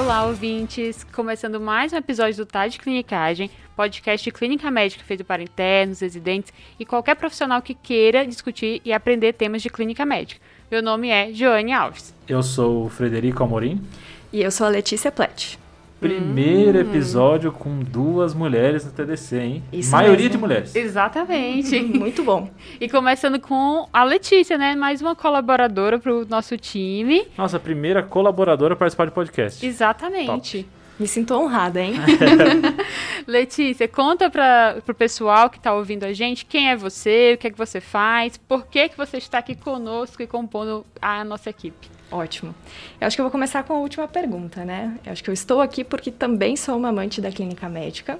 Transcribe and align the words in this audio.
Olá, 0.00 0.24
ouvintes! 0.24 1.04
Começando 1.12 1.60
mais 1.60 1.92
um 1.92 1.96
episódio 1.98 2.34
do 2.34 2.46
Tá 2.46 2.66
de 2.66 2.78
Clinicagem, 2.78 3.50
podcast 3.76 4.24
de 4.24 4.32
clínica 4.32 4.70
médica 4.70 5.04
feito 5.04 5.22
para 5.22 5.42
internos, 5.42 6.00
residentes 6.00 6.54
e 6.78 6.86
qualquer 6.86 7.14
profissional 7.16 7.60
que 7.60 7.74
queira 7.74 8.26
discutir 8.26 8.80
e 8.82 8.94
aprender 8.94 9.34
temas 9.34 9.60
de 9.60 9.68
clínica 9.68 10.06
médica. 10.06 10.40
Meu 10.70 10.82
nome 10.82 11.10
é 11.10 11.30
Joane 11.34 11.74
Alves. 11.74 12.14
Eu 12.26 12.42
sou 12.42 12.86
o 12.86 12.88
Frederico 12.88 13.44
Amorim. 13.44 13.78
E 14.32 14.40
eu 14.40 14.50
sou 14.50 14.66
a 14.66 14.70
Letícia 14.70 15.12
Plett. 15.12 15.58
Primeiro 16.00 16.78
hum. 16.78 16.80
episódio 16.80 17.52
com 17.52 17.80
duas 17.80 18.32
mulheres 18.32 18.86
no 18.86 18.90
TDC, 18.90 19.36
hein? 19.38 19.62
Isso 19.70 19.90
Maioria 19.90 20.16
mesmo. 20.16 20.30
de 20.30 20.38
mulheres. 20.38 20.74
Exatamente. 20.74 21.78
Muito 21.84 22.24
bom. 22.24 22.48
E 22.80 22.88
começando 22.88 23.38
com 23.38 23.86
a 23.92 24.02
Letícia, 24.02 24.56
né? 24.56 24.74
Mais 24.74 25.02
uma 25.02 25.14
colaboradora 25.14 25.98
para 25.98 26.10
o 26.10 26.24
nosso 26.24 26.56
time. 26.56 27.26
Nossa, 27.36 27.60
primeira 27.60 28.02
colaboradora 28.02 28.72
a 28.72 28.76
participar 28.76 29.04
do 29.06 29.12
podcast. 29.12 29.64
Exatamente. 29.64 30.64
Top. 30.64 30.80
Me 30.98 31.06
sinto 31.06 31.34
honrada, 31.34 31.80
hein? 31.80 31.94
Letícia, 33.26 33.86
conta 33.86 34.28
para 34.30 34.76
o 34.86 34.94
pessoal 34.94 35.48
que 35.48 35.56
está 35.56 35.72
ouvindo 35.74 36.04
a 36.04 36.12
gente 36.12 36.44
quem 36.44 36.70
é 36.70 36.76
você, 36.76 37.32
o 37.34 37.38
que 37.38 37.46
é 37.46 37.50
que 37.50 37.56
você 37.56 37.80
faz, 37.80 38.36
por 38.36 38.66
que, 38.66 38.88
que 38.90 38.96
você 38.98 39.16
está 39.16 39.38
aqui 39.38 39.54
conosco 39.54 40.22
e 40.22 40.26
compondo 40.26 40.84
a 41.00 41.24
nossa 41.24 41.48
equipe. 41.48 41.99
Ótimo. 42.10 42.54
Eu 43.00 43.06
acho 43.06 43.16
que 43.16 43.20
eu 43.20 43.24
vou 43.24 43.30
começar 43.30 43.62
com 43.62 43.72
a 43.72 43.78
última 43.78 44.08
pergunta, 44.08 44.64
né? 44.64 44.98
Eu 45.04 45.12
acho 45.12 45.22
que 45.22 45.30
eu 45.30 45.34
estou 45.34 45.60
aqui 45.60 45.84
porque 45.84 46.10
também 46.10 46.56
sou 46.56 46.76
uma 46.76 46.88
amante 46.88 47.20
da 47.20 47.30
clínica 47.30 47.68
médica. 47.68 48.18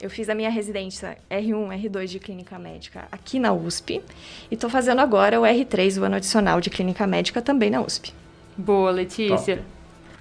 Eu 0.00 0.08
fiz 0.08 0.30
a 0.30 0.34
minha 0.34 0.48
residência 0.48 1.18
R1, 1.30 1.82
R2 1.82 2.06
de 2.06 2.18
clínica 2.18 2.58
médica 2.58 3.06
aqui 3.12 3.38
na 3.38 3.52
USP 3.52 4.02
e 4.50 4.54
estou 4.54 4.70
fazendo 4.70 5.00
agora 5.00 5.38
o 5.38 5.42
R3, 5.42 6.00
o 6.00 6.04
ano 6.04 6.16
adicional 6.16 6.58
de 6.58 6.70
clínica 6.70 7.06
médica 7.06 7.42
também 7.42 7.68
na 7.68 7.82
USP. 7.82 8.14
Boa, 8.56 8.90
Letícia. 8.90 9.56
Top. 9.58 9.68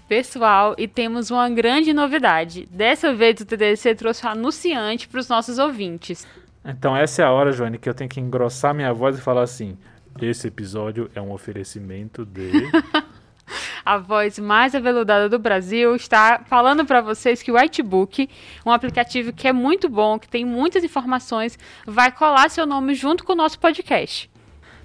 Pessoal, 0.09 0.75
e 0.77 0.87
temos 0.87 1.31
uma 1.31 1.47
grande 1.49 1.93
novidade. 1.93 2.67
Dessa 2.71 3.13
vez 3.13 3.39
o 3.39 3.45
TDC 3.45 3.95
trouxe 3.95 4.25
um 4.25 4.29
anunciante 4.29 5.07
para 5.07 5.19
os 5.19 5.29
nossos 5.29 5.57
ouvintes. 5.59 6.27
Então 6.65 6.97
essa 6.97 7.21
é 7.21 7.25
a 7.25 7.31
hora, 7.31 7.53
Joane, 7.53 7.77
que 7.77 7.87
eu 7.87 7.93
tenho 7.93 8.09
que 8.09 8.19
engrossar 8.19 8.73
minha 8.73 8.91
voz 8.91 9.17
e 9.17 9.21
falar 9.21 9.43
assim: 9.43 9.77
esse 10.25 10.47
episódio 10.47 11.09
é 11.13 11.21
um 11.21 11.31
oferecimento 11.31 12.25
de. 12.25 12.51
a 13.85 13.97
voz 13.97 14.37
mais 14.37 14.75
aveludada 14.75 15.27
do 15.27 15.39
Brasil 15.39 15.95
está 15.95 16.43
falando 16.45 16.85
para 16.85 17.01
vocês 17.01 17.41
que 17.41 17.51
o 17.51 17.55
Whitebook, 17.55 18.29
um 18.65 18.71
aplicativo 18.71 19.33
que 19.33 19.47
é 19.47 19.53
muito 19.53 19.89
bom, 19.89 20.19
que 20.19 20.27
tem 20.27 20.45
muitas 20.45 20.83
informações, 20.83 21.57
vai 21.85 22.11
colar 22.11 22.49
seu 22.49 22.65
nome 22.65 22.93
junto 22.93 23.23
com 23.23 23.33
o 23.33 23.35
nosso 23.35 23.59
podcast. 23.59 24.29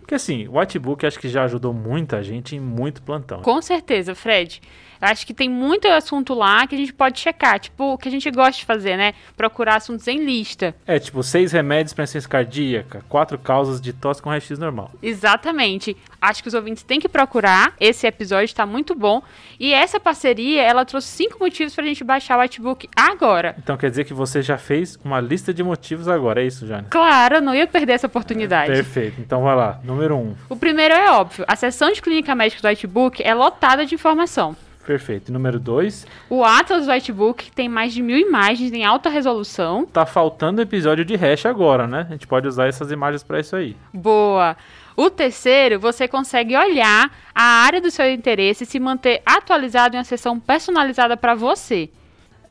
Porque 0.04 0.16
assim, 0.16 0.46
o 0.48 0.58
Whitebook 0.58 1.06
acho 1.06 1.18
que 1.18 1.30
já 1.30 1.44
ajudou 1.44 1.72
muita 1.72 2.22
gente 2.22 2.54
em 2.54 2.60
muito 2.60 3.00
plantão. 3.00 3.40
Com 3.40 3.62
certeza, 3.62 4.14
Fred. 4.14 4.60
Eu 5.00 5.08
acho 5.08 5.26
que 5.26 5.34
tem 5.34 5.48
muito 5.48 5.86
assunto 5.88 6.34
lá 6.34 6.66
que 6.66 6.74
a 6.74 6.78
gente 6.78 6.92
pode 6.92 7.18
checar, 7.18 7.58
tipo, 7.58 7.94
o 7.94 7.98
que 7.98 8.08
a 8.08 8.10
gente 8.10 8.30
gosta 8.30 8.52
de 8.52 8.64
fazer, 8.64 8.96
né? 8.96 9.12
Procurar 9.36 9.76
assuntos 9.76 10.06
em 10.08 10.24
lista. 10.24 10.74
É, 10.86 10.98
tipo, 10.98 11.22
seis 11.22 11.52
remédios 11.52 11.92
para 11.92 12.04
insuficiência 12.04 12.30
cardíaca, 12.30 13.04
quatro 13.08 13.38
causas 13.38 13.80
de 13.80 13.92
tosse 13.92 14.22
com 14.22 14.30
raio-x 14.30 14.58
normal. 14.58 14.90
Exatamente. 15.02 15.96
Acho 16.20 16.42
que 16.42 16.48
os 16.48 16.54
ouvintes 16.54 16.82
têm 16.82 17.00
que 17.00 17.08
procurar. 17.08 17.74
Esse 17.78 18.06
episódio 18.06 18.46
está 18.46 18.64
muito 18.64 18.94
bom. 18.94 19.22
E 19.60 19.74
essa 19.74 20.00
parceria, 20.00 20.62
ela 20.62 20.84
trouxe 20.84 21.08
cinco 21.08 21.38
motivos 21.38 21.74
para 21.74 21.84
a 21.84 21.86
gente 21.86 22.02
baixar 22.02 22.38
o 22.38 22.40
Whitebook 22.40 22.88
agora. 22.96 23.54
Então 23.58 23.76
quer 23.76 23.90
dizer 23.90 24.04
que 24.04 24.14
você 24.14 24.40
já 24.40 24.56
fez 24.56 24.98
uma 25.04 25.20
lista 25.20 25.52
de 25.52 25.62
motivos 25.62 26.08
agora, 26.08 26.42
é 26.42 26.46
isso, 26.46 26.66
Jane? 26.66 26.86
Claro, 26.88 27.40
não 27.42 27.54
ia 27.54 27.66
perder 27.66 27.92
essa 27.94 28.06
oportunidade. 28.06 28.72
É, 28.72 28.76
perfeito. 28.76 29.20
Então 29.20 29.42
vai 29.42 29.54
lá. 29.54 29.80
Número 29.94 30.16
um. 30.16 30.34
O 30.48 30.56
primeiro 30.56 30.92
é 30.92 31.08
óbvio. 31.12 31.44
A 31.46 31.54
seção 31.54 31.92
de 31.92 32.02
clínica 32.02 32.34
médica 32.34 32.60
do 32.60 32.68
Whitebook 32.68 33.22
é 33.22 33.32
lotada 33.32 33.86
de 33.86 33.94
informação. 33.94 34.56
Perfeito. 34.84 35.28
E 35.28 35.32
número 35.32 35.60
2. 35.60 36.04
O 36.28 36.44
Atlas 36.44 36.88
Whitebook 36.88 37.52
tem 37.52 37.68
mais 37.68 37.94
de 37.94 38.02
mil 38.02 38.18
imagens 38.18 38.72
em 38.72 38.84
alta 38.84 39.08
resolução. 39.08 39.86
Tá 39.86 40.04
faltando 40.04 40.60
episódio 40.60 41.04
de 41.04 41.14
hash 41.14 41.46
agora, 41.46 41.86
né? 41.86 42.06
A 42.08 42.12
gente 42.12 42.26
pode 42.26 42.48
usar 42.48 42.66
essas 42.66 42.90
imagens 42.90 43.22
para 43.22 43.38
isso 43.38 43.54
aí. 43.54 43.76
Boa. 43.92 44.56
O 44.96 45.08
terceiro, 45.08 45.78
você 45.78 46.08
consegue 46.08 46.56
olhar 46.56 47.10
a 47.32 47.42
área 47.42 47.80
do 47.80 47.90
seu 47.90 48.10
interesse 48.10 48.64
e 48.64 48.66
se 48.66 48.80
manter 48.80 49.22
atualizado 49.24 49.94
em 49.94 49.98
uma 49.98 50.04
sessão 50.04 50.40
personalizada 50.40 51.16
para 51.16 51.36
você. 51.36 51.88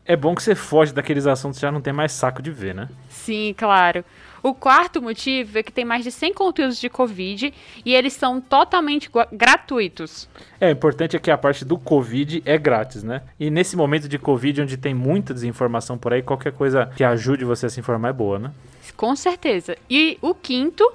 É 0.05 0.15
bom 0.15 0.33
que 0.33 0.43
você 0.43 0.55
foge 0.55 0.93
daqueles 0.93 1.27
assuntos 1.27 1.59
que 1.59 1.61
já 1.61 1.71
não 1.71 1.81
tem 1.81 1.93
mais 1.93 2.11
saco 2.13 2.41
de 2.41 2.51
ver, 2.51 2.73
né? 2.73 2.89
Sim, 3.09 3.53
claro. 3.57 4.03
O 4.43 4.53
quarto 4.53 5.01
motivo 5.01 5.57
é 5.57 5.63
que 5.63 5.71
tem 5.71 5.85
mais 5.85 6.03
de 6.03 6.11
100 6.11 6.33
conteúdos 6.33 6.77
de 6.77 6.89
Covid 6.89 7.53
e 7.85 7.95
eles 7.95 8.11
são 8.11 8.41
totalmente 8.41 9.09
gratuitos. 9.31 10.27
É, 10.59 10.67
o 10.67 10.71
importante 10.71 11.15
é 11.15 11.19
que 11.19 11.31
a 11.31 11.37
parte 11.37 11.63
do 11.63 11.77
Covid 11.77 12.43
é 12.45 12.57
grátis, 12.57 13.03
né? 13.03 13.21
E 13.39 13.49
nesse 13.49 13.77
momento 13.77 14.09
de 14.09 14.19
Covid, 14.19 14.63
onde 14.63 14.75
tem 14.75 14.93
muita 14.93 15.33
desinformação 15.33 15.97
por 15.97 16.11
aí, 16.11 16.21
qualquer 16.21 16.51
coisa 16.51 16.91
que 16.93 17.05
ajude 17.05 17.45
você 17.45 17.67
a 17.67 17.69
se 17.69 17.79
informar 17.79 18.09
é 18.09 18.13
boa, 18.13 18.37
né? 18.37 18.51
Com 18.97 19.15
certeza. 19.15 19.77
E 19.89 20.17
o 20.21 20.35
quinto 20.35 20.91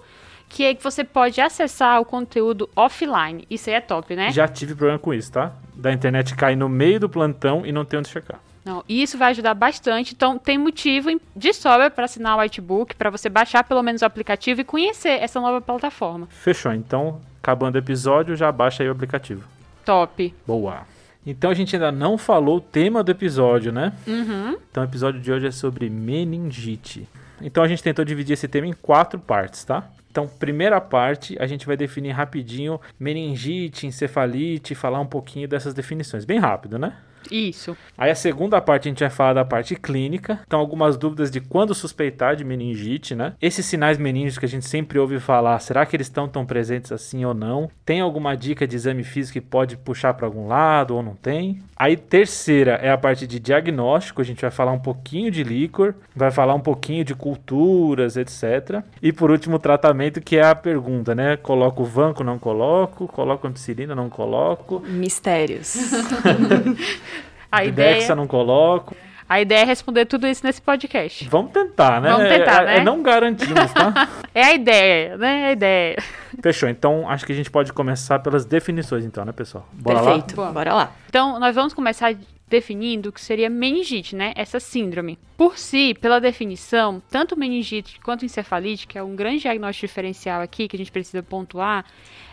que 0.46 0.64
é 0.64 0.74
que 0.74 0.82
você 0.82 1.02
pode 1.02 1.40
acessar 1.40 2.00
o 2.00 2.04
conteúdo 2.04 2.68
offline. 2.74 3.46
Isso 3.50 3.68
aí 3.70 3.76
é 3.76 3.80
top, 3.80 4.14
né? 4.14 4.30
Já 4.30 4.48
tive 4.48 4.74
problema 4.74 4.98
com 4.98 5.12
isso, 5.12 5.32
tá? 5.32 5.52
Da 5.74 5.92
internet 5.92 6.34
cair 6.34 6.56
no 6.56 6.68
meio 6.68 7.00
do 7.00 7.08
plantão 7.08 7.64
e 7.64 7.72
não 7.72 7.84
ter 7.84 7.96
onde 7.96 8.08
checar. 8.08 8.40
Não, 8.68 8.84
e 8.86 9.02
isso 9.02 9.16
vai 9.16 9.30
ajudar 9.30 9.54
bastante. 9.54 10.12
Então, 10.12 10.36
tem 10.36 10.58
motivo 10.58 11.08
de 11.34 11.54
sobra 11.54 11.90
para 11.90 12.04
assinar 12.04 12.36
o 12.36 12.40
Whitebook, 12.42 12.94
para 12.96 13.08
você 13.08 13.30
baixar 13.30 13.64
pelo 13.64 13.82
menos 13.82 14.02
o 14.02 14.04
aplicativo 14.04 14.60
e 14.60 14.64
conhecer 14.64 15.22
essa 15.22 15.40
nova 15.40 15.58
plataforma. 15.58 16.28
Fechou. 16.28 16.74
Então, 16.74 17.18
acabando 17.42 17.76
o 17.76 17.78
episódio, 17.78 18.36
já 18.36 18.52
baixa 18.52 18.82
aí 18.82 18.88
o 18.90 18.92
aplicativo. 18.92 19.42
Top. 19.86 20.34
Boa. 20.46 20.82
Então, 21.26 21.50
a 21.50 21.54
gente 21.54 21.74
ainda 21.74 21.90
não 21.90 22.18
falou 22.18 22.58
o 22.58 22.60
tema 22.60 23.02
do 23.02 23.10
episódio, 23.10 23.72
né? 23.72 23.94
Uhum. 24.06 24.58
Então, 24.70 24.82
o 24.82 24.86
episódio 24.86 25.18
de 25.18 25.32
hoje 25.32 25.46
é 25.46 25.50
sobre 25.50 25.88
meningite. 25.88 27.08
Então, 27.40 27.64
a 27.64 27.68
gente 27.68 27.82
tentou 27.82 28.04
dividir 28.04 28.34
esse 28.34 28.48
tema 28.48 28.66
em 28.66 28.74
quatro 28.74 29.18
partes, 29.18 29.64
tá? 29.64 29.88
Então, 30.10 30.28
primeira 30.28 30.78
parte, 30.78 31.38
a 31.40 31.46
gente 31.46 31.66
vai 31.66 31.76
definir 31.76 32.10
rapidinho 32.10 32.78
meningite, 33.00 33.86
encefalite, 33.86 34.74
falar 34.74 35.00
um 35.00 35.06
pouquinho 35.06 35.48
dessas 35.48 35.72
definições. 35.72 36.26
Bem 36.26 36.38
rápido, 36.38 36.78
né? 36.78 36.92
Isso. 37.30 37.76
Aí 37.96 38.10
a 38.10 38.14
segunda 38.14 38.60
parte 38.60 38.88
a 38.88 38.90
gente 38.90 39.00
vai 39.00 39.10
falar 39.10 39.34
da 39.34 39.44
parte 39.44 39.74
clínica. 39.76 40.40
Então, 40.46 40.58
algumas 40.58 40.96
dúvidas 40.96 41.30
de 41.30 41.40
quando 41.40 41.74
suspeitar 41.74 42.36
de 42.36 42.44
meningite, 42.44 43.14
né? 43.14 43.34
Esses 43.40 43.66
sinais 43.66 43.98
meningos 43.98 44.38
que 44.38 44.44
a 44.44 44.48
gente 44.48 44.66
sempre 44.66 44.98
ouve 44.98 45.18
falar, 45.18 45.58
será 45.58 45.84
que 45.84 45.96
eles 45.96 46.06
estão 46.06 46.28
tão 46.28 46.46
presentes 46.46 46.92
assim 46.92 47.24
ou 47.24 47.34
não? 47.34 47.70
Tem 47.84 48.00
alguma 48.00 48.36
dica 48.36 48.66
de 48.66 48.76
exame 48.76 49.04
físico 49.04 49.34
que 49.34 49.40
pode 49.40 49.76
puxar 49.76 50.14
para 50.14 50.26
algum 50.26 50.46
lado 50.46 50.94
ou 50.94 51.02
não 51.02 51.14
tem? 51.14 51.60
Aí, 51.76 51.96
terceira 51.96 52.72
é 52.82 52.90
a 52.90 52.98
parte 52.98 53.26
de 53.26 53.38
diagnóstico. 53.38 54.20
A 54.20 54.24
gente 54.24 54.40
vai 54.40 54.50
falar 54.50 54.72
um 54.72 54.78
pouquinho 54.78 55.30
de 55.30 55.42
líquor, 55.44 55.94
vai 56.14 56.30
falar 56.30 56.54
um 56.54 56.60
pouquinho 56.60 57.04
de 57.04 57.14
culturas, 57.14 58.16
etc. 58.16 58.82
E 59.02 59.12
por 59.12 59.30
último, 59.30 59.58
tratamento, 59.58 60.20
que 60.20 60.36
é 60.36 60.44
a 60.44 60.54
pergunta, 60.54 61.14
né? 61.14 61.36
Coloco 61.36 61.84
vanco, 61.84 62.24
não 62.24 62.38
coloco? 62.38 63.06
Coloco 63.08 63.46
ampicilina, 63.46 63.94
não 63.94 64.08
coloco? 64.08 64.80
Mistérios. 64.80 65.76
A 67.50 67.64
Idexa 67.64 67.98
ideia, 67.98 68.14
não 68.14 68.26
coloco. 68.26 68.94
a 69.28 69.40
ideia 69.40 69.60
é 69.60 69.64
responder 69.64 70.04
tudo 70.06 70.26
isso 70.26 70.44
nesse 70.44 70.60
podcast. 70.60 71.26
Vamos 71.28 71.52
tentar, 71.52 72.00
né? 72.00 72.10
Vamos 72.10 72.28
tentar, 72.28 72.62
é, 72.62 72.66
né? 72.66 72.76
é 72.78 72.84
não 72.84 73.02
garantimos, 73.02 73.72
tá? 73.72 74.08
É 74.34 74.42
a 74.44 74.54
ideia, 74.54 75.16
né? 75.16 75.40
É 75.40 75.46
a 75.46 75.52
ideia. 75.52 75.96
Fechou. 76.42 76.68
Então, 76.68 77.08
acho 77.08 77.26
que 77.26 77.32
a 77.32 77.34
gente 77.34 77.50
pode 77.50 77.72
começar 77.72 78.18
pelas 78.20 78.44
definições, 78.44 79.04
então, 79.04 79.24
né, 79.24 79.32
pessoal? 79.32 79.66
Bora 79.72 80.02
Perfeito. 80.02 80.36
Boa. 80.36 80.52
Bora 80.52 80.74
lá. 80.74 80.92
Então, 81.08 81.40
nós 81.40 81.54
vamos 81.54 81.72
começar 81.72 82.14
definindo 82.48 83.08
o 83.08 83.12
que 83.12 83.20
seria 83.20 83.50
meningite, 83.50 84.16
né? 84.16 84.32
Essa 84.34 84.58
síndrome. 84.58 85.18
Por 85.36 85.58
si, 85.58 85.94
pela 85.94 86.20
definição, 86.20 87.02
tanto 87.10 87.36
meningite 87.36 88.00
quanto 88.00 88.24
encefalite, 88.24 88.86
que 88.86 88.98
é 88.98 89.02
um 89.02 89.14
grande 89.14 89.40
diagnóstico 89.40 89.86
diferencial 89.86 90.40
aqui 90.40 90.66
que 90.66 90.76
a 90.76 90.78
gente 90.78 90.92
precisa 90.92 91.22
pontuar, 91.22 91.84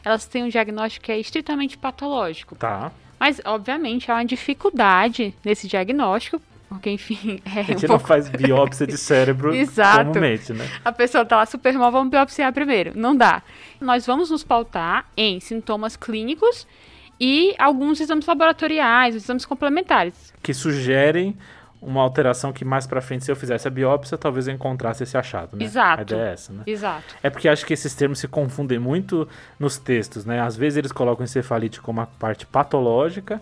elas 0.04 0.26
têm 0.26 0.44
um 0.44 0.50
diagnóstico 0.50 1.06
que 1.06 1.12
é 1.12 1.20
estritamente 1.20 1.78
patológico. 1.78 2.56
lá? 2.56 2.60
Tá. 2.60 2.92
Mas, 3.20 3.42
obviamente, 3.46 4.12
há 4.12 4.16
uma 4.16 4.26
dificuldade 4.26 5.34
nesse 5.44 5.68
diagnóstico, 5.68 6.42
porque, 6.70 6.90
enfim, 6.90 7.40
é 7.56 7.60
A 7.60 7.64
gente 7.64 7.86
um 7.86 7.90
não 7.90 7.96
pouco... 7.98 8.08
faz 8.08 8.28
biópsia 8.30 8.86
de 8.86 8.98
cérebro 8.98 9.54
Exato. 9.56 10.06
comumente, 10.10 10.52
né? 10.54 10.68
A 10.84 10.92
pessoa 10.92 11.26
tá 11.26 11.38
lá 11.38 11.46
super 11.46 11.74
mal, 11.74 11.92
vamos 11.92 12.10
biopsiar 12.10 12.52
primeiro. 12.54 12.92
Não 12.96 13.16
dá. 13.16 13.42
Nós 13.80 14.06
vamos 14.06 14.30
nos 14.30 14.44
pautar 14.44 15.06
em 15.16 15.40
sintomas 15.40 15.96
clínicos 15.96 16.68
e 17.20 17.56
alguns 17.58 18.02
exames 18.02 18.26
laboratoriais, 18.26 19.16
exames 19.16 19.46
complementares. 19.46 20.34
Que 20.44 20.54
sugerem 20.54 21.38
uma 21.86 22.02
alteração 22.02 22.52
que 22.52 22.66
mais 22.66 22.88
pra 22.88 23.02
frente, 23.02 23.26
se 23.26 23.32
eu 23.32 23.36
fizesse 23.36 23.68
a 23.68 23.72
biópsia, 23.72 24.18
talvez 24.18 24.48
eu 24.48 24.54
encontrasse 24.54 25.04
esse 25.04 25.18
achado, 25.18 25.56
né? 25.56 25.64
Exato. 25.64 26.00
A 26.00 26.02
ideia 26.02 26.30
é 26.30 26.34
essa, 26.34 26.52
né? 26.52 26.64
Exato. 26.66 27.16
É 27.22 27.30
porque 27.30 27.48
acho 27.48 27.66
que 27.66 27.74
esses 27.74 27.94
termos 27.94 28.20
se 28.20 28.28
confundem 28.28 28.80
muito 28.80 29.28
nos 29.60 29.78
textos, 29.78 30.26
né? 30.26 30.42
Às 30.42 30.56
vezes 30.56 30.78
eles 30.78 30.92
colocam 30.92 31.24
encefalite 31.24 31.80
como 31.80 32.02
a 32.02 32.06
parte 32.06 32.46
patológica 32.46 33.42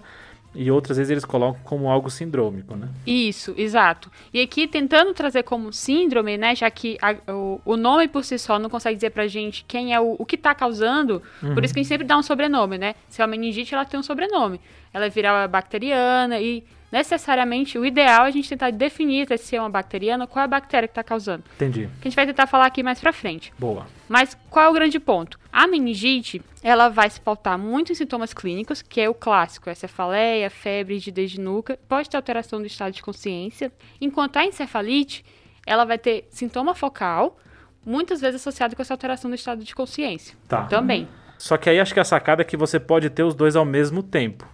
e 0.56 0.69
outras 0.69 0.98
vezes 0.98 1.10
eles 1.10 1.25
colocam 1.25 1.60
como 1.63 1.90
algo 1.90 2.10
sindrômico, 2.10 2.75
né? 2.75 2.88
Isso, 3.07 3.54
exato. 3.57 4.12
E 4.31 4.40
aqui 4.40 4.68
tentando 4.68 5.13
trazer 5.13 5.44
como 5.44 5.74
síndrome, 5.74 6.38
né, 6.38 6.56
já 6.56 6.69
que 6.69 6.98
a, 7.01 7.16
o, 7.31 7.62
o, 7.66 7.75
nome 7.75 8.07
por 8.07 8.24
si 8.24 8.38
só 8.38 8.60
não 8.60 8.69
consegue 8.69 8.95
dizer 8.95 9.10
pra 9.10 9.28
gente 9.28 9.66
quem 9.68 9.94
é 9.94 10.00
o, 10.00 10.16
o 10.19 10.25
que 10.25 10.38
tá 10.38 10.54
causando, 10.54 11.24
uhum. 11.42 11.56
por 11.56 11.63
isso 11.63 11.74
que 11.74 11.80
a 11.80 11.84
gente 11.84 11.90
sempre 11.90 12.06
dá 12.06 12.18
um 12.18 12.22
sobrenome, 12.22 12.78
né? 12.78 12.94
Se 13.10 13.22
é 13.22 13.25
uma 13.25 13.31
meningite, 13.31 13.74
ela 13.74 13.86
tem 13.86 14.00
um 14.00 14.04
sobrenome. 14.04 14.62
Ela 14.94 15.06
é 15.06 15.10
viral 15.10 15.48
bacteriana 15.48 16.40
e 16.40 16.63
necessariamente 16.94 17.80
o 17.80 17.84
ideal 17.84 18.25
é 18.25 18.28
a 18.28 18.31
gente 18.31 18.48
tentar 18.48 18.69
definir 18.72 19.28
se 19.40 19.56
é 19.56 19.60
uma 19.60 19.69
bacteriana, 19.69 20.28
qual 20.28 20.42
é 20.42 20.45
a 20.45 20.48
bactéria 20.48 20.88
que 20.88 20.92
está 20.92 21.04
causando. 21.04 21.44
Entendi. 21.56 21.90
Que 22.00 22.07
a 22.07 22.10
gente 22.10 22.16
vai 22.16 22.28
tentar 22.28 22.45
falar 22.45 22.68
aqui 22.68 22.84
mais 22.84 23.00
pra 23.00 23.12
frente. 23.12 23.51
Boa. 23.57 23.88
Mas 24.07 24.38
qual 24.48 24.66
é 24.66 24.69
o 24.69 24.74
grande 24.74 25.00
ponto? 25.00 25.40
A 25.51 25.66
meningite, 25.66 26.40
ela 26.62 26.90
vai 26.90 27.10
se 27.10 27.19
pautar 27.19 27.57
muito 27.57 27.92
em 27.92 27.95
sintomas 27.95 28.31
clínicos, 28.31 28.84
que 28.84 29.01
é 29.01 29.10
o 29.10 29.13
clássico, 29.16 29.72
é 29.72 29.74
cefaleia, 29.74 30.51
febre, 30.51 30.94
rigidez 30.94 31.31
de 31.31 31.42
nuca, 31.42 31.80
pode 31.90 32.07
ter 32.07 32.16
alteração 32.16 32.60
do 32.60 32.68
estado 32.68 32.94
de 32.94 33.01
consciência, 33.01 33.72
enquanto 34.00 34.38
a 34.38 34.45
encefalite, 34.45 35.25
ela 35.66 35.86
vai 35.86 35.98
ter 35.98 36.28
sintoma 36.30 36.75
focal, 36.75 37.40
muitas 37.84 38.22
vezes 38.22 38.40
associado 38.40 38.75
com 38.75 38.84
essa 38.84 38.94
alteração 38.94 39.31
do 39.31 39.36
estado 39.36 39.63
de 39.63 39.74
consciência. 39.74 40.38
Tá. 40.48 40.66
Também. 40.66 41.07
Só 41.40 41.57
que 41.57 41.72
aí 41.72 41.80
acho 41.80 41.94
que 41.94 42.00
a 42.00 42.06
sacada 42.06 42.44
é 42.44 42.45
que 42.45 42.56
você 42.56 42.80
pode 42.80 43.10
ter 43.10 43.24
os 43.24 43.34
dois 43.34 43.56
ao 43.56 43.66
mesmo 43.66 44.04
tempo 44.04 44.48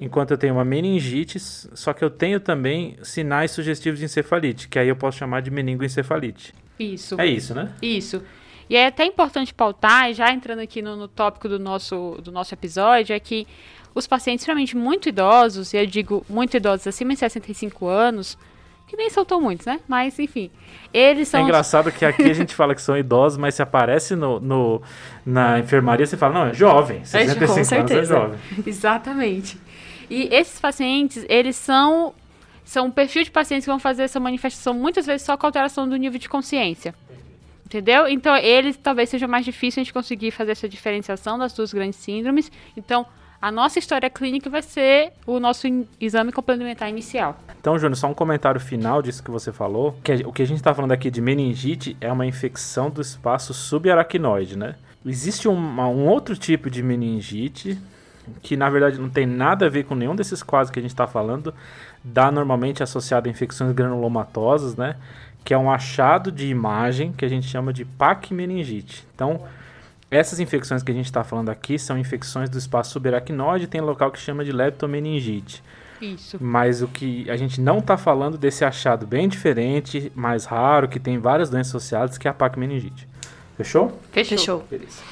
enquanto 0.00 0.32
eu 0.32 0.38
tenho 0.38 0.54
uma 0.54 0.64
meningite, 0.64 1.38
só 1.38 1.92
que 1.92 2.04
eu 2.04 2.10
tenho 2.10 2.40
também 2.40 2.96
sinais 3.02 3.50
sugestivos 3.50 3.98
de 3.98 4.04
encefalite, 4.04 4.68
que 4.68 4.78
aí 4.78 4.88
eu 4.88 4.96
posso 4.96 5.18
chamar 5.18 5.40
de 5.40 5.50
meningoencefalite. 5.50 6.54
Isso. 6.78 7.20
É 7.20 7.26
isso, 7.26 7.54
né? 7.54 7.72
Isso. 7.80 8.22
E 8.68 8.76
é 8.76 8.86
até 8.86 9.04
importante 9.04 9.52
pautar, 9.52 10.12
já 10.12 10.32
entrando 10.32 10.60
aqui 10.60 10.80
no, 10.80 10.96
no 10.96 11.08
tópico 11.08 11.48
do 11.48 11.58
nosso, 11.58 12.18
do 12.22 12.32
nosso 12.32 12.54
episódio, 12.54 13.14
é 13.14 13.20
que 13.20 13.46
os 13.94 14.06
pacientes 14.06 14.44
realmente 14.44 14.76
muito 14.76 15.08
idosos, 15.08 15.72
e 15.72 15.76
eu 15.76 15.86
digo 15.86 16.24
muito 16.28 16.56
idosos 16.56 16.86
acima 16.86 17.12
de 17.12 17.20
65 17.20 17.86
anos, 17.86 18.36
que 18.86 18.96
nem 18.96 19.08
são 19.08 19.24
tão 19.24 19.40
muitos, 19.40 19.66
né? 19.66 19.80
Mas, 19.88 20.18
enfim, 20.18 20.50
eles 20.92 21.28
são... 21.28 21.40
É 21.40 21.42
engraçado 21.42 21.90
que 21.92 22.04
aqui 22.04 22.22
a 22.22 22.34
gente 22.34 22.54
fala 22.54 22.74
que 22.74 22.82
são 22.82 22.96
idosos, 22.96 23.38
mas 23.38 23.54
se 23.54 23.62
aparece 23.62 24.14
no, 24.14 24.40
no 24.40 24.82
na 25.24 25.58
enfermaria, 25.58 26.06
você 26.06 26.16
fala, 26.16 26.34
não, 26.34 26.46
é 26.48 26.54
jovem, 26.54 27.04
65 27.04 27.74
é, 27.74 27.78
anos 27.78 27.90
é 27.92 28.04
jovem. 28.04 28.38
Exatamente. 28.66 29.58
E 30.10 30.28
esses 30.34 30.60
pacientes, 30.60 31.24
eles 31.28 31.56
são 31.56 32.14
são 32.64 32.86
um 32.86 32.90
perfil 32.90 33.22
de 33.22 33.30
pacientes 33.30 33.66
que 33.66 33.70
vão 33.70 33.78
fazer 33.78 34.04
essa 34.04 34.18
manifestação 34.18 34.72
muitas 34.72 35.04
vezes 35.04 35.22
só 35.22 35.36
com 35.36 35.46
alteração 35.46 35.86
do 35.86 35.96
nível 35.96 36.18
de 36.18 36.28
consciência. 36.28 36.94
Entendeu? 37.66 38.08
Então, 38.08 38.36
eles 38.36 38.76
talvez 38.76 39.10
seja 39.10 39.28
mais 39.28 39.44
difícil 39.44 39.80
a 39.80 39.84
gente 39.84 39.92
conseguir 39.92 40.30
fazer 40.30 40.52
essa 40.52 40.68
diferenciação 40.68 41.38
das 41.38 41.52
duas 41.52 41.72
grandes 41.72 41.98
síndromes. 41.98 42.50
Então, 42.76 43.06
a 43.40 43.50
nossa 43.50 43.78
história 43.78 44.08
clínica 44.08 44.48
vai 44.48 44.62
ser 44.62 45.12
o 45.26 45.38
nosso 45.38 45.66
exame 46.00 46.32
complementar 46.32 46.88
inicial. 46.88 47.38
Então, 47.60 47.78
Júnior, 47.78 47.96
só 47.96 48.06
um 48.06 48.14
comentário 48.14 48.60
final 48.60 49.02
disso 49.02 49.22
que 49.22 49.30
você 49.30 49.52
falou. 49.52 49.98
Que 50.02 50.14
o 50.24 50.32
que 50.32 50.42
a 50.42 50.46
gente 50.46 50.58
está 50.58 50.74
falando 50.74 50.92
aqui 50.92 51.10
de 51.10 51.20
meningite 51.20 51.96
é 52.00 52.10
uma 52.10 52.24
infecção 52.24 52.88
do 52.88 53.02
espaço 53.02 53.52
subaracnoide, 53.52 54.56
né? 54.56 54.76
Existe 55.04 55.48
um, 55.48 55.54
um 55.54 56.06
outro 56.08 56.36
tipo 56.36 56.70
de 56.70 56.82
meningite 56.82 57.78
que 58.42 58.56
na 58.56 58.68
verdade 58.70 58.98
não 58.98 59.08
tem 59.08 59.26
nada 59.26 59.66
a 59.66 59.68
ver 59.68 59.84
com 59.84 59.94
nenhum 59.94 60.14
desses 60.14 60.42
quadros 60.42 60.70
que 60.70 60.78
a 60.78 60.82
gente 60.82 60.92
está 60.92 61.06
falando, 61.06 61.54
dá 62.02 62.30
normalmente 62.30 62.82
associado 62.82 63.28
a 63.28 63.30
infecções 63.30 63.72
granulomatosas, 63.72 64.76
né? 64.76 64.96
Que 65.44 65.52
é 65.52 65.58
um 65.58 65.70
achado 65.70 66.32
de 66.32 66.46
imagem 66.46 67.12
que 67.12 67.24
a 67.24 67.28
gente 67.28 67.46
chama 67.46 67.72
de 67.72 67.84
pacmeningite. 67.84 69.06
Então, 69.14 69.42
essas 70.10 70.40
infecções 70.40 70.82
que 70.82 70.90
a 70.90 70.94
gente 70.94 71.06
está 71.06 71.24
falando 71.24 71.50
aqui 71.50 71.78
são 71.78 71.98
infecções 71.98 72.48
do 72.48 72.58
espaço 72.58 72.92
subaracnoide, 72.92 73.66
tem 73.66 73.80
local 73.80 74.10
que 74.10 74.18
chama 74.18 74.44
de 74.44 74.52
leptomeningite. 74.52 75.62
Isso. 76.00 76.38
Mas 76.40 76.82
o 76.82 76.88
que 76.88 77.28
a 77.30 77.36
gente 77.36 77.60
não 77.60 77.78
está 77.78 77.96
falando 77.96 78.36
desse 78.36 78.64
achado 78.64 79.06
bem 79.06 79.28
diferente, 79.28 80.12
mais 80.14 80.44
raro, 80.44 80.88
que 80.88 81.00
tem 81.00 81.18
várias 81.18 81.50
doenças 81.50 81.74
associadas, 81.74 82.18
que 82.18 82.28
é 82.28 82.30
a 82.30 82.34
pacmeningite. 82.34 83.08
Fechou? 83.56 83.98
Fechou. 84.10 84.38
Fechou. 84.38 84.64
Beleza. 84.70 85.02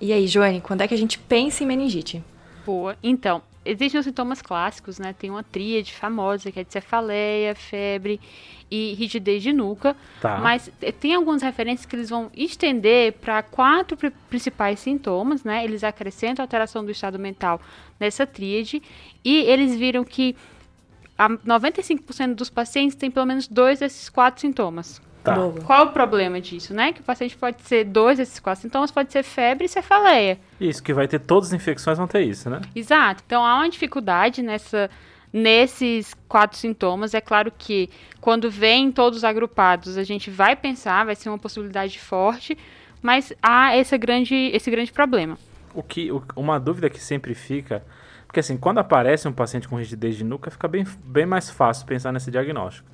E 0.00 0.12
aí, 0.12 0.26
Joane, 0.26 0.60
quando 0.60 0.80
é 0.80 0.88
que 0.88 0.94
a 0.94 0.98
gente 0.98 1.16
pensa 1.16 1.62
em 1.62 1.66
meningite? 1.66 2.24
Boa. 2.64 2.96
Então, 3.02 3.42
existem 3.64 3.98
os 3.98 4.04
sintomas 4.04 4.42
clássicos, 4.42 4.98
né? 4.98 5.14
Tem 5.16 5.30
uma 5.30 5.42
tríade 5.42 5.92
famosa, 5.92 6.50
que 6.50 6.60
é 6.60 6.64
de 6.64 6.72
cefaleia, 6.72 7.54
febre 7.54 8.20
e 8.70 8.94
rigidez 8.94 9.42
de 9.42 9.52
nuca. 9.52 9.96
Tá. 10.20 10.38
Mas 10.38 10.70
tem 11.00 11.14
algumas 11.14 11.42
referências 11.42 11.86
que 11.86 11.94
eles 11.94 12.10
vão 12.10 12.30
estender 12.34 13.12
para 13.14 13.42
quatro 13.42 13.96
principais 14.28 14.80
sintomas, 14.80 15.44
né? 15.44 15.64
Eles 15.64 15.84
acrescentam 15.84 16.42
alteração 16.42 16.84
do 16.84 16.90
estado 16.90 17.18
mental 17.18 17.60
nessa 18.00 18.26
tríade 18.26 18.82
e 19.24 19.42
eles 19.42 19.76
viram 19.76 20.04
que 20.04 20.34
95% 21.18 22.34
dos 22.34 22.50
pacientes 22.50 22.96
têm 22.96 23.10
pelo 23.10 23.26
menos 23.26 23.46
dois 23.46 23.78
desses 23.78 24.08
quatro 24.08 24.40
sintomas. 24.40 25.00
Tá. 25.22 25.36
Qual 25.64 25.86
o 25.86 25.90
problema 25.90 26.40
disso, 26.40 26.74
né? 26.74 26.92
Que 26.92 27.00
o 27.00 27.04
paciente 27.04 27.36
pode 27.36 27.62
ser 27.62 27.84
dois 27.84 28.18
desses 28.18 28.40
quatro 28.40 28.62
sintomas, 28.62 28.90
pode 28.90 29.12
ser 29.12 29.22
febre 29.22 29.66
e 29.66 29.68
cefaleia. 29.68 30.38
Isso, 30.60 30.82
que 30.82 30.92
vai 30.92 31.06
ter 31.06 31.20
todas 31.20 31.50
as 31.50 31.52
infecções 31.52 31.96
vão 31.96 32.08
ter 32.08 32.22
isso, 32.22 32.50
né? 32.50 32.60
Exato. 32.74 33.22
Então 33.24 33.44
há 33.44 33.56
uma 33.56 33.68
dificuldade 33.68 34.42
nessa 34.42 34.90
nesses 35.32 36.14
quatro 36.28 36.58
sintomas. 36.58 37.14
É 37.14 37.20
claro 37.20 37.52
que 37.56 37.88
quando 38.20 38.50
vem 38.50 38.92
todos 38.92 39.24
agrupados, 39.24 39.96
a 39.96 40.04
gente 40.04 40.30
vai 40.30 40.54
pensar, 40.54 41.06
vai 41.06 41.14
ser 41.14 41.30
uma 41.30 41.38
possibilidade 41.38 41.98
forte, 41.98 42.58
mas 43.00 43.32
há 43.42 43.76
esse 43.76 43.96
grande, 43.96 44.34
esse 44.34 44.70
grande 44.70 44.92
problema. 44.92 45.38
O 45.74 45.82
que, 45.82 46.10
uma 46.36 46.60
dúvida 46.60 46.90
que 46.90 47.00
sempre 47.00 47.34
fica, 47.34 47.82
porque 48.26 48.40
assim, 48.40 48.58
quando 48.58 48.78
aparece 48.78 49.26
um 49.26 49.32
paciente 49.32 49.66
com 49.66 49.76
rigidez 49.76 50.16
de 50.16 50.24
nuca, 50.24 50.50
fica 50.50 50.68
bem, 50.68 50.84
bem 51.04 51.24
mais 51.24 51.48
fácil 51.48 51.86
pensar 51.86 52.12
nesse 52.12 52.30
diagnóstico. 52.30 52.86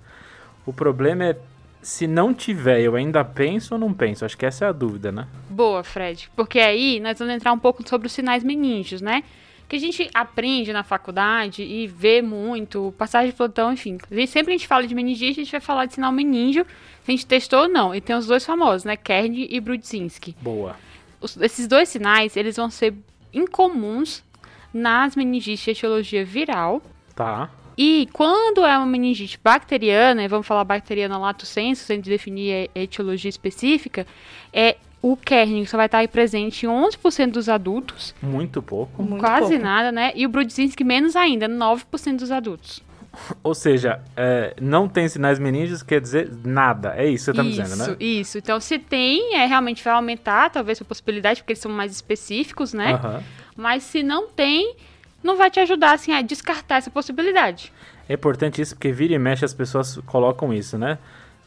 O 0.64 0.72
problema 0.72 1.24
é 1.24 1.36
se 1.82 2.06
não 2.06 2.34
tiver, 2.34 2.80
eu 2.80 2.94
ainda 2.94 3.24
penso 3.24 3.74
ou 3.74 3.80
não 3.80 3.92
penso? 3.92 4.24
Acho 4.24 4.36
que 4.36 4.46
essa 4.46 4.64
é 4.64 4.68
a 4.68 4.72
dúvida, 4.72 5.12
né? 5.12 5.26
Boa, 5.48 5.82
Fred. 5.84 6.30
Porque 6.34 6.58
aí 6.58 7.00
nós 7.00 7.18
vamos 7.18 7.34
entrar 7.34 7.52
um 7.52 7.58
pouco 7.58 7.86
sobre 7.88 8.06
os 8.06 8.12
sinais 8.12 8.42
meníngeos, 8.42 9.00
né? 9.00 9.22
Que 9.68 9.76
a 9.76 9.78
gente 9.78 10.08
aprende 10.14 10.72
na 10.72 10.82
faculdade 10.82 11.62
e 11.62 11.86
vê 11.86 12.22
muito, 12.22 12.94
passagem 12.96 13.30
de 13.30 13.36
plantão, 13.36 13.72
enfim. 13.72 13.98
Sempre 14.26 14.54
a 14.54 14.56
gente 14.56 14.66
fala 14.66 14.86
de 14.86 14.94
meningite, 14.94 15.40
a 15.40 15.44
gente 15.44 15.52
vai 15.52 15.60
falar 15.60 15.84
de 15.84 15.94
sinal 15.94 16.10
meníngeo, 16.10 16.64
se 17.04 17.10
a 17.10 17.10
gente 17.10 17.26
testou 17.26 17.62
ou 17.62 17.68
não. 17.68 17.94
E 17.94 18.00
tem 18.00 18.16
os 18.16 18.26
dois 18.26 18.44
famosos, 18.44 18.84
né? 18.84 18.96
Kern 18.96 19.46
e 19.50 19.60
Brudzinski. 19.60 20.34
Boa. 20.40 20.76
Os, 21.20 21.36
esses 21.36 21.66
dois 21.66 21.88
sinais, 21.88 22.36
eles 22.36 22.56
vão 22.56 22.70
ser 22.70 22.94
incomuns 23.32 24.24
nas 24.72 25.14
meningites 25.16 25.64
de 25.64 25.70
etiologia 25.70 26.24
viral. 26.24 26.82
Tá. 27.14 27.50
E 27.78 28.08
quando 28.12 28.66
é 28.66 28.76
uma 28.76 28.86
meningite 28.86 29.38
bacteriana, 29.42 30.26
vamos 30.26 30.48
falar 30.48 30.64
bacteriana 30.64 31.16
lato 31.16 31.46
sensu, 31.46 31.84
sem 31.84 32.00
definir 32.00 32.68
a 32.74 32.80
etiologia 32.80 33.28
específica, 33.28 34.04
é 34.52 34.76
o 35.00 35.16
Kern 35.16 35.64
só 35.64 35.76
vai 35.76 35.86
estar 35.86 35.98
aí 35.98 36.08
presente 36.08 36.66
em 36.66 36.68
11% 36.68 37.30
dos 37.30 37.48
adultos. 37.48 38.16
Muito 38.20 38.60
pouco. 38.60 39.00
Muito 39.00 39.20
quase 39.20 39.50
pouco. 39.50 39.62
nada, 39.62 39.92
né? 39.92 40.10
E 40.16 40.26
o 40.26 40.28
Brudzinski 40.28 40.82
menos 40.82 41.14
ainda, 41.14 41.48
9% 41.48 42.16
dos 42.16 42.32
adultos. 42.32 42.82
Ou 43.44 43.54
seja, 43.54 44.00
é, 44.16 44.54
não 44.60 44.88
tem 44.88 45.08
sinais 45.08 45.38
meningos, 45.38 45.80
quer 45.80 46.00
dizer 46.00 46.30
nada. 46.44 46.94
É 46.96 47.06
isso 47.06 47.30
que 47.30 47.36
você 47.36 47.48
está 47.48 47.62
dizendo, 47.62 47.78
né? 47.78 47.84
Isso, 47.84 47.96
isso. 48.00 48.38
Então, 48.38 48.58
se 48.58 48.76
tem, 48.76 49.36
é, 49.36 49.46
realmente 49.46 49.84
vai 49.84 49.92
aumentar, 49.92 50.50
talvez, 50.50 50.82
a 50.82 50.84
possibilidade, 50.84 51.42
porque 51.42 51.52
eles 51.52 51.62
são 51.62 51.70
mais 51.70 51.92
específicos, 51.92 52.74
né? 52.74 52.94
Uhum. 52.94 53.22
Mas 53.56 53.84
se 53.84 54.02
não 54.02 54.28
tem, 54.28 54.74
não 55.22 55.36
vai 55.36 55.50
te 55.50 55.60
ajudar 55.60 55.92
assim, 55.92 56.12
a 56.12 56.22
descartar 56.22 56.76
essa 56.76 56.90
possibilidade. 56.90 57.72
É 58.08 58.14
importante 58.14 58.62
isso 58.62 58.74
porque 58.74 58.90
vira 58.90 59.14
e 59.14 59.18
mexe 59.18 59.44
as 59.44 59.52
pessoas 59.52 59.98
colocam 60.06 60.52
isso, 60.52 60.78
né? 60.78 60.98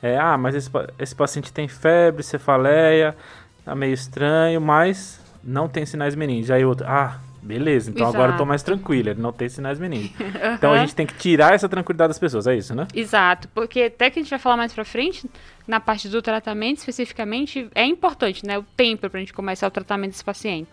É, 0.01 0.18
ah, 0.18 0.38
mas 0.38 0.56
esse, 0.56 0.70
esse 0.98 1.15
paciente 1.15 1.51
tem 1.53 1.68
febre, 1.68 2.24
cefaleia, 2.24 3.15
tá 3.63 3.75
meio 3.75 3.94
estranho, 3.94 4.60
mas 4.60 5.20
não 5.44 5.68
tem 5.68 5.86
sinais 5.86 6.15
meningos. 6.15 6.50
Aí 6.50 6.65
outro, 6.65 6.86
ah, 6.88 7.20
beleza, 7.41 7.89
então 7.89 8.08
Exato. 8.08 8.18
agora 8.18 8.34
eu 8.34 8.38
tô 8.38 8.46
mais 8.46 8.63
tranquila, 8.63 9.12
ele 9.12 9.22
não 9.22 9.32
tem 9.32 9.50
sinais 9.50 9.80
meningos. 9.80 10.12
Então 10.56 10.74
a 10.74 10.80
gente 10.80 10.96
tem 10.96 11.06
que 11.06 11.15
tirar 11.15 11.53
essa 11.53 11.68
tranquilidade 11.68 12.10
das 12.10 12.20
pessoas, 12.20 12.46
é 12.46 12.56
isso, 12.56 12.75
né? 12.75 12.88
Exato, 12.94 13.48
porque 13.50 13.84
até 13.84 14.10
que 14.10 14.20
a 14.20 14.22
gente 14.22 14.30
vai 14.30 14.39
falar 14.39 14.58
mais 14.58 14.74
pra 14.74 14.86
frente, 14.86 15.30
na 15.68 15.80
parte 15.80 16.10
do 16.10 16.22
tratamento 16.22 16.77
especificamente, 16.77 17.68
é 17.74 17.86
importante, 17.86 18.46
né, 18.46 18.58
o 18.60 18.63
tempo 18.75 19.10
pra 19.10 19.20
gente 19.20 19.34
começar 19.34 19.68
o 19.68 19.72
tratamento 19.72 20.12
desse 20.12 20.24
paciente. 20.24 20.70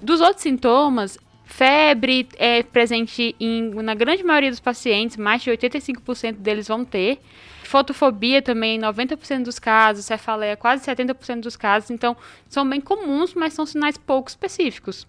Dos 0.00 0.20
outros 0.20 0.42
sintomas, 0.42 1.18
Febre 1.48 2.28
é 2.36 2.62
presente 2.62 3.34
em, 3.40 3.70
na 3.82 3.94
grande 3.94 4.22
maioria 4.22 4.50
dos 4.50 4.60
pacientes, 4.60 5.16
mais 5.16 5.42
de 5.42 5.50
85% 5.50 6.34
deles 6.34 6.68
vão 6.68 6.84
ter. 6.84 7.18
Fotofobia 7.64 8.42
também, 8.42 8.78
90% 8.78 9.44
dos 9.44 9.58
casos, 9.58 10.04
cefaleia, 10.04 10.58
quase 10.58 10.84
70% 10.84 11.40
dos 11.40 11.56
casos. 11.56 11.90
Então, 11.90 12.14
são 12.50 12.68
bem 12.68 12.82
comuns, 12.82 13.32
mas 13.32 13.54
são 13.54 13.64
sinais 13.64 13.96
pouco 13.96 14.28
específicos. 14.28 15.06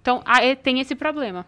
Então, 0.00 0.22
tem 0.62 0.78
esse 0.78 0.94
problema. 0.94 1.44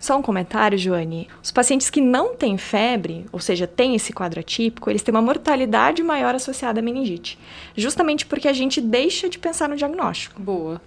Só 0.00 0.18
um 0.18 0.22
comentário, 0.22 0.76
Joane. 0.76 1.28
Os 1.40 1.52
pacientes 1.52 1.88
que 1.88 2.00
não 2.00 2.34
têm 2.34 2.58
febre, 2.58 3.24
ou 3.32 3.38
seja, 3.38 3.68
têm 3.68 3.94
esse 3.94 4.12
quadro 4.12 4.40
atípico, 4.40 4.90
eles 4.90 5.02
têm 5.02 5.14
uma 5.14 5.22
mortalidade 5.22 6.02
maior 6.02 6.34
associada 6.34 6.80
à 6.80 6.82
meningite. 6.82 7.38
Justamente 7.76 8.26
porque 8.26 8.48
a 8.48 8.52
gente 8.52 8.80
deixa 8.80 9.28
de 9.28 9.38
pensar 9.38 9.68
no 9.68 9.76
diagnóstico. 9.76 10.42
Boa 10.42 10.80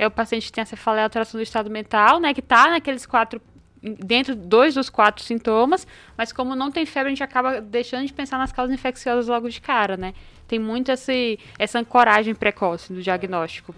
é 0.00 0.06
o 0.06 0.10
paciente 0.10 0.46
que 0.46 0.52
tem 0.52 0.62
a 0.62 0.66
cefaleia 0.66 1.04
alteração 1.04 1.38
do 1.38 1.42
estado 1.42 1.68
mental, 1.68 2.18
né, 2.18 2.32
que 2.32 2.40
está 2.40 2.70
naqueles 2.70 3.04
quatro 3.04 3.38
dentro 3.82 4.34
dois 4.34 4.74
dos 4.74 4.88
quatro 4.88 5.22
sintomas, 5.22 5.86
mas 6.16 6.32
como 6.32 6.54
não 6.56 6.70
tem 6.70 6.84
febre, 6.86 7.08
a 7.08 7.10
gente 7.10 7.22
acaba 7.22 7.60
deixando 7.60 8.06
de 8.06 8.12
pensar 8.12 8.38
nas 8.38 8.50
causas 8.52 8.74
infecciosas 8.74 9.26
logo 9.28 9.48
de 9.48 9.60
cara, 9.60 9.96
né? 9.96 10.12
Tem 10.46 10.58
muito 10.58 10.90
esse, 10.90 11.38
essa 11.58 11.78
ancoragem 11.78 12.34
precoce 12.34 12.92
do 12.92 13.02
diagnóstico. 13.02 13.74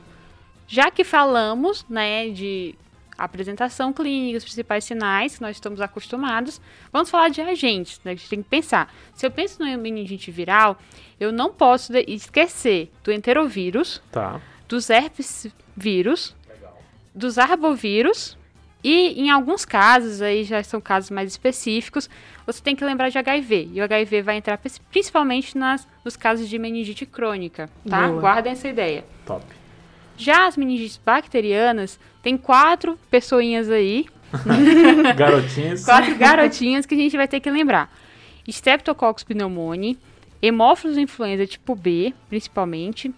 Já 0.67 0.91
que 0.91 1.05
falamos, 1.05 1.85
né, 1.88 2.29
de 2.31 2.75
apresentação 3.17 3.93
clínica, 3.93 4.38
os 4.38 4.45
principais 4.45 4.85
sinais 4.85 5.37
que 5.37 5.43
nós 5.43 5.57
estamos 5.57 5.81
acostumados, 5.81 6.61
vamos 6.93 7.09
falar 7.11 7.29
de 7.29 7.41
agentes, 7.41 8.00
né? 8.05 8.12
A 8.12 8.14
gente 8.14 8.29
tem 8.29 8.43
que 8.43 8.49
pensar. 8.49 8.93
Se 9.14 9.25
eu 9.26 9.31
penso 9.31 9.62
no 9.62 9.79
meningite 9.79 10.31
viral, 10.33 10.76
eu 11.21 11.31
não 11.31 11.52
posso 11.52 11.93
esquecer 12.09 12.91
do 13.05 13.12
enterovírus, 13.12 14.02
Tá. 14.11 14.41
dos 14.69 14.91
herpes 14.91 15.47
vírus, 15.76 16.35
dos 17.14 17.38
arbovírus 17.38 18.37
e 18.85 19.21
em 19.21 19.31
alguns 19.31 19.64
casos, 19.64 20.21
aí 20.21 20.43
já 20.43 20.62
são 20.62 20.81
casos 20.81 21.11
mais 21.11 21.31
específicos, 21.31 22.11
você 22.45 22.61
tem 22.61 22.75
que 22.75 22.85
lembrar 22.85 23.11
de 23.11 23.19
HIV. 23.19 23.71
E 23.73 23.81
o 23.81 23.85
HIV 23.85 24.23
vai 24.23 24.37
entrar 24.37 24.59
principalmente 24.91 25.57
nas, 25.57 25.87
nos 26.05 26.17
casos 26.17 26.49
de 26.49 26.59
meningite 26.59 27.07
crônica, 27.07 27.71
tá? 27.88 28.09
Boa. 28.09 28.21
Guardem 28.21 28.52
essa 28.52 28.69
ideia. 28.69 29.05
Top. 29.25 29.45
Já 30.17 30.47
as 30.47 30.57
meningites 30.57 31.00
bacterianas, 31.05 31.99
tem 32.23 32.37
quatro 32.37 32.99
pessoinhas 33.11 33.71
aí, 33.71 34.07
Garotinhas. 35.17 35.85
quatro 35.85 36.14
garotinhas 36.17 36.87
que 36.87 36.95
a 36.95 36.99
gente 36.99 37.17
vai 37.17 37.29
ter 37.29 37.41
que 37.41 37.50
lembrar. 37.50 37.93
Streptococcus 38.49 39.23
pneumoniae, 39.25 39.97
Haemophilus 40.43 40.97
influenza 40.97 41.47
tipo 41.47 41.75
B, 41.76 42.12
principalmente, 42.29 43.12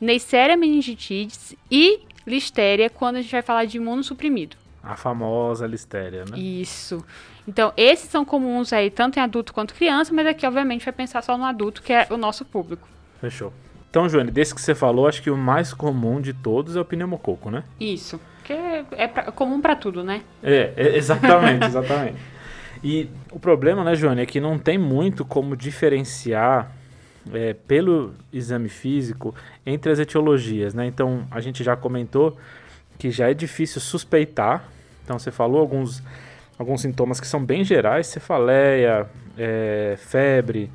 Neisseria 0.00 0.56
meningitidis 0.56 1.54
e 1.70 2.00
Listeria, 2.26 2.88
quando 2.90 3.16
a 3.16 3.22
gente 3.22 3.32
vai 3.32 3.42
falar 3.42 3.64
de 3.64 3.76
imunossuprimido. 3.78 4.56
A 4.82 4.96
famosa 4.96 5.66
listéria, 5.66 6.24
né? 6.30 6.38
Isso. 6.38 7.04
Então, 7.46 7.72
esses 7.76 8.08
são 8.08 8.24
comuns 8.24 8.72
aí, 8.72 8.90
tanto 8.90 9.18
em 9.18 9.22
adulto 9.22 9.52
quanto 9.52 9.74
criança, 9.74 10.12
mas 10.12 10.26
aqui, 10.26 10.46
obviamente, 10.46 10.84
vai 10.84 10.92
pensar 10.92 11.22
só 11.22 11.36
no 11.36 11.44
adulto, 11.44 11.82
que 11.82 11.92
é 11.92 12.06
o 12.10 12.16
nosso 12.16 12.44
público. 12.44 12.86
Fechou. 13.20 13.52
Então, 13.90 14.08
Joane, 14.08 14.30
desse 14.30 14.54
que 14.54 14.60
você 14.60 14.74
falou, 14.74 15.08
acho 15.08 15.20
que 15.22 15.30
o 15.30 15.36
mais 15.36 15.74
comum 15.74 16.20
de 16.20 16.32
todos 16.32 16.76
é 16.76 16.80
o 16.80 16.84
pneumococo, 16.84 17.50
né? 17.50 17.64
Isso. 17.80 18.20
Que 18.44 18.52
é, 18.52 18.84
é 18.92 19.08
pra- 19.08 19.32
comum 19.32 19.60
pra 19.60 19.74
tudo, 19.74 20.04
né? 20.04 20.22
É, 20.42 20.72
é, 20.76 20.96
exatamente, 20.96 21.64
exatamente. 21.66 22.16
E 22.84 23.08
o 23.32 23.38
problema, 23.40 23.82
né, 23.82 23.94
Joane, 23.94 24.22
é 24.22 24.26
que 24.26 24.40
não 24.40 24.58
tem 24.58 24.78
muito 24.78 25.24
como 25.24 25.56
diferenciar 25.56 26.70
é, 27.32 27.54
pelo 27.54 28.14
exame 28.32 28.68
físico 28.68 29.34
entre 29.64 29.92
as 29.92 29.98
etiologias, 29.98 30.74
né? 30.74 30.86
Então, 30.86 31.26
a 31.30 31.40
gente 31.40 31.62
já 31.62 31.76
comentou 31.76 32.36
que 32.98 33.10
já 33.10 33.30
é 33.30 33.34
difícil 33.34 33.80
suspeitar. 33.80 34.64
Então, 35.04 35.18
você 35.18 35.30
falou 35.30 35.60
alguns, 35.60 36.02
alguns 36.58 36.82
sintomas 36.82 37.20
que 37.20 37.26
são 37.26 37.44
bem 37.44 37.64
gerais, 37.64 38.06
cefaleia, 38.06 39.06
é, 39.36 39.96
febre, 39.98 40.70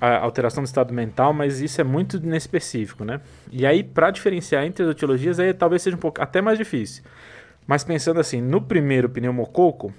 alteração 0.00 0.62
do 0.62 0.66
estado 0.66 0.92
mental, 0.92 1.32
mas 1.32 1.60
isso 1.60 1.80
é 1.80 1.84
muito 1.84 2.16
inespecífico, 2.18 3.04
né? 3.04 3.20
E 3.50 3.64
aí, 3.64 3.82
para 3.82 4.10
diferenciar 4.10 4.64
entre 4.64 4.84
as 4.84 4.90
etiologias, 4.90 5.40
aí 5.40 5.54
talvez 5.54 5.82
seja 5.82 5.96
um 5.96 6.00
pouco 6.00 6.20
até 6.20 6.42
mais 6.42 6.58
difícil. 6.58 7.02
Mas 7.66 7.82
pensando 7.82 8.20
assim, 8.20 8.40
no 8.40 8.60
primeiro 8.60 9.08
pneumococo, 9.08 9.92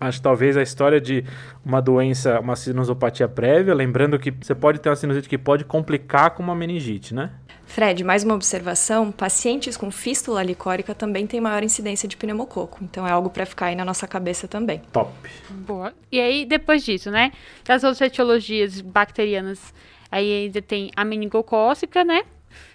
acho 0.00 0.18
que 0.18 0.22
talvez 0.22 0.56
a 0.56 0.62
história 0.62 1.00
de 1.00 1.24
uma 1.64 1.80
doença, 1.80 2.40
uma 2.40 2.56
sinusopatia 2.56 3.28
prévia, 3.28 3.74
lembrando 3.74 4.18
que 4.18 4.30
você 4.30 4.54
pode 4.54 4.80
ter 4.80 4.88
uma 4.88 4.96
sinusite 4.96 5.28
que 5.28 5.36
pode 5.36 5.64
complicar 5.64 6.30
com 6.30 6.42
uma 6.42 6.54
meningite, 6.54 7.14
né? 7.14 7.30
Fred, 7.66 8.02
mais 8.02 8.24
uma 8.24 8.34
observação: 8.34 9.12
pacientes 9.12 9.76
com 9.76 9.90
fístula 9.90 10.42
licórica 10.42 10.92
também 10.92 11.26
têm 11.26 11.40
maior 11.40 11.62
incidência 11.62 12.08
de 12.08 12.16
pneumococo. 12.16 12.82
Então 12.82 13.06
é 13.06 13.12
algo 13.12 13.30
para 13.30 13.46
ficar 13.46 13.66
aí 13.66 13.76
na 13.76 13.84
nossa 13.84 14.08
cabeça 14.08 14.48
também. 14.48 14.80
Top. 14.92 15.12
Boa. 15.50 15.92
E 16.10 16.18
aí, 16.18 16.44
depois 16.44 16.82
disso, 16.84 17.10
né? 17.10 17.30
Das 17.64 17.84
outras 17.84 18.00
etiologias 18.00 18.80
bacterianas, 18.80 19.72
aí 20.10 20.44
ainda 20.44 20.60
tem 20.60 20.90
a 20.96 21.04
meningocócica, 21.04 22.02
né? 22.02 22.22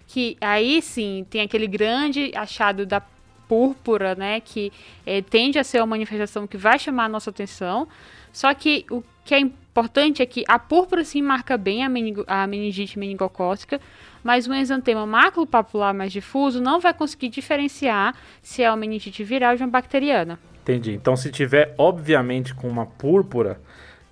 Que 0.08 0.38
aí 0.39 0.82
sim 0.82 1.25
tem 1.29 1.41
aquele 1.41 1.67
grande 1.67 2.32
achado 2.34 2.86
da 2.86 3.01
púrpura, 3.48 4.16
né? 4.16 4.40
Que 4.40 4.72
eh, 5.06 5.22
tende 5.22 5.60
a 5.60 5.64
ser 5.64 5.80
uma 5.80 5.88
manifestação 5.88 6.48
que 6.48 6.58
vai 6.58 6.78
chamar 6.80 7.06
a 7.06 7.10
nossa 7.10 7.30
atenção. 7.30 7.88
Só 8.32 8.54
que 8.54 8.86
o 8.92 9.04
que 9.24 9.34
é 9.34 9.40
importante 9.40 10.22
é 10.22 10.25
que 10.25 10.44
a 10.48 10.60
púrpura 10.60 11.04
sim 11.04 11.22
marca 11.22 11.58
bem 11.58 11.84
a, 11.84 11.90
meningo, 11.90 12.24
a 12.28 12.46
meningite 12.46 13.00
meningocócica, 13.00 13.80
mas 14.24 14.48
o 14.48 14.54
exantema 14.54 15.06
maculopapular 15.06 15.94
mais 15.94 16.12
difuso 16.12 16.62
não 16.62 16.80
vai 16.80 16.94
conseguir 16.94 17.30
diferenciar 17.30 18.16
se 18.42 18.62
é 18.64 18.70
uma 18.70 18.78
meningite 18.78 19.24
viral 19.24 19.56
de 19.56 19.64
uma 19.64 19.70
bacteriana. 19.70 20.40
Entendi. 20.62 20.94
Então, 20.94 21.16
se 21.16 21.32
tiver, 21.32 21.75
obviamente, 21.78 22.56
com 22.56 22.68
uma 22.68 22.86
púrpura, 22.86 23.62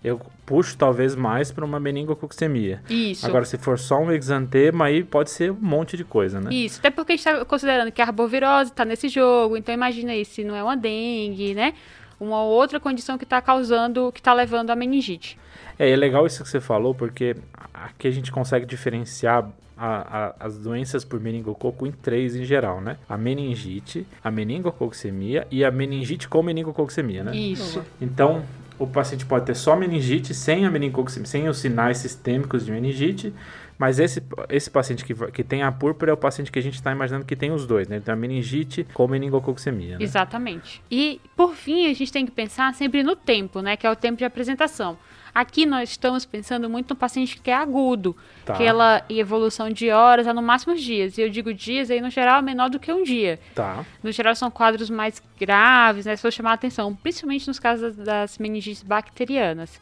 eu 0.03 0.19
puxo 0.45 0.77
talvez 0.77 1.15
mais 1.15 1.51
para 1.51 1.63
uma 1.63 1.79
meningococcemia. 1.79 2.81
Isso. 2.89 3.25
Agora, 3.25 3.45
se 3.45 3.57
for 3.57 3.79
só 3.79 3.99
um 3.99 4.11
exantema, 4.11 4.85
aí 4.85 5.03
pode 5.03 5.29
ser 5.31 5.51
um 5.51 5.57
monte 5.61 5.95
de 5.95 6.03
coisa, 6.03 6.39
né? 6.41 6.53
Isso, 6.53 6.79
até 6.79 6.89
porque 6.89 7.13
a 7.13 7.15
gente 7.15 7.27
está 7.27 7.45
considerando 7.45 7.91
que 7.91 8.01
a 8.01 8.05
arbovirose 8.05 8.71
está 8.71 8.83
nesse 8.83 9.07
jogo, 9.07 9.55
então 9.55 9.73
imagina 9.73 10.11
aí 10.11 10.25
se 10.25 10.43
não 10.43 10.55
é 10.55 10.63
uma 10.63 10.75
dengue, 10.75 11.53
né? 11.53 11.73
Uma 12.19 12.43
outra 12.43 12.79
condição 12.79 13.17
que 13.17 13.23
está 13.23 13.41
causando, 13.41 14.11
que 14.11 14.19
está 14.19 14.33
levando 14.33 14.69
a 14.69 14.75
meningite. 14.75 15.37
É, 15.79 15.89
é 15.89 15.95
legal 15.95 16.25
isso 16.27 16.43
que 16.43 16.49
você 16.49 16.61
falou, 16.61 16.93
porque 16.93 17.35
aqui 17.73 18.07
a 18.07 18.11
gente 18.11 18.31
consegue 18.31 18.65
diferenciar 18.65 19.49
a- 19.75 20.35
a- 20.39 20.45
as 20.45 20.57
doenças 20.57 21.03
por 21.03 21.19
meningococo 21.19 21.85
em 21.87 21.91
três 21.91 22.35
em 22.35 22.45
geral, 22.45 22.79
né? 22.79 22.97
A 23.09 23.17
meningite, 23.17 24.05
a 24.23 24.29
meningococcemia 24.29 25.47
e 25.51 25.65
a 25.65 25.71
meningite 25.71 26.27
com 26.29 26.41
meningococcemia, 26.43 27.23
né? 27.23 27.35
Isso. 27.35 27.83
Então, 27.99 28.43
o 28.79 28.87
paciente 28.87 29.25
pode 29.25 29.45
ter 29.45 29.55
só 29.55 29.75
meningite 29.75 30.33
sem 30.33 30.65
a 30.65 30.71
meningococcemia, 30.71 31.25
sem 31.25 31.47
os 31.47 31.57
sinais 31.57 31.97
sistêmicos 31.97 32.65
de 32.65 32.71
meningite, 32.71 33.33
mas 33.77 33.99
esse, 33.99 34.23
esse 34.49 34.69
paciente 34.69 35.03
que, 35.03 35.13
que 35.31 35.43
tem 35.43 35.63
a 35.63 35.71
púrpura 35.71 36.11
é 36.11 36.13
o 36.13 36.17
paciente 36.17 36.51
que 36.51 36.59
a 36.59 36.61
gente 36.61 36.75
está 36.75 36.91
imaginando 36.91 37.25
que 37.25 37.35
tem 37.35 37.51
os 37.51 37.65
dois, 37.65 37.87
né? 37.87 37.99
Tem 37.99 38.13
a 38.13 38.15
meningite 38.15 38.85
com 38.93 39.07
meningococcemia, 39.07 39.97
né? 39.97 40.03
Exatamente. 40.03 40.81
E, 40.89 41.19
por 41.35 41.53
fim, 41.53 41.89
a 41.89 41.93
gente 41.93 42.11
tem 42.11 42.25
que 42.25 42.31
pensar 42.31 42.73
sempre 42.73 43.03
no 43.03 43.15
tempo, 43.15 43.61
né? 43.61 43.75
Que 43.75 43.85
é 43.85 43.91
o 43.91 43.95
tempo 43.95 44.17
de 44.17 44.25
apresentação. 44.25 44.97
Aqui 45.33 45.65
nós 45.65 45.89
estamos 45.89 46.25
pensando 46.25 46.69
muito 46.69 46.91
no 46.91 46.95
paciente 46.95 47.39
que 47.39 47.49
é 47.49 47.55
agudo, 47.55 48.15
Tá. 48.45 48.53
aquela 48.53 49.03
evolução 49.09 49.69
de 49.69 49.89
horas 49.89 50.27
a 50.27 50.33
no 50.33 50.41
máximo 50.41 50.75
dias. 50.75 51.17
E 51.17 51.21
eu 51.21 51.29
digo 51.29 51.53
dias 51.53 51.89
aí, 51.89 51.99
no 52.01 52.09
geral, 52.09 52.39
é 52.39 52.41
menor 52.41 52.69
do 52.69 52.79
que 52.79 52.91
um 52.91 53.03
dia. 53.03 53.39
Tá. 53.55 53.83
No 54.03 54.11
geral, 54.11 54.35
são 54.35 54.51
quadros 54.51 54.89
mais 54.89 55.21
graves, 55.39 56.05
né? 56.05 56.15
Se 56.15 56.21
for 56.21 56.31
chamar 56.31 56.51
a 56.51 56.53
atenção, 56.53 56.93
principalmente 56.93 57.47
nos 57.47 57.57
casos 57.57 57.95
das, 57.95 58.05
das 58.05 58.37
meningites 58.37 58.83
bacterianas. 58.83 59.81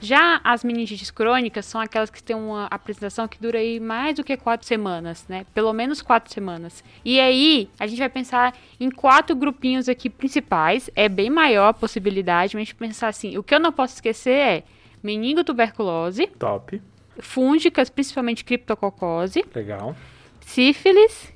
Já 0.00 0.38
as 0.44 0.62
meningites 0.62 1.10
crônicas 1.10 1.64
são 1.64 1.80
aquelas 1.80 2.10
que 2.10 2.22
têm 2.22 2.36
uma 2.36 2.66
apresentação 2.66 3.26
que 3.26 3.40
dura 3.40 3.58
aí 3.58 3.80
mais 3.80 4.16
do 4.16 4.22
que 4.22 4.36
quatro 4.36 4.66
semanas, 4.66 5.24
né? 5.28 5.46
Pelo 5.54 5.72
menos 5.72 6.02
quatro 6.02 6.32
semanas. 6.32 6.84
E 7.04 7.18
aí, 7.18 7.70
a 7.80 7.86
gente 7.86 7.98
vai 7.98 8.08
pensar 8.10 8.54
em 8.78 8.90
quatro 8.90 9.34
grupinhos 9.34 9.88
aqui 9.88 10.10
principais. 10.10 10.90
É 10.94 11.08
bem 11.08 11.30
maior 11.30 11.68
a 11.68 11.72
possibilidade, 11.72 12.54
mas 12.54 12.62
a 12.62 12.64
gente 12.64 12.74
pensar 12.74 13.08
assim, 13.08 13.38
o 13.38 13.42
que 13.42 13.54
eu 13.54 13.60
não 13.60 13.72
posso 13.72 13.94
esquecer 13.94 14.30
é 14.30 14.62
meningotuberculose, 15.04 16.26
Top. 16.38 16.80
fúngicas, 17.20 17.90
principalmente 17.90 18.44
criptococose, 18.44 19.44
Legal. 19.54 19.94
sífilis 20.40 21.32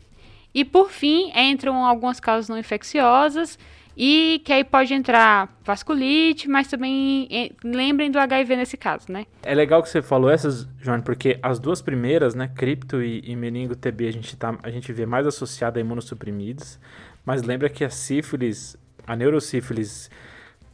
e 0.55 0.65
por 0.65 0.91
fim 0.91 1.31
entram 1.37 1.85
algumas 1.85 2.19
causas 2.19 2.49
não 2.49 2.59
infecciosas 2.59 3.59
e 4.01 4.41
que 4.45 4.53
aí 4.53 4.63
pode 4.63 4.95
entrar 4.95 5.53
vasculite, 5.65 6.49
mas 6.49 6.69
também 6.69 7.27
eh, 7.33 7.51
lembrem 7.65 8.11
do 8.13 8.19
HIV 8.19 8.55
nesse 8.55 8.77
caso, 8.77 9.11
né? 9.11 9.27
É 9.43 9.53
legal 9.53 9.83
que 9.83 9.89
você 9.89 10.01
falou 10.01 10.31
essas, 10.31 10.69
João, 10.81 11.01
porque 11.01 11.37
as 11.43 11.59
duas 11.59 11.83
primeiras, 11.83 12.33
né, 12.33 12.49
cripto 12.55 13.03
e, 13.03 13.21
e 13.25 13.35
meningo 13.35 13.75
TB, 13.75 14.07
a 14.07 14.13
gente, 14.13 14.37
tá, 14.37 14.57
a 14.63 14.71
gente 14.71 14.93
vê 14.93 15.05
mais 15.05 15.27
associada 15.27 15.79
a 15.79 15.83
imunossuprimidos, 15.83 16.79
mas 17.27 17.43
lembra 17.43 17.69
que 17.69 17.85
a 17.85 17.91
sífilis, 17.91 18.77
a 19.05 19.17
neurosífilis 19.17 20.09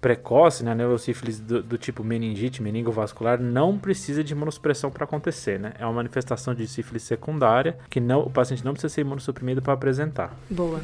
precoce, 0.05 0.63
né, 0.63 0.73
a 0.73 0.75
neurosífilis 0.75 1.41
do, 1.41 1.63
do 1.63 1.79
tipo 1.79 2.05
meningite, 2.05 2.61
meningovascular, 2.61 3.41
não 3.41 3.79
precisa 3.79 4.23
de 4.23 4.35
imunossupressão 4.35 4.91
para 4.91 5.05
acontecer, 5.05 5.59
né? 5.59 5.73
É 5.79 5.87
uma 5.87 5.95
manifestação 5.95 6.55
de 6.55 6.69
sífilis 6.69 7.05
secundária 7.05 7.79
que 7.89 8.01
não, 8.01 8.21
o 8.21 8.29
paciente 8.29 8.63
não 8.63 8.73
precisa 8.73 8.93
ser 8.93 9.01
imunossuprimido 9.01 9.63
para 9.63 9.73
apresentar. 9.73 10.37
Boa. 10.51 10.79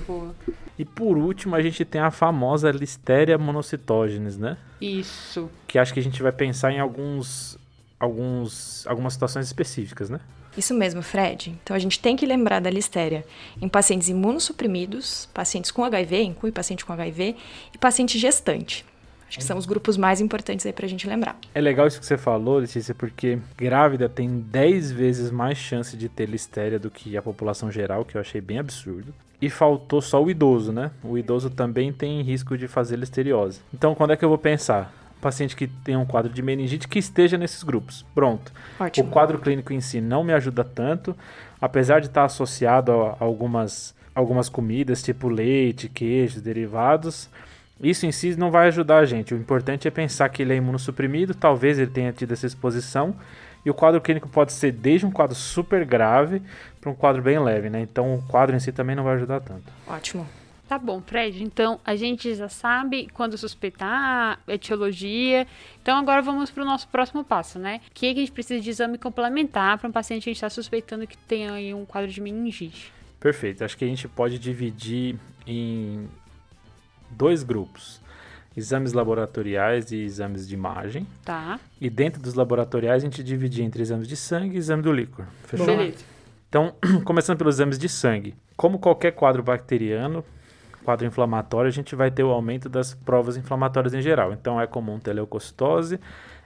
E 0.78 0.86
por 0.86 1.18
último, 1.18 1.54
a 1.54 1.60
gente 1.60 1.84
tem 1.84 2.00
a 2.00 2.10
famosa 2.10 2.70
Listeria 2.70 3.36
monocytogenes, 3.36 4.38
né? 4.38 4.56
Isso. 4.80 5.50
que 5.68 5.78
acho 5.78 5.92
que 5.92 6.00
a 6.00 6.02
gente 6.02 6.22
vai 6.22 6.32
pensar 6.32 6.72
em 6.72 6.80
alguns, 6.80 7.58
alguns, 7.98 8.86
algumas 8.86 9.12
situações 9.12 9.44
específicas, 9.44 10.08
né? 10.08 10.20
Isso 10.56 10.72
mesmo, 10.72 11.02
Fred. 11.02 11.58
Então 11.62 11.76
a 11.76 11.78
gente 11.78 12.00
tem 12.00 12.16
que 12.16 12.24
lembrar 12.24 12.58
da 12.60 12.70
listéria 12.70 13.22
em 13.60 13.68
pacientes 13.68 14.08
imunossuprimidos, 14.08 15.28
pacientes 15.34 15.70
com 15.70 15.84
HIV, 15.84 16.22
inclui 16.22 16.50
paciente 16.50 16.86
com 16.86 16.92
HIV, 16.94 17.36
e 17.74 17.76
paciente 17.76 18.18
gestante. 18.18 18.88
Acho 19.30 19.38
que 19.38 19.44
são 19.44 19.56
os 19.56 19.64
grupos 19.64 19.96
mais 19.96 20.20
importantes 20.20 20.66
aí 20.66 20.72
pra 20.72 20.88
gente 20.88 21.06
lembrar. 21.06 21.38
É 21.54 21.60
legal 21.60 21.86
isso 21.86 22.00
que 22.00 22.04
você 22.04 22.18
falou, 22.18 22.58
Letícia, 22.58 22.92
porque 22.92 23.38
grávida 23.56 24.08
tem 24.08 24.40
10 24.40 24.90
vezes 24.90 25.30
mais 25.30 25.56
chance 25.56 25.96
de 25.96 26.08
ter 26.08 26.28
listéria 26.28 26.80
do 26.80 26.90
que 26.90 27.16
a 27.16 27.22
população 27.22 27.70
geral, 27.70 28.04
que 28.04 28.16
eu 28.16 28.20
achei 28.20 28.40
bem 28.40 28.58
absurdo. 28.58 29.14
E 29.40 29.48
faltou 29.48 30.02
só 30.02 30.20
o 30.20 30.28
idoso, 30.28 30.72
né? 30.72 30.90
O 31.00 31.16
idoso 31.16 31.48
também 31.48 31.92
tem 31.92 32.20
risco 32.22 32.58
de 32.58 32.66
fazer 32.66 32.96
listeriose. 32.96 33.60
Então, 33.72 33.94
quando 33.94 34.12
é 34.12 34.16
que 34.16 34.24
eu 34.24 34.28
vou 34.28 34.36
pensar? 34.36 34.92
Paciente 35.20 35.54
que 35.54 35.68
tem 35.68 35.96
um 35.96 36.04
quadro 36.04 36.32
de 36.32 36.42
meningite 36.42 36.88
que 36.88 36.98
esteja 36.98 37.38
nesses 37.38 37.62
grupos. 37.62 38.04
Pronto. 38.12 38.52
Ótimo. 38.80 39.08
O 39.08 39.12
quadro 39.12 39.38
clínico 39.38 39.72
em 39.72 39.80
si 39.80 40.00
não 40.00 40.24
me 40.24 40.32
ajuda 40.32 40.64
tanto, 40.64 41.16
apesar 41.60 42.00
de 42.00 42.08
estar 42.08 42.24
associado 42.24 42.90
a 42.90 43.16
algumas, 43.20 43.94
algumas 44.12 44.48
comidas, 44.48 45.04
tipo 45.04 45.28
leite, 45.28 45.88
queijo, 45.88 46.40
derivados 46.40 47.30
isso 47.82 48.04
em 48.06 48.12
si 48.12 48.36
não 48.36 48.50
vai 48.50 48.68
ajudar 48.68 48.98
a 48.98 49.04
gente. 49.04 49.34
O 49.34 49.36
importante 49.36 49.88
é 49.88 49.90
pensar 49.90 50.28
que 50.28 50.42
ele 50.42 50.52
é 50.52 50.56
imunossuprimido, 50.56 51.34
talvez 51.34 51.78
ele 51.78 51.90
tenha 51.90 52.12
tido 52.12 52.32
essa 52.32 52.46
exposição. 52.46 53.16
E 53.64 53.70
o 53.70 53.74
quadro 53.74 54.00
clínico 54.00 54.28
pode 54.28 54.52
ser 54.52 54.72
desde 54.72 55.06
um 55.06 55.10
quadro 55.10 55.34
super 55.34 55.84
grave 55.84 56.42
para 56.80 56.90
um 56.90 56.94
quadro 56.94 57.20
bem 57.20 57.38
leve, 57.38 57.68
né? 57.68 57.80
Então 57.80 58.14
o 58.14 58.22
quadro 58.22 58.56
em 58.56 58.60
si 58.60 58.72
também 58.72 58.96
não 58.96 59.04
vai 59.04 59.16
ajudar 59.16 59.40
tanto. 59.40 59.64
Ótimo. 59.86 60.26
Tá 60.70 60.78
bom, 60.78 61.02
Fred. 61.02 61.42
Então 61.42 61.80
a 61.84 61.96
gente 61.96 62.32
já 62.34 62.48
sabe 62.48 63.08
quando 63.12 63.36
suspeitar, 63.36 64.38
etiologia. 64.46 65.46
Então 65.82 65.98
agora 65.98 66.22
vamos 66.22 66.50
para 66.50 66.62
o 66.62 66.66
nosso 66.66 66.86
próximo 66.88 67.24
passo, 67.24 67.58
né? 67.58 67.80
O 67.88 67.92
que 67.92 68.06
a 68.06 68.14
gente 68.14 68.30
precisa 68.30 68.60
de 68.60 68.70
exame 68.70 68.96
complementar 68.96 69.78
para 69.78 69.88
um 69.88 69.92
paciente 69.92 70.22
que 70.22 70.30
a 70.30 70.32
gente 70.32 70.36
está 70.36 70.48
suspeitando 70.48 71.06
que 71.06 71.18
tenha 71.18 71.52
aí 71.52 71.74
um 71.74 71.84
quadro 71.84 72.10
de 72.10 72.20
meningite? 72.20 72.92
Perfeito. 73.18 73.64
Acho 73.64 73.76
que 73.76 73.84
a 73.84 73.88
gente 73.88 74.06
pode 74.06 74.38
dividir 74.38 75.16
em 75.46 76.08
dois 77.10 77.42
grupos: 77.42 78.00
exames 78.56 78.92
laboratoriais 78.92 79.92
e 79.92 79.96
exames 80.02 80.46
de 80.48 80.54
imagem. 80.54 81.06
Tá. 81.24 81.58
E 81.80 81.88
dentro 81.88 82.20
dos 82.20 82.34
laboratoriais 82.34 83.02
a 83.02 83.06
gente 83.06 83.22
divide 83.22 83.62
entre 83.62 83.82
exames 83.82 84.08
de 84.08 84.16
sangue 84.16 84.56
e 84.56 84.58
exame 84.58 84.82
do 84.82 84.92
líquor. 84.92 85.26
Fechou? 85.44 85.66
Beleza. 85.66 86.04
Então, 86.48 86.74
começando 87.04 87.38
pelos 87.38 87.56
exames 87.56 87.78
de 87.78 87.88
sangue. 87.88 88.34
Como 88.56 88.78
qualquer 88.78 89.12
quadro 89.12 89.42
bacteriano, 89.42 90.24
quadro 90.84 91.06
inflamatório, 91.06 91.68
a 91.68 91.72
gente 91.72 91.94
vai 91.94 92.10
ter 92.10 92.24
o 92.24 92.30
aumento 92.30 92.68
das 92.68 92.92
provas 92.92 93.36
inflamatórias 93.36 93.94
em 93.94 94.02
geral. 94.02 94.32
Então, 94.32 94.60
é 94.60 94.66
comum 94.66 94.98
ter 94.98 95.12
leucocitose, 95.12 96.00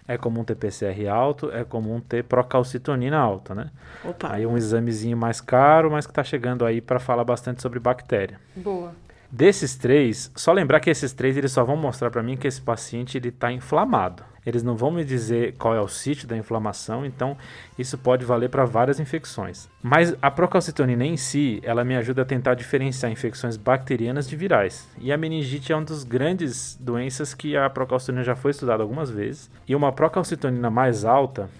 é 0.06 0.18
comum 0.18 0.44
ter 0.44 0.54
PCR 0.54 1.09
alto, 1.09 1.50
é 1.50 1.64
comum 1.64 1.99
ter 2.00 2.25
procalcitonina 2.25 3.16
alta, 3.16 3.54
né? 3.54 3.71
Opa. 4.04 4.33
Aí 4.33 4.44
um 4.44 4.56
examezinho 4.56 5.16
mais 5.16 5.40
caro, 5.40 5.90
mas 5.90 6.06
que 6.06 6.12
está 6.12 6.23
chegando 6.23 6.66
aí 6.66 6.80
para 6.80 7.00
falar 7.00 7.25
bastante 7.25 7.62
sobre 7.62 7.80
bactéria. 7.80 8.38
Boa. 8.54 8.92
Desses 9.34 9.74
três, 9.74 10.30
só 10.36 10.52
lembrar 10.52 10.78
que 10.78 10.88
esses 10.88 11.12
três 11.12 11.36
eles 11.36 11.50
só 11.50 11.64
vão 11.64 11.76
mostrar 11.76 12.08
para 12.08 12.22
mim 12.22 12.36
que 12.36 12.46
esse 12.46 12.62
paciente 12.62 13.18
ele 13.18 13.30
está 13.30 13.50
inflamado. 13.50 14.22
Eles 14.46 14.62
não 14.62 14.76
vão 14.76 14.92
me 14.92 15.04
dizer 15.04 15.56
qual 15.58 15.74
é 15.74 15.80
o 15.80 15.88
sítio 15.88 16.28
da 16.28 16.36
inflamação, 16.36 17.04
então 17.04 17.36
isso 17.76 17.98
pode 17.98 18.24
valer 18.24 18.48
para 18.48 18.64
várias 18.64 19.00
infecções. 19.00 19.68
Mas 19.82 20.14
a 20.22 20.30
procalcitonina 20.30 21.04
em 21.04 21.16
si, 21.16 21.58
ela 21.64 21.82
me 21.82 21.96
ajuda 21.96 22.22
a 22.22 22.24
tentar 22.24 22.54
diferenciar 22.54 23.10
infecções 23.10 23.56
bacterianas 23.56 24.28
de 24.28 24.36
virais. 24.36 24.88
E 25.00 25.12
a 25.12 25.16
meningite 25.16 25.72
é 25.72 25.74
uma 25.74 25.84
das 25.84 26.04
grandes 26.04 26.78
doenças 26.80 27.34
que 27.34 27.56
a 27.56 27.68
procalcitonina 27.68 28.22
já 28.22 28.36
foi 28.36 28.52
estudada 28.52 28.84
algumas 28.84 29.10
vezes. 29.10 29.50
E 29.66 29.74
uma 29.74 29.90
procalcitonina 29.90 30.70
mais 30.70 31.04
alta, 31.04 31.50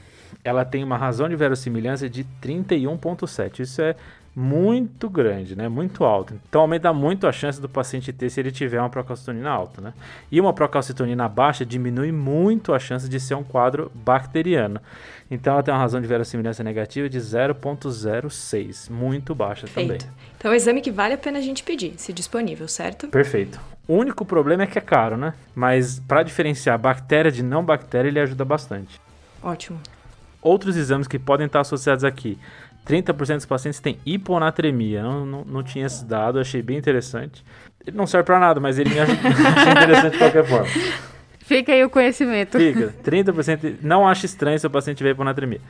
ela 0.45 0.65
tem 0.65 0.85
uma 0.85 0.97
razão 0.97 1.29
de 1.29 1.35
verossimilhança 1.35 2.09
de 2.09 2.25
31.7. 2.41 3.59
Isso 3.59 3.83
é 3.83 3.97
muito 4.35 5.09
grande, 5.09 5.55
né? 5.55 5.69
Muito 5.69 6.05
alto. 6.05 6.35
Então 6.49 6.63
aumenta 6.63 6.93
muito 6.93 7.27
a 7.27 7.33
chance 7.33 7.61
do 7.61 7.69
paciente 7.69 8.13
ter 8.13 8.29
se 8.31 8.41
ele 8.41 8.51
tiver 8.51 8.81
uma 8.81 8.91
procalcitonina 8.91 9.49
alta, 9.49 9.81
né? 9.81 9.95
E 10.31 10.41
uma 10.41 10.53
procalcitonina 10.53 11.29
baixa 11.29 11.65
diminui 11.65 12.11
muito 12.11 12.75
a 12.75 12.79
chance 12.79 13.09
de 13.09 13.21
ser 13.21 13.35
um 13.35 13.45
quadro 13.45 13.93
bacteriano. 13.95 14.81
Então 15.31 15.55
ela 15.55 15.63
tem 15.63 15.73
uma 15.73 15.81
razão 15.81 16.01
de 16.01 16.07
verossimilhança 16.07 16.65
negativa 16.65 17.09
de 17.09 17.19
0.06, 17.19 18.91
muito 18.91 19.35
baixa 19.35 19.67
também. 19.69 19.99
Então 20.37 20.51
é 20.51 20.55
um 20.55 20.57
exame 20.57 20.81
que 20.81 20.91
vale 20.91 21.15
a 21.15 21.19
pena 21.19 21.39
a 21.39 21.43
gente 21.43 21.63
pedir, 21.63 21.95
se 21.97 22.13
disponível, 22.13 22.67
certo? 22.67 23.09
Perfeito. 23.09 23.61
O 23.87 23.95
único 23.95 24.25
problema 24.25 24.65
é 24.65 24.67
que 24.67 24.79
é 24.79 24.83
caro, 24.83 25.17
né? 25.17 25.35
Mas 25.55 26.01
para 26.01 26.23
diferenciar 26.23 26.79
bactéria 26.79 27.31
de 27.31 27.43
não 27.43 27.65
bactéria, 27.65 28.09
ele 28.09 28.19
ajuda 28.19 28.45
bastante. 28.45 29.01
Ótimo. 29.43 29.79
Outros 30.41 30.77
exames 30.77 31.07
que 31.07 31.19
podem 31.19 31.47
estar 31.47 31.61
associados 31.61 32.05
aqui 32.05 32.39
30% 32.87 33.37
dos 33.37 33.47
pacientes 33.47 33.81
têm 33.81 33.99
hiponatremia. 34.05 35.03
Não, 35.03 35.27
não, 35.27 35.45
não 35.45 35.63
tinha 35.63 35.87
esse 35.87 36.05
dado, 36.05 36.39
achei 36.39 36.63
bem 36.63 36.77
interessante. 36.77 37.45
Ele 37.87 37.97
não 37.97 38.07
serve 38.07 38.25
para 38.25 38.39
nada, 38.39 38.61
mas 38.61 38.79
ele 38.79 38.91
me 38.95 39.01
achei 39.01 39.15
interessante 39.15 40.13
de 40.13 40.19
qualquer 40.19 40.45
forma. 40.45 40.69
Fica 41.39 41.73
aí 41.73 41.85
o 41.85 41.91
conhecimento. 41.91 42.59
Fica. 42.59 42.95
30% 43.05 43.77
não 43.83 44.09
acho 44.09 44.25
estranho 44.25 44.59
se 44.59 44.67
o 44.67 44.71
paciente 44.71 44.99
tiver 44.99 45.11
hiponatremia. 45.11 45.61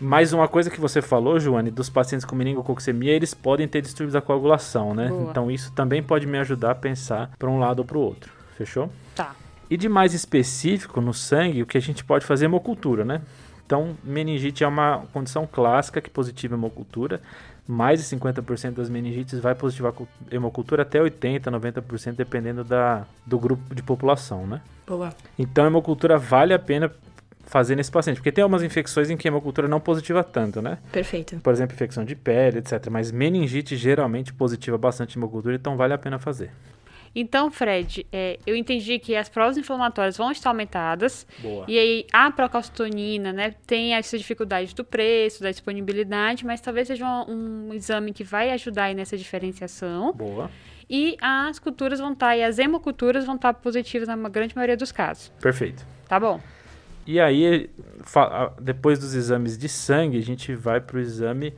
Mas 0.00 0.32
uma 0.32 0.48
coisa 0.48 0.70
que 0.70 0.80
você 0.80 1.02
falou, 1.02 1.38
Joane, 1.38 1.70
dos 1.70 1.90
pacientes 1.90 2.24
com 2.24 2.34
meningococcemia, 2.34 3.12
eles 3.12 3.34
podem 3.34 3.68
ter 3.68 3.82
distúrbios 3.82 4.14
da 4.14 4.22
coagulação, 4.22 4.94
né? 4.94 5.08
Boa. 5.08 5.30
Então 5.30 5.50
isso 5.50 5.72
também 5.72 6.02
pode 6.02 6.26
me 6.26 6.38
ajudar 6.38 6.70
a 6.70 6.74
pensar 6.74 7.30
para 7.38 7.50
um 7.50 7.58
lado 7.58 7.80
ou 7.80 7.84
para 7.84 7.98
o 7.98 8.00
outro. 8.00 8.32
Fechou? 8.56 8.90
Tá. 9.14 9.34
E 9.68 9.76
de 9.76 9.88
mais 9.88 10.14
específico 10.14 11.00
no 11.00 11.12
sangue, 11.12 11.62
o 11.62 11.66
que 11.66 11.76
a 11.76 11.80
gente 11.80 12.02
pode 12.02 12.24
fazer 12.24 12.46
é 12.46 12.48
hemocultura, 12.48 13.04
né? 13.04 13.20
Então, 13.70 13.96
meningite 14.02 14.64
é 14.64 14.66
uma 14.66 15.04
condição 15.12 15.46
clássica 15.46 16.00
que 16.00 16.10
positiva 16.10 16.56
hemocultura. 16.56 17.20
Mais 17.68 18.00
de 18.00 18.16
50% 18.16 18.72
das 18.72 18.90
meningites 18.90 19.38
vai 19.38 19.54
positivar 19.54 19.92
cu- 19.92 20.08
hemocultura, 20.28 20.82
até 20.82 20.98
80%, 20.98 21.42
90%, 21.44 22.16
dependendo 22.16 22.64
da, 22.64 23.06
do 23.24 23.38
grupo 23.38 23.72
de 23.72 23.80
população, 23.80 24.44
né? 24.44 24.60
Boa. 24.84 25.14
Então, 25.38 25.62
a 25.62 25.66
hemocultura 25.68 26.18
vale 26.18 26.52
a 26.52 26.58
pena 26.58 26.90
fazer 27.44 27.76
nesse 27.76 27.92
paciente, 27.92 28.16
porque 28.16 28.32
tem 28.32 28.42
algumas 28.42 28.64
infecções 28.64 29.08
em 29.08 29.16
que 29.16 29.28
a 29.28 29.30
hemocultura 29.30 29.68
não 29.68 29.78
positiva 29.78 30.24
tanto, 30.24 30.60
né? 30.60 30.78
Perfeito. 30.90 31.36
Por 31.38 31.52
exemplo, 31.52 31.72
infecção 31.76 32.04
de 32.04 32.16
pele, 32.16 32.58
etc. 32.58 32.88
Mas 32.90 33.12
meningite 33.12 33.76
geralmente 33.76 34.32
positiva 34.32 34.76
bastante 34.76 35.16
hemocultura, 35.16 35.54
então 35.54 35.76
vale 35.76 35.94
a 35.94 35.98
pena 35.98 36.18
fazer. 36.18 36.50
Então, 37.14 37.50
Fred, 37.50 38.06
é, 38.12 38.38
eu 38.46 38.54
entendi 38.54 38.98
que 38.98 39.16
as 39.16 39.28
provas 39.28 39.56
inflamatórias 39.56 40.16
vão 40.16 40.30
estar 40.30 40.50
aumentadas. 40.50 41.26
Boa. 41.38 41.64
E 41.66 41.78
aí, 41.78 42.06
a 42.12 42.30
procalcitonina, 42.30 43.32
né, 43.32 43.54
tem 43.66 43.94
essa 43.94 44.16
dificuldade 44.16 44.74
do 44.74 44.84
preço, 44.84 45.42
da 45.42 45.50
disponibilidade, 45.50 46.46
mas 46.46 46.60
talvez 46.60 46.86
seja 46.86 47.04
um, 47.04 47.68
um 47.68 47.74
exame 47.74 48.12
que 48.12 48.22
vai 48.22 48.50
ajudar 48.52 48.84
aí 48.84 48.94
nessa 48.94 49.16
diferenciação. 49.16 50.12
Boa. 50.12 50.50
E 50.88 51.16
as 51.20 51.58
culturas 51.58 52.00
vão 52.00 52.12
estar, 52.12 52.36
e 52.36 52.42
as 52.42 52.58
hemoculturas 52.58 53.24
vão 53.24 53.36
estar 53.36 53.54
positivas 53.54 54.08
na 54.08 54.16
grande 54.28 54.54
maioria 54.54 54.76
dos 54.76 54.90
casos. 54.92 55.32
Perfeito. 55.40 55.86
Tá 56.08 56.18
bom? 56.18 56.40
E 57.06 57.18
aí, 57.18 57.70
depois 58.60 58.98
dos 58.98 59.14
exames 59.14 59.58
de 59.58 59.68
sangue, 59.68 60.18
a 60.18 60.22
gente 60.22 60.54
vai 60.54 60.80
para 60.80 60.96
o 60.96 61.00
exame 61.00 61.54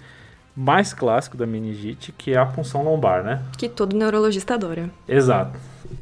mais 0.55 0.93
clássico 0.93 1.37
da 1.37 1.47
meningite, 1.47 2.13
que 2.13 2.33
é 2.33 2.37
a 2.37 2.47
punção 2.47 2.83
lombar, 2.83 3.23
né? 3.23 3.43
Que 3.57 3.69
todo 3.69 3.97
neurologista 3.97 4.55
adora. 4.55 4.91
Exato. 5.09 5.59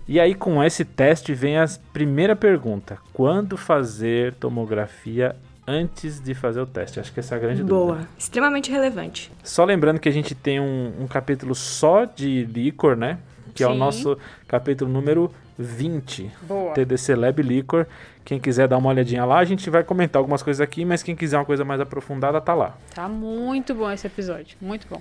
E 0.06 0.18
aí, 0.18 0.34
com 0.34 0.62
esse 0.62 0.84
teste, 0.84 1.32
vem 1.34 1.58
a 1.58 1.66
primeira 1.92 2.34
pergunta: 2.34 2.98
quando 3.12 3.56
fazer 3.56 4.34
tomografia 4.34 5.36
antes 5.66 6.20
de 6.20 6.34
fazer 6.34 6.60
o 6.60 6.66
teste? 6.66 6.98
Acho 6.98 7.12
que 7.12 7.20
essa 7.20 7.34
é 7.34 7.38
a 7.38 7.40
grande 7.40 7.62
Boa. 7.62 7.94
dúvida. 7.94 8.08
Extremamente 8.18 8.70
relevante. 8.70 9.30
Só 9.44 9.64
lembrando 9.64 10.00
que 10.00 10.08
a 10.08 10.12
gente 10.12 10.34
tem 10.34 10.58
um, 10.60 10.92
um 11.00 11.06
capítulo 11.06 11.54
só 11.54 12.04
de 12.04 12.44
líquor, 12.44 12.96
né? 12.96 13.18
Que 13.54 13.62
é 13.62 13.68
o 13.68 13.72
Sim. 13.72 13.78
nosso 13.78 14.18
capítulo 14.48 14.90
número 14.90 15.32
20. 15.62 16.30
Boa. 16.42 16.72
TDC 16.74 17.14
Lab 17.14 17.42
Liquor. 17.42 17.86
Quem 18.24 18.38
quiser 18.38 18.68
dar 18.68 18.78
uma 18.78 18.88
olhadinha 18.90 19.24
lá, 19.24 19.38
a 19.38 19.44
gente 19.44 19.68
vai 19.70 19.82
comentar 19.84 20.20
algumas 20.20 20.42
coisas 20.42 20.60
aqui, 20.60 20.84
mas 20.84 21.02
quem 21.02 21.14
quiser 21.16 21.38
uma 21.38 21.44
coisa 21.44 21.64
mais 21.64 21.80
aprofundada, 21.80 22.40
tá 22.40 22.54
lá. 22.54 22.76
Tá 22.94 23.08
muito 23.08 23.74
bom 23.74 23.90
esse 23.90 24.06
episódio. 24.06 24.56
Muito 24.60 24.86
bom. 24.88 25.00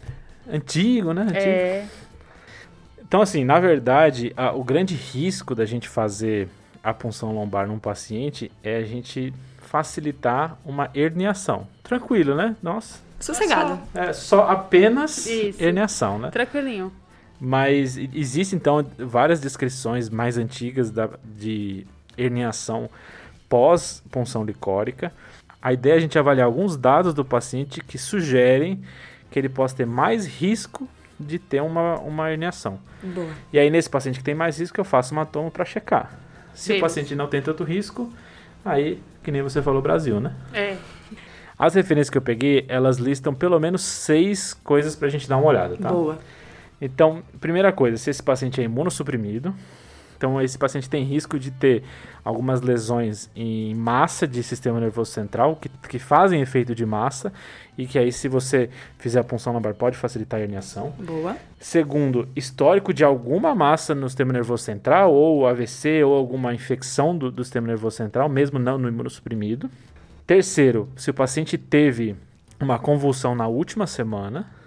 Antigo, 0.51 1.13
né? 1.13 1.21
Antigo. 1.23 1.37
É. 1.39 1.85
Então, 3.01 3.21
assim, 3.21 3.43
na 3.43 3.59
verdade, 3.59 4.33
a- 4.37 4.51
o 4.51 4.63
grande 4.63 4.95
risco 4.95 5.53
da 5.55 5.65
gente 5.65 5.87
fazer 5.87 6.47
a 6.83 6.93
punção 6.93 7.31
lombar 7.33 7.67
num 7.67 7.79
paciente 7.79 8.51
é 8.63 8.77
a 8.77 8.83
gente 8.83 9.33
facilitar 9.57 10.57
uma 10.65 10.89
herniação. 10.95 11.67
Tranquilo, 11.83 12.35
né? 12.35 12.55
Nossa. 12.61 12.99
Sossegado. 13.19 13.79
É 13.93 14.13
só 14.13 14.49
apenas 14.49 15.25
Isso. 15.27 15.61
herniação, 15.61 16.17
né? 16.17 16.29
Tranquilinho. 16.31 16.91
Mas 17.39 17.97
existe 17.97 18.55
então 18.55 18.85
várias 18.97 19.39
descrições 19.39 20.09
mais 20.09 20.37
antigas 20.37 20.91
da- 20.91 21.09
de 21.23 21.87
herniação 22.17 22.89
pós 23.47 24.03
punção 24.11 24.43
licórica. 24.43 25.11
A 25.61 25.71
ideia 25.73 25.93
é 25.93 25.97
a 25.97 25.99
gente 25.99 26.17
avaliar 26.19 26.45
alguns 26.45 26.75
dados 26.77 27.13
do 27.13 27.23
paciente 27.23 27.81
que 27.81 27.97
sugerem 27.97 28.81
que 29.31 29.37
ele 29.39 29.49
possa 29.49 29.75
ter 29.77 29.85
mais 29.85 30.25
risco 30.25 30.87
de 31.19 31.37
ter 31.39 31.61
uma, 31.61 31.95
uma 31.99 32.31
herniação. 32.31 32.79
Boa. 33.03 33.29
E 33.53 33.59
aí, 33.59 33.69
nesse 33.69 33.89
paciente 33.89 34.19
que 34.19 34.23
tem 34.23 34.35
mais 34.35 34.57
risco, 34.59 34.79
eu 34.79 34.85
faço 34.85 35.13
uma 35.13 35.25
toma 35.25 35.51
para 35.51 35.65
checar. 35.65 36.17
Se 36.53 36.69
Beleza. 36.69 36.85
o 36.85 36.87
paciente 36.89 37.15
não 37.15 37.27
tem 37.27 37.41
tanto 37.41 37.63
risco, 37.63 38.11
aí, 38.63 39.01
que 39.23 39.31
nem 39.31 39.41
você 39.41 39.61
falou, 39.61 39.81
Brasil, 39.81 40.19
né? 40.19 40.33
É. 40.53 40.77
As 41.57 41.73
referências 41.73 42.09
que 42.09 42.17
eu 42.17 42.21
peguei, 42.21 42.65
elas 42.69 42.97
listam 42.97 43.33
pelo 43.33 43.59
menos 43.59 43.81
seis 43.81 44.53
coisas 44.53 44.95
pra 44.95 45.09
gente 45.09 45.27
dar 45.27 45.37
uma 45.37 45.47
olhada, 45.47 45.75
tá? 45.77 45.89
Boa. 45.89 46.17
Então, 46.81 47.21
primeira 47.39 47.71
coisa, 47.71 47.97
se 47.97 48.09
esse 48.09 48.23
paciente 48.23 48.61
é 48.61 48.63
imunossuprimido, 48.63 49.53
Então, 50.19 50.41
esse 50.41 50.57
paciente 50.57 50.89
tem 50.89 51.05
risco 51.05 51.39
de 51.39 51.49
ter 51.49 51.81
algumas 52.25 52.59
lesões 52.59 53.29
em 53.33 53.73
massa 53.73 54.27
de 54.27 54.43
sistema 54.43 54.77
nervoso 54.77 55.11
central, 55.11 55.55
que, 55.55 55.69
que 55.87 55.97
fazem 55.97 56.41
efeito 56.41 56.75
de 56.75 56.85
massa, 56.85 57.31
e 57.77 57.87
que 57.87 57.97
aí, 57.97 58.11
se 58.11 58.27
você 58.27 58.69
fizer 58.97 59.21
a 59.21 59.23
punção 59.23 59.53
lombar, 59.53 59.73
pode 59.73 59.95
facilitar 59.95 60.41
a 60.41 60.43
herniação. 60.43 60.93
Boa. 60.99 61.37
Segundo, 61.57 62.27
histórico 62.35 62.93
de 62.93 63.01
alguma 63.01 63.55
massa 63.55 63.95
no 63.95 64.09
sistema 64.09 64.33
nervoso 64.33 64.61
central, 64.61 65.13
ou 65.13 65.47
AVC, 65.47 66.03
ou 66.03 66.13
alguma 66.13 66.53
infecção 66.53 67.17
do, 67.17 67.31
do 67.31 67.41
sistema 67.45 67.67
nervoso 67.67 67.95
central, 67.95 68.27
mesmo 68.27 68.59
não 68.59 68.77
no 68.77 68.89
imunossuprimido. 68.89 69.71
Terceiro, 70.27 70.89
se 70.97 71.09
o 71.09 71.13
paciente 71.13 71.57
teve 71.57 72.13
uma 72.59 72.77
convulsão 72.77 73.33
na 73.33 73.47
última 73.47 73.87
semana. 73.87 74.58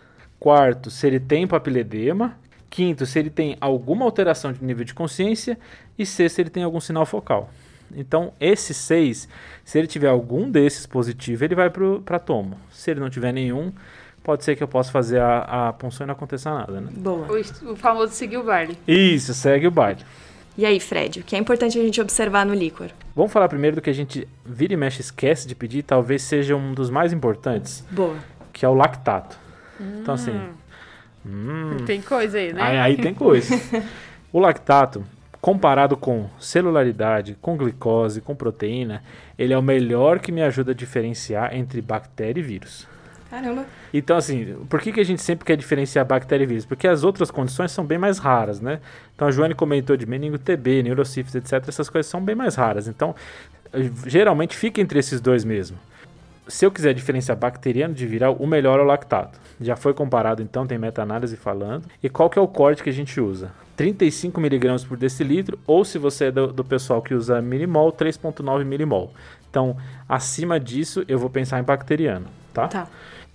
Quarto, 0.42 0.90
se 0.90 1.06
ele 1.06 1.20
tem 1.20 1.46
papiledema. 1.46 2.36
Quinto, 2.68 3.06
se 3.06 3.16
ele 3.16 3.30
tem 3.30 3.56
alguma 3.60 4.04
alteração 4.04 4.52
de 4.52 4.64
nível 4.64 4.84
de 4.84 4.92
consciência. 4.92 5.56
E 5.96 6.04
sexto, 6.04 6.34
se 6.34 6.42
ele 6.42 6.50
tem 6.50 6.64
algum 6.64 6.80
sinal 6.80 7.06
focal. 7.06 7.48
Então, 7.94 8.32
esses 8.40 8.76
seis, 8.76 9.28
se 9.64 9.78
ele 9.78 9.86
tiver 9.86 10.08
algum 10.08 10.50
desses 10.50 10.84
positivo, 10.84 11.44
ele 11.44 11.54
vai 11.54 11.70
para 11.70 12.18
tomo. 12.18 12.58
Se 12.72 12.90
ele 12.90 12.98
não 12.98 13.08
tiver 13.08 13.30
nenhum, 13.30 13.72
pode 14.24 14.42
ser 14.42 14.56
que 14.56 14.64
eu 14.64 14.66
possa 14.66 14.90
fazer 14.90 15.20
a, 15.20 15.68
a 15.68 15.72
punção 15.74 16.04
e 16.04 16.08
não 16.08 16.14
aconteça 16.14 16.52
nada, 16.52 16.80
né? 16.80 16.90
Boa. 16.90 17.28
O, 17.30 17.70
o 17.70 17.76
famoso 17.76 18.12
seguir 18.12 18.38
o 18.38 18.42
baile. 18.42 18.76
Isso, 18.88 19.32
segue 19.34 19.68
o 19.68 19.70
baile. 19.70 20.00
E 20.58 20.66
aí, 20.66 20.80
Fred, 20.80 21.20
o 21.20 21.22
que 21.22 21.36
é 21.36 21.38
importante 21.38 21.78
a 21.78 21.82
gente 21.82 22.00
observar 22.00 22.44
no 22.44 22.52
líquor? 22.52 22.90
Vamos 23.14 23.30
falar 23.30 23.48
primeiro 23.48 23.76
do 23.76 23.82
que 23.82 23.90
a 23.90 23.94
gente 23.94 24.26
vira 24.44 24.72
e 24.72 24.76
mexe 24.76 25.02
esquece 25.02 25.46
de 25.46 25.54
pedir, 25.54 25.84
talvez 25.84 26.22
seja 26.22 26.56
um 26.56 26.74
dos 26.74 26.90
mais 26.90 27.12
importantes, 27.12 27.84
Boa. 27.92 28.16
que 28.52 28.64
é 28.64 28.68
o 28.68 28.74
lactato. 28.74 29.41
Então, 30.00 30.14
assim, 30.14 30.38
hum, 31.24 31.76
Tem 31.86 32.00
coisa 32.00 32.38
aí, 32.38 32.52
né? 32.52 32.62
Aí, 32.62 32.78
aí 32.78 32.96
tem 32.96 33.14
coisa. 33.14 33.54
o 34.32 34.38
lactato, 34.38 35.04
comparado 35.40 35.96
com 35.96 36.28
celularidade, 36.38 37.36
com 37.40 37.56
glicose, 37.56 38.20
com 38.20 38.34
proteína, 38.34 39.02
ele 39.38 39.52
é 39.52 39.58
o 39.58 39.62
melhor 39.62 40.20
que 40.20 40.30
me 40.30 40.42
ajuda 40.42 40.72
a 40.72 40.74
diferenciar 40.74 41.54
entre 41.54 41.80
bactéria 41.80 42.40
e 42.40 42.42
vírus. 42.42 42.86
Caramba. 43.32 43.64
Então, 43.94 44.18
assim, 44.18 44.54
por 44.68 44.78
que, 44.80 44.92
que 44.92 45.00
a 45.00 45.04
gente 45.04 45.22
sempre 45.22 45.46
quer 45.46 45.56
diferenciar 45.56 46.04
bactéria 46.04 46.44
e 46.44 46.46
vírus? 46.46 46.66
Porque 46.66 46.86
as 46.86 47.02
outras 47.02 47.30
condições 47.30 47.72
são 47.72 47.82
bem 47.82 47.96
mais 47.96 48.18
raras, 48.18 48.60
né? 48.60 48.78
Então, 49.14 49.26
a 49.26 49.30
Joane 49.30 49.54
comentou 49.54 49.96
de 49.96 50.04
meningo 50.04 50.38
TB, 50.38 50.82
neurocífilis, 50.82 51.34
etc. 51.34 51.66
Essas 51.66 51.88
coisas 51.88 52.10
são 52.10 52.22
bem 52.22 52.34
mais 52.34 52.54
raras. 52.56 52.88
Então, 52.88 53.14
eh, 53.72 53.90
geralmente 54.06 54.54
fica 54.54 54.82
entre 54.82 54.98
esses 54.98 55.18
dois 55.18 55.44
mesmo. 55.44 55.78
Se 56.48 56.66
eu 56.66 56.70
quiser 56.70 56.92
diferenciar 56.92 57.38
bacteriano 57.38 57.94
de 57.94 58.06
viral, 58.06 58.34
o 58.38 58.46
melhor 58.46 58.80
é 58.80 58.82
o 58.82 58.86
lactato. 58.86 59.38
Já 59.60 59.76
foi 59.76 59.94
comparado, 59.94 60.42
então, 60.42 60.66
tem 60.66 60.76
meta-análise 60.76 61.36
falando. 61.36 61.84
E 62.02 62.08
qual 62.08 62.28
que 62.28 62.38
é 62.38 62.42
o 62.42 62.48
corte 62.48 62.82
que 62.82 62.90
a 62.90 62.92
gente 62.92 63.20
usa? 63.20 63.52
35 63.76 64.40
miligramas 64.40 64.84
por 64.84 64.96
decilitro, 64.96 65.58
ou 65.66 65.84
se 65.84 65.98
você 65.98 66.26
é 66.26 66.30
do, 66.30 66.52
do 66.52 66.64
pessoal 66.64 67.00
que 67.00 67.14
usa 67.14 67.40
milimol, 67.40 67.92
3.9 67.92 68.64
milimol. 68.64 69.12
Então, 69.48 69.76
acima 70.08 70.58
disso, 70.58 71.04
eu 71.08 71.18
vou 71.18 71.30
pensar 71.30 71.60
em 71.60 71.62
bacteriano, 71.62 72.26
tá? 72.52 72.68
Tá. 72.68 72.88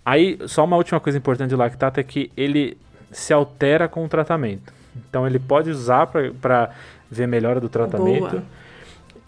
Aí, 0.06 0.38
só 0.46 0.63
uma 0.63 0.78
última 0.78 1.00
coisa 1.00 1.17
importante 1.17 1.52
do 1.52 1.58
lactato 1.58 2.00
é 2.00 2.04
que 2.04 2.32
ele 2.36 2.78
se 3.12 3.34
altera 3.34 3.88
com 3.88 4.06
o 4.06 4.10
tratamento. 4.10 4.74
Então, 4.96 5.26
ele 5.26 5.39
pode 5.39 5.70
usar 5.70 6.08
para 6.08 6.72
ver 7.10 7.28
melhora 7.28 7.60
do 7.60 7.70
tratamento. 7.70 8.30
Boa. 8.30 8.43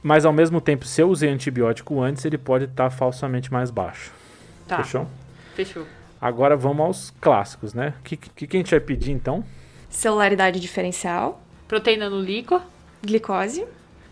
Mas, 0.02 0.26
ao 0.26 0.32
mesmo 0.34 0.62
tempo, 0.62 0.86
se 0.86 1.02
eu 1.02 1.10
usei 1.10 1.30
antibiótico 1.30 2.02
antes, 2.02 2.24
ele 2.26 2.38
pode 2.38 2.66
estar 2.66 2.90
falsamente 2.90 3.52
mais 3.52 3.70
baixo. 3.70 4.12
Tá, 4.68 4.78
Fechou? 4.84 5.08
fechou. 5.56 5.86
Agora, 6.22 6.56
vamos 6.56 6.86
aos 6.86 7.14
clássicos, 7.22 7.74
né? 7.74 7.94
O 8.00 8.04
que, 8.04 8.18
que, 8.18 8.48
que 8.48 8.58
a 8.58 8.60
gente 8.60 8.72
vai 8.72 8.80
pedir, 8.80 9.12
então? 9.12 9.44
Celularidade 9.90 10.60
diferencial, 10.60 11.42
Proteína 11.68 12.10
no 12.10 12.20
líquor. 12.20 12.62
glicose. 13.04 13.66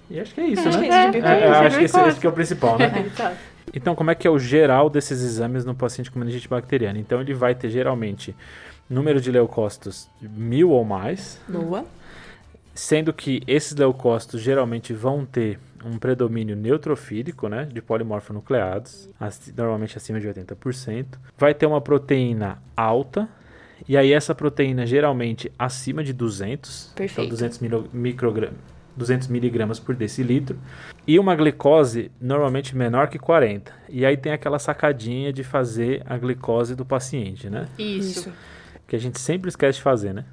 E 0.09 0.19
acho 0.19 0.33
que 0.33 0.41
é 0.41 0.45
isso, 0.47 0.67
Acho 0.67 0.79
né? 0.79 1.11
que 1.11 1.17
é 1.17 1.21
É, 1.21 1.39
é, 1.41 1.47
acho 1.49 1.77
que 1.77 1.83
esse, 1.85 1.99
esse 1.99 2.19
que 2.19 2.25
é 2.27 2.29
o 2.29 2.33
principal, 2.33 2.77
né? 2.77 2.89
Tá. 3.15 3.33
Então, 3.73 3.93
como 3.95 4.09
é 4.09 4.15
que 4.15 4.25
é 4.25 4.29
o 4.31 4.39
geral 4.39 4.89
desses 4.89 5.21
exames 5.21 5.65
no 5.65 5.75
paciente 5.75 6.09
com 6.09 6.17
meningite 6.19 6.47
bacteriana? 6.47 6.97
Então, 6.97 7.19
ele 7.19 7.33
vai 7.33 7.53
ter 7.53 7.69
geralmente 7.69 8.33
número 8.89 9.19
de 9.19 9.29
leucócitos 9.29 10.09
de 10.21 10.29
mil 10.29 10.69
ou 10.69 10.85
mais, 10.85 11.39
Boa. 11.47 11.83
Sendo 12.77 13.11
que 13.11 13.41
esses 13.47 13.75
leucócitos 13.75 14.39
geralmente 14.39 14.93
vão 14.93 15.25
ter 15.25 15.59
um 15.83 15.97
predomínio 15.97 16.55
neutrofílico, 16.55 17.47
né, 17.49 17.65
de 17.65 17.81
polimorfonucleados, 17.81 19.09
normalmente 19.55 19.97
acima 19.97 20.19
de 20.19 20.27
80%. 20.27 21.05
Vai 21.37 21.53
ter 21.53 21.65
uma 21.65 21.81
proteína 21.81 22.61
alta, 22.75 23.27
e 23.87 23.97
aí 23.97 24.13
essa 24.13 24.35
proteína 24.35 24.85
geralmente 24.85 25.51
acima 25.57 26.03
de 26.03 26.13
200, 26.13 26.91
Perfeito. 26.95 27.21
então 27.21 27.29
200 27.29 27.59
milo- 27.59 27.89
microgra- 27.91 28.51
200 28.95 29.27
miligramas 29.27 29.79
por 29.79 29.95
decilitro, 29.95 30.57
e 31.07 31.17
uma 31.17 31.35
glicose 31.35 32.11
normalmente 32.21 32.75
menor 32.75 33.07
que 33.07 33.17
40. 33.17 33.71
E 33.89 34.05
aí 34.05 34.17
tem 34.17 34.31
aquela 34.31 34.59
sacadinha 34.59 35.31
de 35.33 35.43
fazer 35.43 36.03
a 36.05 36.17
glicose 36.17 36.75
do 36.75 36.85
paciente, 36.85 37.49
né? 37.49 37.67
Isso. 37.77 38.31
Que 38.87 38.95
a 38.95 38.99
gente 38.99 39.19
sempre 39.19 39.49
esquece 39.49 39.77
de 39.77 39.83
fazer, 39.83 40.13
né? 40.13 40.25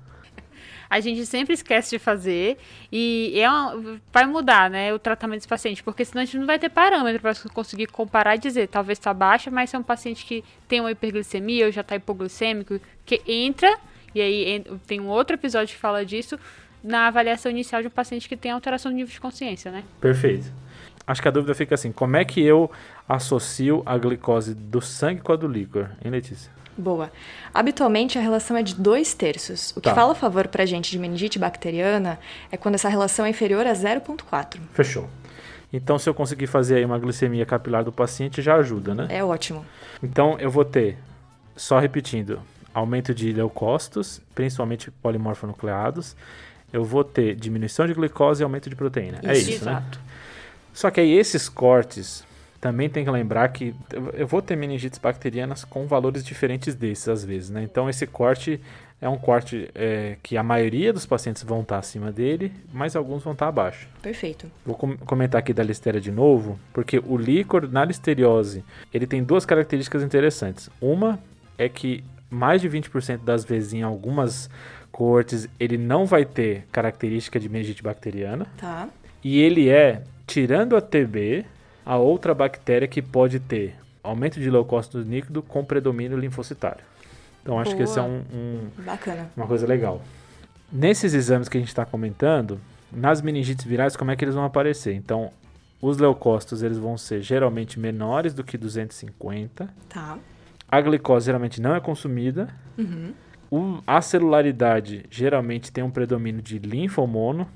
A 0.94 1.00
gente 1.00 1.26
sempre 1.26 1.54
esquece 1.54 1.90
de 1.90 1.98
fazer 1.98 2.56
e 2.92 3.32
é 3.36 3.50
uma- 3.50 3.98
vai 4.12 4.26
mudar, 4.26 4.70
né, 4.70 4.94
o 4.94 4.98
tratamento 4.98 5.38
desse 5.38 5.48
paciente, 5.48 5.82
porque 5.82 6.04
senão 6.04 6.22
a 6.22 6.24
gente 6.24 6.38
não 6.38 6.46
vai 6.46 6.56
ter 6.56 6.68
parâmetro 6.68 7.20
para 7.20 7.34
conseguir 7.52 7.88
comparar 7.88 8.36
e 8.36 8.38
dizer, 8.38 8.68
talvez 8.68 8.96
está 8.96 9.12
baixa, 9.12 9.50
mas 9.50 9.74
é 9.74 9.78
um 9.78 9.82
paciente 9.82 10.24
que 10.24 10.44
tem 10.68 10.78
uma 10.78 10.92
hiperglicemia 10.92 11.66
ou 11.66 11.72
já 11.72 11.80
está 11.80 11.96
hipoglicêmico, 11.96 12.78
que 13.04 13.20
entra, 13.26 13.76
e 14.14 14.20
aí 14.20 14.64
tem 14.86 15.00
um 15.00 15.08
outro 15.08 15.34
episódio 15.34 15.74
que 15.74 15.80
fala 15.80 16.04
disso, 16.06 16.38
na 16.80 17.08
avaliação 17.08 17.50
inicial 17.50 17.82
de 17.82 17.88
um 17.88 17.90
paciente 17.90 18.28
que 18.28 18.36
tem 18.36 18.52
alteração 18.52 18.92
do 18.92 18.94
nível 18.94 19.12
de 19.12 19.20
consciência, 19.20 19.72
né? 19.72 19.82
Perfeito. 20.00 20.46
Acho 21.04 21.20
que 21.20 21.26
a 21.26 21.30
dúvida 21.32 21.56
fica 21.56 21.74
assim: 21.74 21.90
como 21.90 22.16
é 22.16 22.24
que 22.24 22.40
eu 22.40 22.70
associo 23.08 23.82
a 23.84 23.98
glicose 23.98 24.54
do 24.54 24.80
sangue 24.80 25.22
com 25.22 25.32
a 25.32 25.36
do 25.36 25.48
líquor, 25.48 25.90
hein, 26.04 26.12
Letícia? 26.12 26.52
Boa. 26.76 27.10
Habitualmente 27.52 28.18
a 28.18 28.20
relação 28.20 28.56
é 28.56 28.62
de 28.62 28.74
dois 28.74 29.14
terços. 29.14 29.70
O 29.76 29.80
que 29.80 29.88
Tá. 29.88 29.94
fala 29.94 30.12
a 30.12 30.14
favor 30.14 30.48
pra 30.48 30.66
gente 30.66 30.90
de 30.90 30.98
meningite 30.98 31.38
bacteriana 31.38 32.18
é 32.50 32.56
quando 32.56 32.74
essa 32.74 32.88
relação 32.88 33.24
é 33.24 33.30
inferior 33.30 33.66
a 33.66 33.72
0,4. 33.72 34.60
Fechou. 34.72 35.08
Então, 35.72 35.98
se 35.98 36.08
eu 36.08 36.14
conseguir 36.14 36.46
fazer 36.46 36.76
aí 36.76 36.84
uma 36.84 36.98
glicemia 36.98 37.44
capilar 37.44 37.82
do 37.84 37.90
paciente, 37.92 38.40
já 38.40 38.54
ajuda, 38.56 38.94
né? 38.94 39.06
É 39.10 39.24
ótimo. 39.24 39.64
Então, 40.02 40.36
eu 40.38 40.50
vou 40.50 40.64
ter, 40.64 40.96
só 41.56 41.78
repetindo, 41.80 42.40
aumento 42.72 43.12
de 43.14 43.32
leucócitos, 43.32 44.20
principalmente 44.34 44.90
polimorfonucleados. 44.90 46.16
Eu 46.72 46.84
vou 46.84 47.02
ter 47.04 47.34
diminuição 47.36 47.86
de 47.86 47.94
glicose 47.94 48.42
e 48.42 48.44
aumento 48.44 48.68
de 48.70 48.76
proteína. 48.76 49.18
é 49.22 49.32
Isso, 49.32 49.50
isso, 49.50 49.64
né? 49.64 49.72
Exato. 49.72 50.00
Só 50.72 50.90
que 50.90 51.00
aí 51.00 51.12
esses 51.12 51.48
cortes 51.48 52.24
também 52.64 52.88
tem 52.88 53.04
que 53.04 53.10
lembrar 53.10 53.46
que 53.48 53.74
eu- 54.16 54.26
vou 54.26 54.40
ter 54.40 54.56
meningites 54.56 54.98
bacterianas 54.98 55.66
com 55.66 55.86
valores 55.86 56.24
diferentes 56.24 56.74
desses 56.74 57.06
às 57.10 57.22
vezes, 57.22 57.50
né? 57.50 57.62
Então 57.62 57.90
esse 57.90 58.06
corte 58.06 58.58
é 59.02 59.06
um 59.06 59.18
corte 59.18 59.68
é, 59.74 60.16
que 60.22 60.34
a 60.34 60.42
maioria 60.42 60.90
dos 60.90 61.04
pacientes 61.04 61.42
vão 61.42 61.60
estar 61.60 61.76
acima 61.76 62.10
dele, 62.10 62.50
mas 62.72 62.96
alguns 62.96 63.22
vão 63.22 63.34
estar 63.34 63.48
abaixo. 63.48 63.86
Perfeito. 64.00 64.50
Vou 64.64 64.74
com- 64.74 64.96
comentar 64.96 65.40
aqui 65.40 65.52
da 65.52 65.62
listeria 65.62 66.00
de 66.00 66.10
novo, 66.10 66.58
porque 66.72 67.02
o 67.06 67.18
líquor 67.18 67.70
na 67.70 67.84
listeriose, 67.84 68.64
ele 68.94 69.06
tem 69.06 69.22
duas 69.22 69.44
características 69.44 70.02
interessantes. 70.02 70.70
Uma 70.80 71.18
é 71.58 71.68
que 71.68 72.02
mais 72.30 72.62
de 72.62 72.68
20% 72.70 73.24
das 73.24 73.44
vezes 73.44 73.74
em 73.74 73.82
algumas 73.82 74.48
cortes 74.90 75.46
ele 75.60 75.76
não 75.76 76.06
vai 76.06 76.24
ter 76.24 76.64
característica 76.72 77.38
de 77.38 77.46
meningite 77.46 77.82
bacteriana. 77.82 78.46
Tá. 78.56 78.88
E 79.22 79.38
ele 79.42 79.68
é, 79.68 80.02
tirando 80.26 80.74
a 80.76 80.80
TB, 80.80 81.44
a 81.84 81.96
outra 81.96 82.34
bactéria 82.34 82.88
que 82.88 83.00
pode 83.02 83.38
ter 83.40 83.74
aumento 84.02 84.38
de 84.40 84.50
leucócito 84.50 84.98
líquido 84.98 85.42
com 85.42 85.64
predomínio 85.64 86.16
linfocitário. 86.18 86.84
Então 87.42 87.58
acho 87.58 87.76
que 87.76 87.82
esse 87.82 87.98
é 87.98 88.02
Boa. 88.02 88.14
um- 88.14 88.22
um, 88.36 88.70
uma 89.36 89.46
coisa 89.46 89.66
legal. 89.66 90.02
Nesses 90.72 91.14
exames 91.14 91.48
que 91.48 91.56
a 91.56 91.60
gente 91.60 91.68
está 91.68 91.84
comentando, 91.84 92.58
nas 92.90 93.20
meningites 93.20 93.64
virais, 93.64 93.96
como 93.96 94.10
é 94.10 94.16
que 94.16 94.24
eles 94.24 94.34
vão 94.34 94.44
aparecer? 94.44 94.94
Então, 94.94 95.30
os 95.80 95.98
leucócitos 95.98 96.62
eles 96.62 96.78
vão 96.78 96.96
ser 96.96 97.20
geralmente 97.22 97.78
menores 97.78 98.32
do 98.34 98.42
que 98.42 98.56
250. 98.56 99.68
Tá. 99.88 100.18
A 100.68 100.80
glicose 100.80 101.26
geralmente 101.26 101.60
não 101.60 101.74
é 101.74 101.80
consumida. 101.80 102.48
Uhum. 102.78 103.12
O- 103.50 103.82
a 103.86 104.00
celularidade 104.00 105.04
geralmente 105.10 105.70
tem 105.70 105.84
um 105.84 105.90
predomínio 105.90 106.40
de 106.42 106.58
linfomono, 106.58 107.46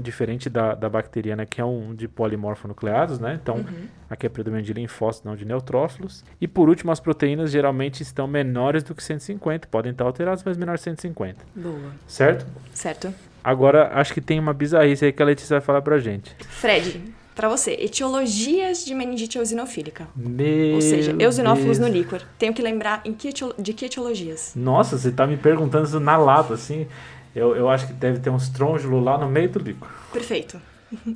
diferente 0.00 0.48
da, 0.50 0.74
da 0.74 0.88
bacteriana, 0.88 1.44
que 1.46 1.60
é 1.60 1.64
um 1.64 1.94
de 1.94 2.06
polimorfonucleados, 2.08 3.18
né? 3.18 3.38
Então, 3.42 3.56
Uhum. 3.56 3.86
aqui 4.08 4.26
é 4.26 4.28
predomínio 4.28 4.64
de 4.64 4.72
linfócitos, 4.72 5.24
não 5.28 5.36
de 5.36 5.44
neutrófilos. 5.44 6.24
E 6.40 6.46
por 6.48 6.68
último, 6.68 6.92
as 6.92 7.00
proteínas 7.00 7.50
geralmente 7.50 8.02
estão 8.02 8.26
menores 8.26 8.82
do 8.82 8.94
que 8.94 9.02
150. 9.02 9.68
Podem 9.68 9.92
estar 9.92 10.04
alteradas, 10.04 10.42
mas 10.44 10.56
menores 10.56 10.80
de 10.80 10.84
150. 10.84 11.44
Boa. 11.54 11.92
Certo? 12.06 12.46
Certo. 12.72 13.12
Agora, 13.42 13.90
acho 13.94 14.12
que 14.12 14.20
tem 14.20 14.38
uma 14.40 14.52
bizarrice 14.52 15.04
aí 15.04 15.12
que 15.12 15.22
a 15.22 15.26
Letícia 15.26 15.54
vai 15.56 15.60
falar 15.64 15.80
pra 15.82 15.98
gente. 15.98 16.34
Fred, 16.48 17.00
pra 17.34 17.48
você, 17.48 17.72
etiologias 17.74 18.84
de 18.84 18.94
meningite 18.94 19.38
eosinofílica. 19.38 20.08
Meu 20.16 20.74
Ou 20.76 20.80
seja, 20.80 21.14
eosinófilos 21.18 21.78
Deus. 21.78 21.88
no 21.90 21.94
líquor. 21.96 22.22
Tenho 22.38 22.52
que 22.52 22.60
lembrar 22.62 23.02
em 23.04 23.12
que 23.14 23.30
de 23.58 23.72
que 23.72 23.84
etiologias? 23.84 24.52
Nossa, 24.56 24.98
você 24.98 25.12
tá 25.12 25.26
me 25.26 25.36
perguntando 25.36 25.86
isso 25.86 26.00
na 26.00 26.16
lata, 26.16 26.54
assim. 26.54 26.86
Eu, 27.36 27.54
eu 27.54 27.68
acho 27.68 27.86
que 27.86 27.92
deve 27.92 28.18
ter 28.18 28.30
um 28.30 28.36
estrôngulo 28.36 28.98
lá 28.98 29.18
no 29.18 29.28
meio 29.28 29.50
do 29.50 29.58
líquor. 29.58 29.90
Perfeito. 30.10 30.58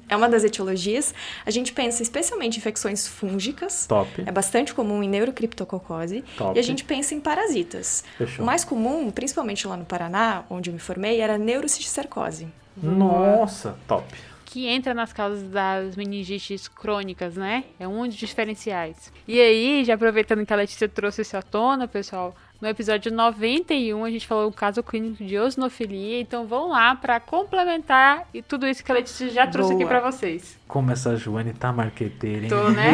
É 0.08 0.16
uma 0.16 0.28
das 0.28 0.44
etiologias. 0.44 1.14
A 1.46 1.50
gente 1.50 1.72
pensa 1.72 2.02
especialmente 2.02 2.56
em 2.56 2.58
infecções 2.58 3.08
fúngicas. 3.08 3.86
Top. 3.86 4.22
É 4.26 4.30
bastante 4.30 4.74
comum 4.74 5.02
em 5.02 5.08
neurocriptococose. 5.08 6.22
Top. 6.36 6.56
E 6.56 6.60
a 6.60 6.62
gente 6.62 6.84
pensa 6.84 7.14
em 7.14 7.20
parasitas. 7.20 8.04
Fechou. 8.18 8.42
O 8.42 8.46
mais 8.46 8.64
comum, 8.64 9.10
principalmente 9.10 9.66
lá 9.66 9.76
no 9.76 9.84
Paraná, 9.84 10.44
onde 10.50 10.68
eu 10.68 10.74
me 10.74 10.80
formei, 10.80 11.20
era 11.20 11.38
neurocisticercose. 11.38 12.48
Nossa, 12.76 13.76
top. 13.86 14.04
que 14.44 14.66
entra 14.66 14.92
nas 14.92 15.12
causas 15.12 15.44
das 15.48 15.94
meningites 15.94 16.66
crônicas, 16.66 17.36
né? 17.36 17.64
É 17.78 17.86
um 17.86 18.06
dos 18.06 18.16
diferenciais. 18.16 19.12
E 19.26 19.40
aí, 19.40 19.84
já 19.84 19.94
aproveitando 19.94 20.44
que 20.44 20.52
a 20.52 20.56
Letícia 20.56 20.88
trouxe 20.88 21.22
isso 21.22 21.36
à 21.36 21.42
tona, 21.42 21.86
pessoal, 21.86 22.34
no 22.60 22.68
episódio 22.68 23.12
91 23.12 24.04
a 24.04 24.10
gente 24.10 24.26
falou 24.26 24.48
o 24.48 24.52
caso 24.52 24.82
clínico 24.82 25.24
de 25.24 25.38
osnofilia, 25.38 26.20
então 26.20 26.46
vão 26.46 26.68
lá 26.68 26.94
para 26.94 27.18
complementar 27.18 28.26
e 28.34 28.42
tudo 28.42 28.66
isso 28.66 28.84
que 28.84 28.92
a 28.92 28.94
Letícia 28.96 29.30
já 29.30 29.46
trouxe 29.46 29.72
aqui 29.72 29.84
Boa. 29.84 30.00
para 30.00 30.10
vocês. 30.10 30.58
Como 30.68 30.90
essa 30.90 31.16
Joane 31.16 31.52
tá 31.52 31.72
marqueteira, 31.72 32.44
hein? 32.44 32.48
Tô, 32.48 32.70
né? 32.70 32.92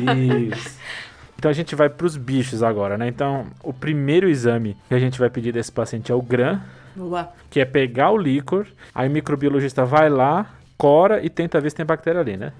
Meu 0.00 0.48
Deus. 0.48 0.78
Então 1.42 1.50
a 1.50 1.54
gente 1.54 1.74
vai 1.74 1.88
pros 1.88 2.16
bichos 2.16 2.62
agora, 2.62 2.96
né? 2.96 3.08
Então, 3.08 3.48
o 3.64 3.72
primeiro 3.72 4.28
exame 4.28 4.76
que 4.88 4.94
a 4.94 4.98
gente 5.00 5.18
vai 5.18 5.28
pedir 5.28 5.50
desse 5.50 5.72
paciente 5.72 6.12
é 6.12 6.14
o 6.14 6.22
GRAM, 6.22 6.60
Boa. 6.94 7.32
que 7.50 7.58
é 7.58 7.64
pegar 7.64 8.12
o 8.12 8.16
líquor, 8.16 8.64
aí 8.94 9.08
o 9.08 9.10
microbiologista 9.10 9.84
vai 9.84 10.08
lá, 10.08 10.48
cora 10.76 11.24
e 11.24 11.30
tenta 11.30 11.60
ver 11.60 11.70
se 11.70 11.76
tem 11.76 11.86
bactéria 11.86 12.20
ali, 12.20 12.36
né? 12.36 12.52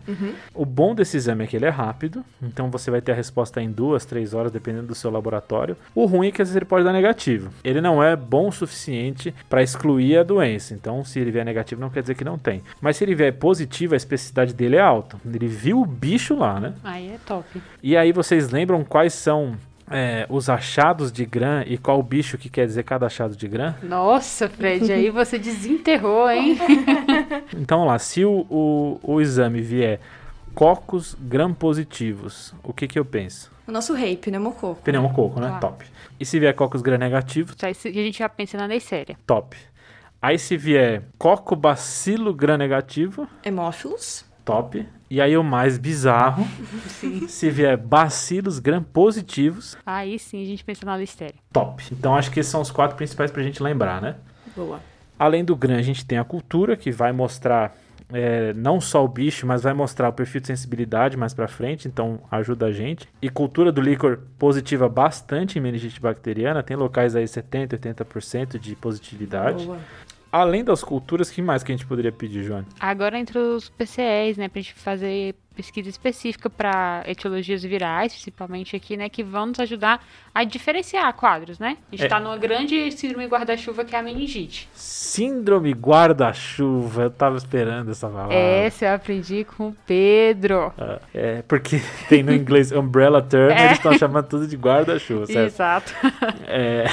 O 0.54 0.64
bom 0.64 0.94
desse 0.94 1.16
exame 1.16 1.44
é 1.44 1.46
que 1.46 1.56
ele 1.56 1.64
é 1.64 1.70
rápido, 1.70 2.24
então 2.42 2.70
você 2.70 2.90
vai 2.90 3.00
ter 3.00 3.12
a 3.12 3.14
resposta 3.14 3.60
em 3.60 3.70
duas, 3.70 4.04
três 4.04 4.34
horas, 4.34 4.52
dependendo 4.52 4.86
do 4.88 4.94
seu 4.94 5.10
laboratório. 5.10 5.76
O 5.94 6.04
ruim 6.06 6.28
é 6.28 6.30
que 6.30 6.42
às 6.42 6.48
vezes 6.48 6.56
ele 6.56 6.64
pode 6.64 6.84
dar 6.84 6.92
negativo. 6.92 7.50
Ele 7.64 7.80
não 7.80 8.02
é 8.02 8.14
bom 8.14 8.48
o 8.48 8.52
suficiente 8.52 9.34
para 9.48 9.62
excluir 9.62 10.18
a 10.18 10.22
doença, 10.22 10.74
então 10.74 11.04
se 11.04 11.18
ele 11.18 11.30
vier 11.30 11.44
negativo 11.44 11.80
não 11.80 11.90
quer 11.90 12.02
dizer 12.02 12.14
que 12.14 12.24
não 12.24 12.38
tem. 12.38 12.62
Mas 12.80 12.96
se 12.96 13.04
ele 13.04 13.14
vier 13.14 13.32
positivo, 13.32 13.94
a 13.94 13.96
especificidade 13.96 14.54
dele 14.54 14.76
é 14.76 14.80
alta. 14.80 15.16
Ele 15.26 15.48
viu 15.48 15.80
o 15.80 15.86
bicho 15.86 16.36
lá, 16.36 16.60
né? 16.60 16.74
Aí 16.84 17.08
é 17.08 17.18
top. 17.26 17.60
E 17.82 17.96
aí 17.96 18.12
vocês 18.12 18.50
lembram 18.50 18.84
quais 18.84 19.12
são 19.14 19.56
é, 19.90 20.26
os 20.28 20.48
achados 20.48 21.10
de 21.12 21.24
Gram 21.24 21.62
e 21.66 21.76
qual 21.78 22.02
bicho 22.02 22.38
que 22.38 22.48
quer 22.48 22.66
dizer 22.66 22.82
cada 22.84 23.06
achado 23.06 23.36
de 23.36 23.46
Gram? 23.48 23.74
Nossa, 23.82 24.48
Fred, 24.48 24.90
aí 24.92 25.10
você 25.10 25.38
desenterrou, 25.38 26.30
hein? 26.30 26.58
Então 27.56 27.78
vamos 27.78 27.92
lá, 27.92 27.98
se 27.98 28.24
o, 28.24 28.46
o, 28.50 29.00
o 29.02 29.20
exame 29.20 29.60
vier 29.60 30.00
cocos 30.54 31.16
gram 31.20 31.52
positivos, 31.52 32.54
o 32.62 32.72
que 32.72 32.86
que 32.86 32.98
eu 32.98 33.04
penso? 33.04 33.50
O 33.66 33.72
nosso 33.72 33.94
rei, 33.94 34.16
pneumococo. 34.16 34.82
Pneumococo, 34.82 35.40
né? 35.40 35.46
Claro. 35.48 35.60
Top. 35.60 35.84
E 36.18 36.24
se 36.26 36.38
vier 36.38 36.54
cocos 36.54 36.82
gram 36.82 36.98
negativos, 36.98 37.54
Isso 37.54 37.88
aí 37.88 37.98
a 37.98 38.02
gente 38.02 38.18
já 38.18 38.28
pensa 38.28 38.56
na 38.56 38.66
Neisseria. 38.68 39.16
top. 39.26 39.56
Aí 40.20 40.38
se 40.38 40.56
vier 40.56 41.02
coco 41.18 41.56
bacilo 41.56 42.32
gram 42.32 42.56
negativo, 42.56 43.26
Hemófilos. 43.44 44.24
Top. 44.44 44.86
E 45.10 45.20
aí 45.20 45.36
o 45.36 45.44
mais 45.44 45.76
bizarro, 45.76 46.46
se 47.28 47.50
vier 47.50 47.76
bacilos 47.76 48.58
gram 48.58 48.82
positivos, 48.82 49.76
Aí 49.84 50.18
sim 50.18 50.42
a 50.42 50.46
gente 50.46 50.64
pensa 50.64 50.86
na 50.86 50.96
Listeria. 50.96 51.34
top. 51.52 51.82
Então 51.92 52.16
acho 52.16 52.30
que 52.30 52.40
esses 52.40 52.50
são 52.50 52.60
os 52.60 52.70
quatro 52.70 52.96
principais 52.96 53.30
pra 53.30 53.42
gente 53.42 53.62
lembrar, 53.62 54.00
né? 54.00 54.16
Boa. 54.56 54.80
Além 55.18 55.44
do 55.44 55.54
GRAM, 55.54 55.76
a 55.76 55.82
gente 55.82 56.04
tem 56.04 56.18
a 56.18 56.24
cultura, 56.24 56.76
que 56.76 56.90
vai 56.90 57.12
mostrar 57.12 57.76
é, 58.12 58.52
não 58.54 58.80
só 58.80 59.04
o 59.04 59.08
bicho, 59.08 59.46
mas 59.46 59.62
vai 59.62 59.72
mostrar 59.72 60.08
o 60.08 60.12
perfil 60.12 60.40
de 60.40 60.46
sensibilidade 60.48 61.16
mais 61.16 61.32
pra 61.32 61.48
frente, 61.48 61.88
então 61.88 62.20
ajuda 62.30 62.66
a 62.66 62.72
gente. 62.72 63.08
E 63.20 63.28
cultura 63.28 63.70
do 63.72 63.80
líquor 63.80 64.20
positiva 64.38 64.88
bastante 64.88 65.58
em 65.58 65.62
meningite 65.62 66.00
bacteriana, 66.00 66.62
tem 66.62 66.76
locais 66.76 67.14
aí 67.16 67.24
70%, 67.24 67.78
80% 67.78 68.58
de 68.58 68.74
positividade. 68.76 69.64
Boa. 69.64 69.78
Além 70.32 70.64
das 70.64 70.82
culturas, 70.82 71.30
que 71.30 71.42
mais 71.42 71.62
que 71.62 71.70
a 71.70 71.76
gente 71.76 71.86
poderia 71.86 72.10
pedir, 72.10 72.42
Joane? 72.42 72.66
Agora 72.80 73.18
entre 73.18 73.38
os 73.38 73.68
PCEs, 73.68 74.38
né, 74.38 74.48
pra 74.48 74.62
gente 74.62 74.72
fazer 74.72 75.34
pesquisa 75.54 75.90
específica 75.90 76.48
para 76.48 77.02
etiologias 77.06 77.62
virais, 77.62 78.14
principalmente 78.14 78.74
aqui, 78.74 78.96
né, 78.96 79.10
que 79.10 79.22
vão 79.22 79.44
nos 79.44 79.60
ajudar 79.60 80.02
a 80.34 80.42
diferenciar 80.44 81.12
quadros, 81.12 81.58
né? 81.58 81.76
A 81.92 81.94
gente 81.94 82.06
É. 82.06 82.08
tá 82.08 82.18
numa 82.18 82.38
grande 82.38 82.90
síndrome 82.92 83.26
guarda-chuva 83.26 83.84
que 83.84 83.94
é 83.94 83.98
a 83.98 84.02
meningite. 84.02 84.66
Síndrome 84.72 85.72
guarda-chuva, 85.74 87.02
eu 87.02 87.10
tava 87.10 87.36
esperando 87.36 87.90
essa 87.90 88.08
palavra. 88.08 88.34
Essa 88.34 88.86
eu 88.86 88.94
aprendi 88.94 89.44
com 89.44 89.68
o 89.68 89.76
Pedro. 89.86 90.72
Ah, 90.78 90.98
É, 91.12 91.42
porque 91.42 91.78
tem 92.08 92.22
no 92.22 92.32
inglês 92.32 92.72
umbrella 92.72 93.20
term, 93.20 93.50
É. 93.52 93.66
eles 93.66 93.72
estão 93.76 93.92
chamando 93.98 94.26
tudo 94.28 94.46
de 94.46 94.56
guarda-chuva, 94.56 95.26
certo? 95.26 95.46
Exato. 95.52 95.92
É, 96.46 96.86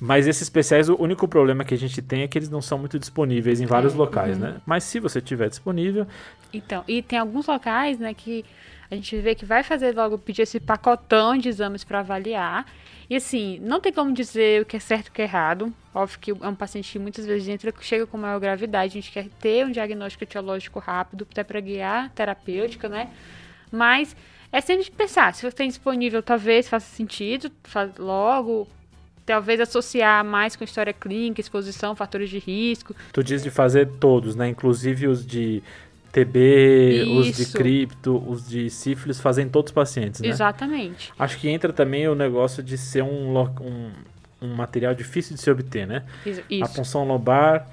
Mas 0.00 0.26
esses 0.26 0.42
especiais, 0.42 0.88
o 0.88 0.96
único 0.98 1.28
problema 1.28 1.62
que 1.62 1.74
a 1.74 1.78
gente 1.78 2.00
tem 2.00 2.22
é 2.22 2.28
que 2.28 2.38
eles 2.38 2.48
não 2.48 2.62
são 2.62 2.78
muito 2.78 2.98
disponíveis 2.98 3.60
em 3.60 3.66
vários 3.66 3.94
locais, 3.94 4.38
né? 4.38 4.60
Mas 4.64 4.84
se 4.84 4.98
você 4.98 5.20
tiver 5.20 5.50
disponível, 5.50 6.06
Então, 6.52 6.82
e 6.88 7.02
tem 7.02 7.18
alguns 7.18 7.46
locais, 7.46 7.98
né, 7.98 8.14
que 8.14 8.44
a 8.90 8.94
gente 8.94 9.16
vê 9.18 9.34
que 9.34 9.44
vai 9.44 9.62
fazer 9.62 9.94
logo 9.94 10.18
pedir 10.18 10.42
esse 10.42 10.58
pacotão 10.58 11.36
de 11.36 11.48
exames 11.48 11.84
para 11.84 12.00
avaliar. 12.00 12.66
E 13.08 13.16
assim, 13.16 13.60
não 13.60 13.80
tem 13.80 13.92
como 13.92 14.12
dizer 14.12 14.62
o 14.62 14.64
que 14.64 14.76
é 14.76 14.80
certo 14.80 15.08
e 15.08 15.10
o 15.10 15.12
que 15.12 15.22
é 15.22 15.24
errado. 15.24 15.72
Óbvio 15.94 16.18
que 16.18 16.30
é 16.30 16.48
um 16.48 16.54
paciente 16.54 16.90
que 16.90 16.98
muitas 16.98 17.26
vezes 17.26 17.48
entra, 17.48 17.72
chega 17.80 18.06
com 18.06 18.16
maior 18.16 18.40
gravidade, 18.40 18.98
a 18.98 19.00
gente 19.00 19.12
quer 19.12 19.28
ter 19.40 19.66
um 19.66 19.70
diagnóstico 19.70 20.24
etiológico 20.24 20.78
rápido, 20.78 21.26
até 21.30 21.44
para 21.44 21.60
guiar 21.60 22.10
terapêutica, 22.10 22.88
né? 22.88 23.10
Mas 23.70 24.16
é 24.52 24.60
sempre 24.60 24.84
de 24.84 24.90
pensar, 24.90 25.34
se 25.34 25.42
você 25.42 25.56
tem 25.56 25.68
disponível, 25.68 26.22
talvez 26.22 26.68
faça 26.68 26.86
sentido, 26.86 27.50
faz 27.62 27.96
logo, 27.96 28.66
talvez 29.24 29.60
associar 29.60 30.24
mais 30.24 30.56
com 30.56 30.64
história 30.64 30.92
clínica, 30.92 31.40
exposição, 31.40 31.94
fatores 31.94 32.30
de 32.30 32.38
risco. 32.38 32.94
tu 33.12 33.22
diz 33.22 33.42
de 33.42 33.50
fazer 33.50 33.86
todos, 34.00 34.34
né? 34.34 34.48
Inclusive 34.48 35.06
os 35.06 35.24
de 35.24 35.62
TB, 36.12 37.04
os 37.18 37.36
de 37.36 37.42
Isso. 37.42 37.56
cripto, 37.56 38.22
os 38.26 38.48
de 38.48 38.68
sífilis, 38.68 39.20
fazem 39.20 39.48
todos 39.48 39.70
os 39.70 39.74
pacientes, 39.74 40.20
né? 40.20 40.28
Exatamente. 40.28 41.12
Acho 41.18 41.38
que 41.38 41.48
entra 41.48 41.72
também 41.72 42.08
o 42.08 42.14
negócio 42.14 42.62
de 42.62 42.76
ser 42.76 43.02
um, 43.02 43.38
um, 43.38 43.90
um 44.42 44.54
material 44.54 44.94
difícil 44.94 45.36
de 45.36 45.40
se 45.40 45.50
obter, 45.50 45.86
né? 45.86 46.02
Isso. 46.26 46.64
A 46.64 46.68
punção 46.68 47.04
lombar 47.04 47.68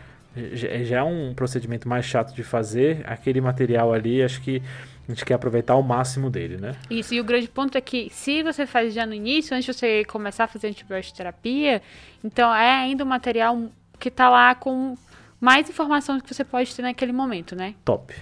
já 0.54 0.98
é 0.98 1.04
um 1.04 1.34
procedimento 1.34 1.90
mais 1.90 2.06
chato 2.06 2.34
de 2.36 2.44
fazer. 2.44 3.02
Aquele 3.06 3.42
material 3.42 3.92
ali, 3.92 4.22
acho 4.22 4.42
que 4.42 4.62
a 5.08 5.12
gente 5.12 5.24
quer 5.24 5.36
aproveitar 5.36 5.76
o 5.76 5.82
máximo 5.82 6.30
dele, 6.30 6.58
né? 6.58 6.74
Isso, 6.90 7.14
e 7.14 7.20
o 7.22 7.24
grande 7.24 7.48
ponto 7.48 7.78
é 7.78 7.82
que 7.82 8.10
se 8.12 8.44
você 8.44 8.66
faz 8.66 8.94
já 8.94 9.06
no 9.06 9.14
início, 9.14 9.56
antes 9.56 9.66
de 9.66 9.74
você 9.74 10.04
começar 10.06 10.44
a 10.44 10.48
fazer 10.48 10.68
antibioterapia, 10.68 11.82
então 12.24 12.54
é 12.54 12.72
ainda 12.72 13.04
um 13.04 13.08
material 13.08 13.70
que 14.00 14.12
tá 14.12 14.30
lá 14.30 14.54
com 14.54 14.98
mais 15.40 15.70
informação 15.70 16.20
que 16.20 16.34
você 16.34 16.44
pode 16.44 16.76
ter 16.76 16.82
naquele 16.82 17.14
momento, 17.14 17.56
né? 17.56 17.74
Top. 17.86 18.14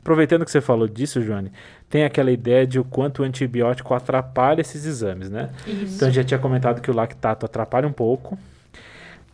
Aproveitando 0.00 0.44
que 0.44 0.50
você 0.50 0.60
falou 0.60 0.86
disso, 0.88 1.22
Joane, 1.22 1.52
tem 1.88 2.04
aquela 2.04 2.30
ideia 2.30 2.66
de 2.66 2.78
o 2.78 2.84
quanto 2.84 3.22
o 3.22 3.24
antibiótico 3.24 3.94
atrapalha 3.94 4.60
esses 4.60 4.84
exames, 4.84 5.30
né? 5.30 5.50
Então, 5.66 6.08
a 6.08 6.10
gente 6.10 6.16
já 6.16 6.24
tinha 6.24 6.38
comentado 6.38 6.80
que 6.80 6.90
o 6.90 6.94
lactato 6.94 7.46
atrapalha 7.46 7.86
um 7.86 7.92
pouco. 7.92 8.38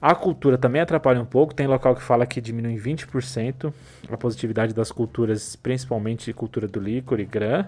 A 0.04 0.14
cultura 0.14 0.58
também 0.58 0.82
atrapalha 0.82 1.18
um 1.18 1.24
pouco. 1.24 1.54
Tem 1.54 1.66
local 1.66 1.96
que 1.96 2.02
fala 2.02 2.26
que 2.26 2.38
diminui 2.38 2.72
em 2.72 2.76
20% 2.76 3.72
a 4.10 4.16
positividade 4.18 4.74
das 4.74 4.92
culturas, 4.92 5.56
principalmente 5.56 6.30
cultura 6.34 6.68
do 6.68 6.78
líquor 6.78 7.20
e 7.20 7.24
gram. 7.24 7.64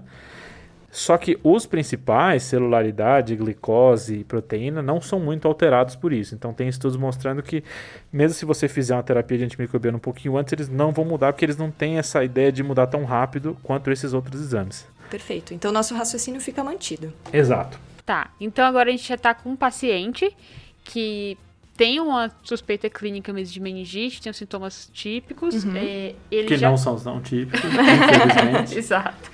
Só 0.90 1.16
que 1.16 1.38
os 1.42 1.64
principais, 1.64 2.42
celularidade, 2.42 3.34
glicose 3.34 4.16
e 4.16 4.24
proteína, 4.24 4.82
não 4.82 5.00
são 5.00 5.18
muito 5.18 5.48
alterados 5.48 5.96
por 5.96 6.12
isso. 6.12 6.34
Então 6.34 6.52
tem 6.52 6.68
estudos 6.68 6.98
mostrando 6.98 7.42
que, 7.42 7.64
mesmo 8.12 8.34
se 8.34 8.44
você 8.44 8.68
fizer 8.68 8.94
uma 8.94 9.02
terapia 9.02 9.38
de 9.38 9.44
antimicrobiano 9.44 9.96
um 9.96 10.00
pouquinho 10.00 10.36
antes, 10.36 10.52
eles 10.52 10.68
não 10.68 10.92
vão 10.92 11.06
mudar, 11.06 11.32
porque 11.32 11.46
eles 11.46 11.56
não 11.56 11.70
têm 11.70 11.96
essa 11.96 12.22
ideia 12.22 12.52
de 12.52 12.62
mudar 12.62 12.86
tão 12.88 13.04
rápido 13.06 13.56
quanto 13.62 13.90
esses 13.90 14.12
outros 14.12 14.42
exames. 14.42 14.86
Perfeito. 15.08 15.54
Então, 15.54 15.72
nosso 15.72 15.94
raciocínio 15.94 16.42
fica 16.42 16.62
mantido. 16.62 17.10
Exato. 17.32 17.80
Tá, 18.04 18.30
então 18.38 18.66
agora 18.66 18.90
a 18.90 18.92
gente 18.92 19.08
já 19.08 19.16
tá 19.16 19.32
com 19.32 19.48
um 19.48 19.56
paciente 19.56 20.36
que 20.84 21.38
tem 21.76 22.00
uma 22.00 22.32
suspeita 22.42 22.88
clínica 22.88 23.32
mesmo 23.32 23.52
de 23.52 23.60
meningite, 23.60 24.20
tem 24.20 24.30
os 24.30 24.36
sintomas 24.36 24.90
típicos. 24.92 25.64
é, 25.76 26.14
ele 26.30 26.48
Que 26.48 26.56
já... 26.56 26.70
não 26.70 26.76
são 26.76 26.98
tão 26.98 27.20
típicos, 27.20 27.60
infelizmente. 27.64 28.78
Exato. 28.78 29.30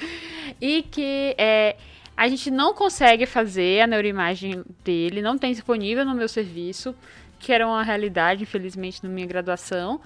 E 0.60 0.82
que 0.82 1.34
é, 1.38 1.76
a 2.16 2.28
gente 2.28 2.50
não 2.50 2.74
consegue 2.74 3.26
fazer 3.26 3.80
a 3.82 3.86
neuroimagem 3.86 4.62
dele, 4.84 5.22
não 5.22 5.38
tem 5.38 5.52
disponível 5.52 6.04
no 6.04 6.14
meu 6.14 6.28
serviço, 6.28 6.94
que 7.38 7.52
era 7.52 7.66
uma 7.66 7.82
realidade, 7.82 8.42
infelizmente, 8.42 9.02
na 9.02 9.08
minha 9.08 9.26
graduação, 9.26 10.00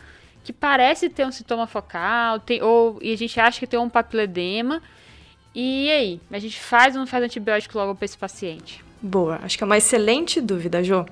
que 0.45 0.53
parece 0.53 1.09
ter 1.09 1.27
um 1.27 1.33
sintoma 1.33 1.67
focal, 1.67 2.39
tem, 2.41 2.63
ou, 2.63 2.99
e 3.03 3.13
a 3.13 3.17
gente 3.17 3.39
acha 3.41 3.59
que 3.59 3.67
tem 3.67 3.79
um 3.79 3.89
papiledema. 3.89 4.81
E 5.55 5.91
aí? 5.91 6.21
A 6.31 6.39
gente 6.39 6.61
faz 6.61 6.95
ou 6.95 7.01
não 7.01 7.07
faz 7.07 7.25
antibiótico 7.25 7.77
logo 7.77 7.95
para 7.95 8.05
esse 8.05 8.17
paciente? 8.17 8.85
Boa, 9.01 9.39
acho 9.43 9.59
que 9.59 9.65
é 9.65 9.67
uma 9.67 9.77
excelente 9.77 10.41
dúvida, 10.41 10.83
Jo. 10.83 11.07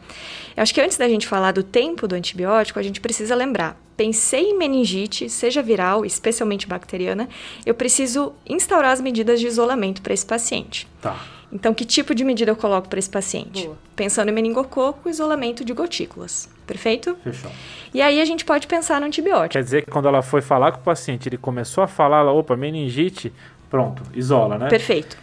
Eu 0.56 0.62
acho 0.62 0.74
que 0.74 0.80
antes 0.80 0.96
da 0.96 1.08
gente 1.08 1.26
falar 1.26 1.52
do 1.52 1.62
tempo 1.62 2.08
do 2.08 2.14
antibiótico, 2.14 2.78
a 2.78 2.82
gente 2.82 3.00
precisa 3.00 3.34
lembrar. 3.34 3.78
Pensei 3.96 4.50
em 4.50 4.58
meningite, 4.58 5.28
seja 5.28 5.62
viral, 5.62 6.04
especialmente 6.04 6.66
bacteriana, 6.66 7.28
eu 7.64 7.74
preciso 7.74 8.32
instaurar 8.46 8.92
as 8.92 9.00
medidas 9.00 9.38
de 9.38 9.46
isolamento 9.46 10.02
para 10.02 10.12
esse 10.12 10.26
paciente. 10.26 10.88
Tá. 11.00 11.16
Então, 11.52 11.72
que 11.72 11.84
tipo 11.84 12.14
de 12.16 12.24
medida 12.24 12.50
eu 12.50 12.56
coloco 12.56 12.88
para 12.88 12.98
esse 12.98 13.08
paciente? 13.08 13.64
Boa. 13.64 13.78
Pensando 13.94 14.28
em 14.28 14.32
meningococo, 14.32 15.08
isolamento 15.08 15.64
de 15.64 15.72
gotículas. 15.72 16.48
Perfeito? 16.66 17.16
Fechou. 17.22 17.50
E 17.92 18.02
aí 18.02 18.20
a 18.20 18.24
gente 18.24 18.44
pode 18.44 18.66
pensar 18.66 19.00
no 19.00 19.06
antibiótico. 19.06 19.50
Quer 19.50 19.62
dizer 19.62 19.84
que 19.84 19.90
quando 19.90 20.08
ela 20.08 20.20
foi 20.20 20.42
falar 20.42 20.72
com 20.72 20.80
o 20.80 20.82
paciente, 20.82 21.28
ele 21.28 21.38
começou 21.38 21.84
a 21.84 21.86
falar, 21.86 22.20
ela, 22.20 22.32
opa, 22.32 22.56
meningite, 22.56 23.32
pronto, 23.70 24.02
isola, 24.14 24.58
né? 24.58 24.68
Perfeito. 24.68 25.16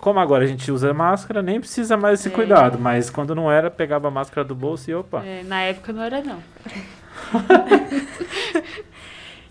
Como 0.00 0.18
agora 0.18 0.44
a 0.44 0.46
gente 0.46 0.70
usa 0.70 0.94
máscara, 0.94 1.42
nem 1.42 1.60
precisa 1.60 1.96
mais 1.96 2.18
desse 2.18 2.30
cuidado, 2.30 2.78
mas 2.78 3.10
quando 3.10 3.34
não 3.34 3.50
era, 3.50 3.70
pegava 3.70 4.08
a 4.08 4.10
máscara 4.10 4.46
do 4.46 4.54
bolso 4.54 4.90
e 4.90 4.94
opa. 4.94 5.24
É, 5.24 5.42
na 5.42 5.62
época 5.62 5.92
não 5.92 6.02
era, 6.02 6.22
não. 6.22 6.42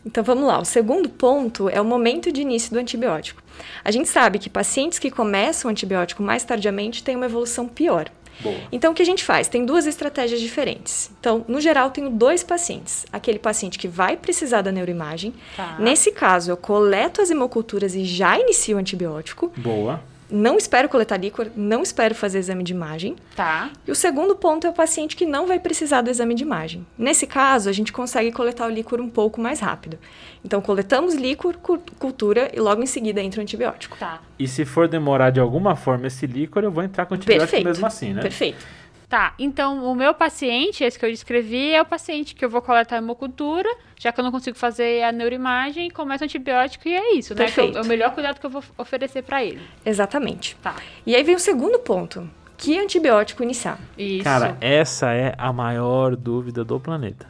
Então 0.07 0.23
vamos 0.23 0.45
lá. 0.45 0.59
O 0.59 0.65
segundo 0.65 1.09
ponto 1.09 1.67
é 1.67 1.81
o 1.81 1.85
momento 1.85 2.31
de 2.31 2.41
início 2.41 2.71
do 2.71 2.79
antibiótico. 2.79 3.43
A 3.83 3.91
gente 3.91 4.07
sabe 4.07 4.39
que 4.39 4.49
pacientes 4.49 4.97
que 4.97 5.11
começam 5.11 5.67
o 5.67 5.71
antibiótico 5.71 6.23
mais 6.23 6.45
tardiamente 6.45 7.03
têm 7.03 7.17
uma 7.17 7.25
evolução 7.25 7.67
pior. 7.67 8.09
Boa. 8.39 8.55
Então, 8.71 8.91
o 8.91 8.95
que 8.95 9.01
a 9.01 9.05
gente 9.05 9.23
faz? 9.23 9.47
Tem 9.47 9.65
duas 9.65 9.85
estratégias 9.85 10.39
diferentes. 10.39 11.11
Então, 11.19 11.43
no 11.47 11.59
geral, 11.59 11.89
tenho 11.89 12.09
dois 12.09 12.43
pacientes. 12.43 13.05
Aquele 13.11 13.39
paciente 13.39 13.77
que 13.77 13.87
vai 13.87 14.15
precisar 14.15 14.61
da 14.61 14.71
neuroimagem. 14.71 15.33
Tá. 15.55 15.75
Nesse 15.79 16.11
caso, 16.11 16.51
eu 16.51 16.55
coleto 16.55 17.21
as 17.21 17.29
hemoculturas 17.29 17.95
e 17.95 18.05
já 18.05 18.39
inicio 18.39 18.77
o 18.77 18.79
antibiótico. 18.79 19.51
Boa. 19.57 20.01
Não 20.29 20.57
espero 20.57 20.89
coletar 20.89 21.15
líquor, 21.17 21.47
não 21.55 21.81
espero 21.81 22.13
fazer 22.13 22.39
exame 22.39 22.61
de 22.63 22.73
imagem. 22.73 23.15
Tá. 23.35 23.69
E 23.87 23.91
o 23.91 23.95
segundo 23.95 24.35
ponto 24.35 24.67
é 24.67 24.69
o 24.69 24.73
paciente 24.73 25.15
que 25.15 25.25
não 25.25 25.47
vai 25.47 25.57
precisar 25.59 26.01
do 26.01 26.09
exame 26.09 26.33
de 26.35 26.43
imagem. 26.43 26.85
Nesse 26.97 27.25
caso, 27.25 27.69
a 27.69 27.71
gente 27.71 27.93
consegue 27.93 28.31
coletar 28.31 28.67
o 28.67 28.69
líquor 28.69 28.99
um 28.99 29.09
pouco 29.09 29.39
mais 29.39 29.61
rápido. 29.61 29.97
Então, 30.43 30.61
coletamos 30.61 31.15
líquor, 31.15 31.55
cu- 31.57 31.79
cultura 31.97 32.51
e 32.53 32.59
logo 32.59 32.83
em 32.83 32.85
seguida 32.85 33.21
entra 33.21 33.39
o 33.39 33.43
antibiótico. 33.43 33.97
Tá. 33.97 34.19
E 34.37 34.47
se 34.47 34.65
for 34.65 34.87
demorar 34.87 35.29
de 35.29 35.39
alguma 35.39 35.75
forma 35.77 36.07
esse 36.07 36.27
líquor, 36.27 36.63
eu 36.63 36.71
vou 36.71 36.83
entrar 36.83 37.05
com 37.05 37.15
antibiótico 37.15 37.45
Perfeito. 37.49 37.65
mesmo 37.67 37.85
assim, 37.87 38.13
né? 38.13 38.21
Perfeito. 38.21 38.65
Tá, 39.09 39.33
então 39.39 39.85
o 39.89 39.95
meu 39.95 40.13
paciente, 40.13 40.83
esse 40.83 40.99
que 40.99 41.05
eu 41.05 41.09
descrevi, 41.09 41.71
é 41.73 41.81
o 41.81 41.85
paciente 41.85 42.35
que 42.35 42.43
eu 42.43 42.49
vou 42.49 42.61
coletar 42.61 42.95
a 42.95 42.97
hemocultura, 42.97 43.69
já 43.97 44.11
que 44.11 44.19
eu 44.19 44.23
não 44.23 44.31
consigo 44.31 44.57
fazer 44.57 45.01
a 45.03 45.13
neuroimagem, 45.13 45.89
começa 45.89 46.23
o 46.23 46.25
antibiótico 46.25 46.89
e 46.89 46.93
é 46.93 47.13
isso, 47.15 47.33
né? 47.33 47.41
É 47.41 47.43
o- 47.43 47.47
Perfeito. 47.47 47.77
é 47.77 47.81
o 47.81 47.85
melhor 47.85 48.13
cuidado 48.13 48.37
que 48.37 48.45
eu 48.45 48.49
vou 48.49 48.61
oferecer 48.77 49.21
pra 49.23 49.41
ele. 49.45 49.61
Exatamente. 49.85 50.57
Tá. 50.61 50.75
E 51.05 51.15
aí 51.15 51.23
vem 51.23 51.35
o 51.35 51.39
segundo 51.39 51.79
ponto. 51.79 52.29
Que 52.57 52.77
antibiótico 52.77 53.43
iniciar? 53.43 53.79
Isso. 53.97 54.23
Cara, 54.25 54.57
essa 54.59 55.13
é 55.13 55.33
a 55.37 55.53
maior 55.53 56.15
dúvida 56.15 56.65
do 56.65 56.77
planeta. 56.77 57.27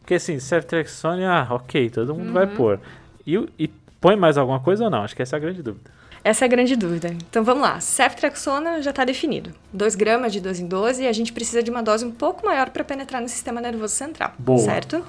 Porque 0.00 0.14
assim, 0.14 0.38
ceftriaxone, 0.38 1.24
ah, 1.24 1.46
ok, 1.48 1.88
todo 1.88 2.14
mundo 2.14 2.32
vai 2.34 2.46
pôr. 2.46 2.78
E, 3.26 3.36
e 3.58 3.68
põe 3.98 4.14
mais 4.14 4.36
alguma 4.36 4.60
coisa 4.60 4.84
ou 4.84 4.90
não? 4.90 5.02
Acho 5.02 5.16
que 5.16 5.22
essa 5.22 5.36
é 5.36 5.38
a 5.38 5.40
grande 5.40 5.62
dúvida. 5.62 5.90
Essa 6.24 6.44
é 6.44 6.46
a 6.46 6.48
grande 6.48 6.74
dúvida. 6.74 7.08
Então 7.28 7.44
vamos 7.44 7.62
lá. 7.62 7.78
Ceftriaxona 7.80 8.80
já 8.80 8.90
está 8.90 9.04
definido. 9.04 9.52
2 9.74 9.94
gramas 9.94 10.32
de 10.32 10.40
12 10.40 10.62
em 10.62 10.66
12 10.66 11.02
e 11.02 11.06
a 11.06 11.12
gente 11.12 11.32
precisa 11.34 11.62
de 11.62 11.70
uma 11.70 11.82
dose 11.82 12.02
um 12.04 12.10
pouco 12.10 12.46
maior 12.46 12.70
para 12.70 12.82
penetrar 12.82 13.20
no 13.20 13.28
sistema 13.28 13.60
nervoso 13.60 13.94
central. 13.94 14.32
Boa. 14.38 14.58
Certo? 14.58 15.04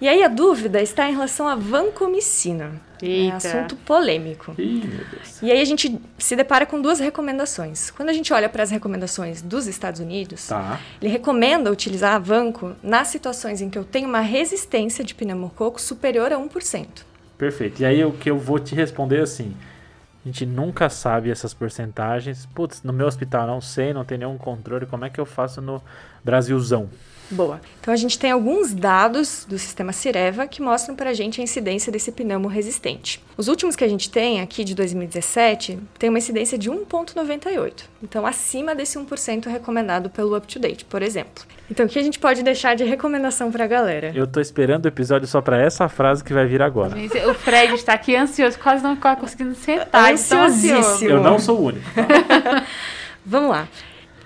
E 0.00 0.06
aí 0.06 0.22
a 0.22 0.28
dúvida 0.28 0.80
está 0.80 1.08
em 1.08 1.12
relação 1.12 1.48
à 1.48 1.56
vancomicina. 1.56 2.80
É 3.02 3.06
Eita. 3.06 3.36
assunto 3.36 3.74
polêmico. 3.76 4.54
Ih, 4.56 4.84
meu 4.86 5.04
Deus. 5.10 5.42
E 5.42 5.50
aí 5.50 5.60
a 5.60 5.64
gente 5.64 6.00
se 6.16 6.36
depara 6.36 6.64
com 6.66 6.80
duas 6.80 7.00
recomendações. 7.00 7.90
Quando 7.90 8.08
a 8.08 8.12
gente 8.12 8.32
olha 8.32 8.48
para 8.48 8.62
as 8.62 8.70
recomendações 8.70 9.42
dos 9.42 9.66
Estados 9.66 10.00
Unidos, 10.00 10.46
Tá. 10.46 10.78
ele 11.02 11.10
recomenda 11.10 11.68
utilizar 11.70 12.14
a 12.14 12.18
vanco 12.20 12.76
nas 12.80 13.08
situações 13.08 13.60
em 13.60 13.68
que 13.68 13.76
eu 13.78 13.82
tenho 13.84 14.08
uma 14.08 14.20
resistência 14.20 15.02
de 15.02 15.16
pneumococo 15.16 15.80
superior 15.80 16.32
a 16.32 16.38
1%. 16.38 16.86
Perfeito. 17.36 17.82
E 17.82 17.84
aí 17.84 18.04
o 18.04 18.12
que 18.12 18.30
eu 18.30 18.38
vou 18.38 18.60
te 18.60 18.76
responder 18.76 19.18
é 19.18 19.22
assim. 19.22 19.52
A 20.28 20.30
gente 20.30 20.44
nunca 20.44 20.90
sabe 20.90 21.30
essas 21.30 21.54
porcentagens. 21.54 22.44
Putz, 22.44 22.82
no 22.82 22.92
meu 22.92 23.06
hospital 23.06 23.46
não 23.46 23.62
sei, 23.62 23.94
não 23.94 24.04
tem 24.04 24.18
nenhum 24.18 24.36
controle. 24.36 24.84
Como 24.84 25.06
é 25.06 25.08
que 25.08 25.18
eu 25.18 25.24
faço 25.24 25.62
no 25.62 25.82
Brasilzão? 26.22 26.90
Boa. 27.30 27.60
Então 27.80 27.92
a 27.92 27.96
gente 27.96 28.18
tem 28.18 28.30
alguns 28.30 28.72
dados 28.72 29.44
do 29.48 29.58
sistema 29.58 29.92
Cireva 29.92 30.46
que 30.46 30.62
mostram 30.62 30.94
pra 30.96 31.12
gente 31.12 31.40
a 31.40 31.44
incidência 31.44 31.92
desse 31.92 32.10
pneumo 32.10 32.48
resistente. 32.48 33.22
Os 33.36 33.48
últimos 33.48 33.76
que 33.76 33.84
a 33.84 33.88
gente 33.88 34.10
tem 34.10 34.40
aqui 34.40 34.64
de 34.64 34.74
2017 34.74 35.78
tem 35.98 36.08
uma 36.08 36.18
incidência 36.18 36.56
de 36.56 36.70
1.98. 36.70 37.84
Então 38.02 38.26
acima 38.26 38.74
desse 38.74 38.98
1% 38.98 39.46
recomendado 39.46 40.08
pelo 40.10 40.36
UpToDate, 40.36 40.84
por 40.86 41.02
exemplo. 41.02 41.44
Então 41.70 41.84
o 41.84 41.88
que 41.88 41.98
a 41.98 42.02
gente 42.02 42.18
pode 42.18 42.42
deixar 42.42 42.74
de 42.74 42.84
recomendação 42.84 43.52
pra 43.52 43.66
galera? 43.66 44.10
Eu 44.14 44.26
tô 44.26 44.40
esperando 44.40 44.86
o 44.86 44.88
episódio 44.88 45.28
só 45.28 45.40
pra 45.42 45.60
essa 45.60 45.88
frase 45.88 46.24
que 46.24 46.32
vai 46.32 46.46
vir 46.46 46.62
agora. 46.62 46.96
Gente, 46.96 47.18
O 47.26 47.34
Fred 47.34 47.74
está 47.74 47.92
aqui 47.92 48.16
ansioso, 48.16 48.58
quase 48.58 48.82
não 48.82 48.94
está 48.94 49.14
conseguindo 49.14 49.54
sentar. 49.54 50.14
de 50.14 50.22
tão 50.24 50.42
ansioso. 50.44 50.44
Ansiosíssimo. 50.78 51.10
Eu 51.10 51.22
não 51.22 51.38
sou 51.38 51.58
o 51.60 51.64
único. 51.66 51.84
tá? 51.94 52.64
Vamos 53.24 53.50
lá. 53.50 53.68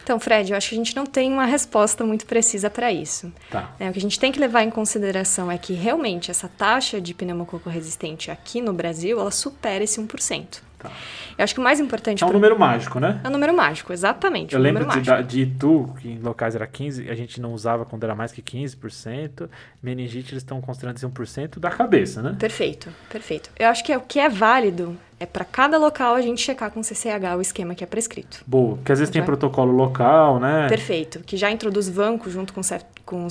Então, 0.03 0.19
Fred, 0.19 0.51
eu 0.51 0.57
acho 0.57 0.71
que 0.71 0.75
a 0.75 0.79
gente 0.79 0.97
não 0.97 1.07
tem 1.07 1.33
uma 1.33 1.47
resposta 1.47 2.05
muito 2.05 2.27
precisa 2.27 2.69
para 2.69 2.93
isso. 2.93 3.33
Tá. 3.51 3.75
né? 3.79 3.89
O 3.89 3.93
que 3.93 3.99
a 3.99 4.03
gente 4.03 4.19
tem 4.19 4.33
que 4.33 4.41
levar 4.41 4.63
em 4.63 4.71
consideração 4.71 5.51
é 5.51 5.57
que 5.57 5.73
realmente 5.73 6.31
essa 6.31 6.49
taxa 6.49 7.01
de 7.01 7.15
pneumococo 7.15 7.71
resistente 7.71 8.31
aqui 8.31 8.61
no 8.61 8.73
Brasil, 8.73 9.21
ela 9.21 9.31
supera 9.31 9.85
esse 9.85 10.01
1%. 10.01 10.61
Tá. 10.83 10.91
Eu 11.39 11.45
acho 11.45 11.55
que 11.55 11.61
o 11.61 11.63
mais 11.63 11.79
importante 11.81 12.23
É 12.23 12.27
um 12.27 12.29
pro- 12.31 12.39
número 12.39 12.59
mágico, 12.59 12.99
né? 13.01 13.21
é 13.23 13.29
um 13.29 13.31
número 13.31 13.55
mágico, 13.55 13.93
exatamente. 13.93 14.55
Eu 14.55 14.61
um 14.61 14.63
lembro 14.63 14.85
de, 14.87 15.01
da- 15.01 15.23
de 15.23 15.43
Itu, 15.43 15.95
que 16.01 16.09
em 16.09 16.19
locais 16.19 16.55
era 16.55 16.67
15, 16.67 17.09
a 17.09 17.15
gente 17.15 17.41
não 17.41 17.53
usava 17.55 17.85
quando 17.85 18.05
era 18.05 18.15
mais 18.15 18.33
que 18.33 18.43
15%. 18.43 19.49
Meningite 19.83 20.33
eles 20.33 20.43
estão 20.43 20.61
considerando 20.61 20.97
esse 20.97 21.07
1% 21.07 21.59
da 21.59 21.71
cabeça, 21.71 22.23
né? 22.23 22.37
Perfeito, 22.39 22.89
perfeito. 23.09 23.51
Eu 23.59 23.69
acho 23.69 23.85
que 23.85 23.93
é, 23.93 23.97
o 23.97 24.01
que 24.01 24.19
é 24.19 24.29
válido 24.29 24.97
é 25.19 25.27
para 25.27 25.45
cada 25.45 25.79
local 25.79 26.15
a 26.15 26.21
gente 26.21 26.41
checar 26.41 26.71
com 26.71 26.81
o 26.81 26.85
CCH 26.85 27.37
o 27.37 27.41
esquema 27.41 27.75
que 27.75 27.85
é 27.85 27.87
prescrito. 27.87 28.43
Boa, 28.47 28.77
porque 28.77 28.93
às 28.93 28.99
vezes 28.99 29.13
tem 29.13 29.23
Já. 29.23 29.27
protocolo 29.27 29.73
local, 29.73 30.41
né? 30.41 30.69
Perfeito. 30.69 31.21
Que 31.21 31.37
já 31.37 31.51
introduz 31.51 31.89
vanco 31.89 32.29
junto 32.31 32.53
com, 32.53 32.63
cef 32.63 32.85
com 33.07 33.29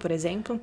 por 0.00 0.10
exemplo. 0.10 0.60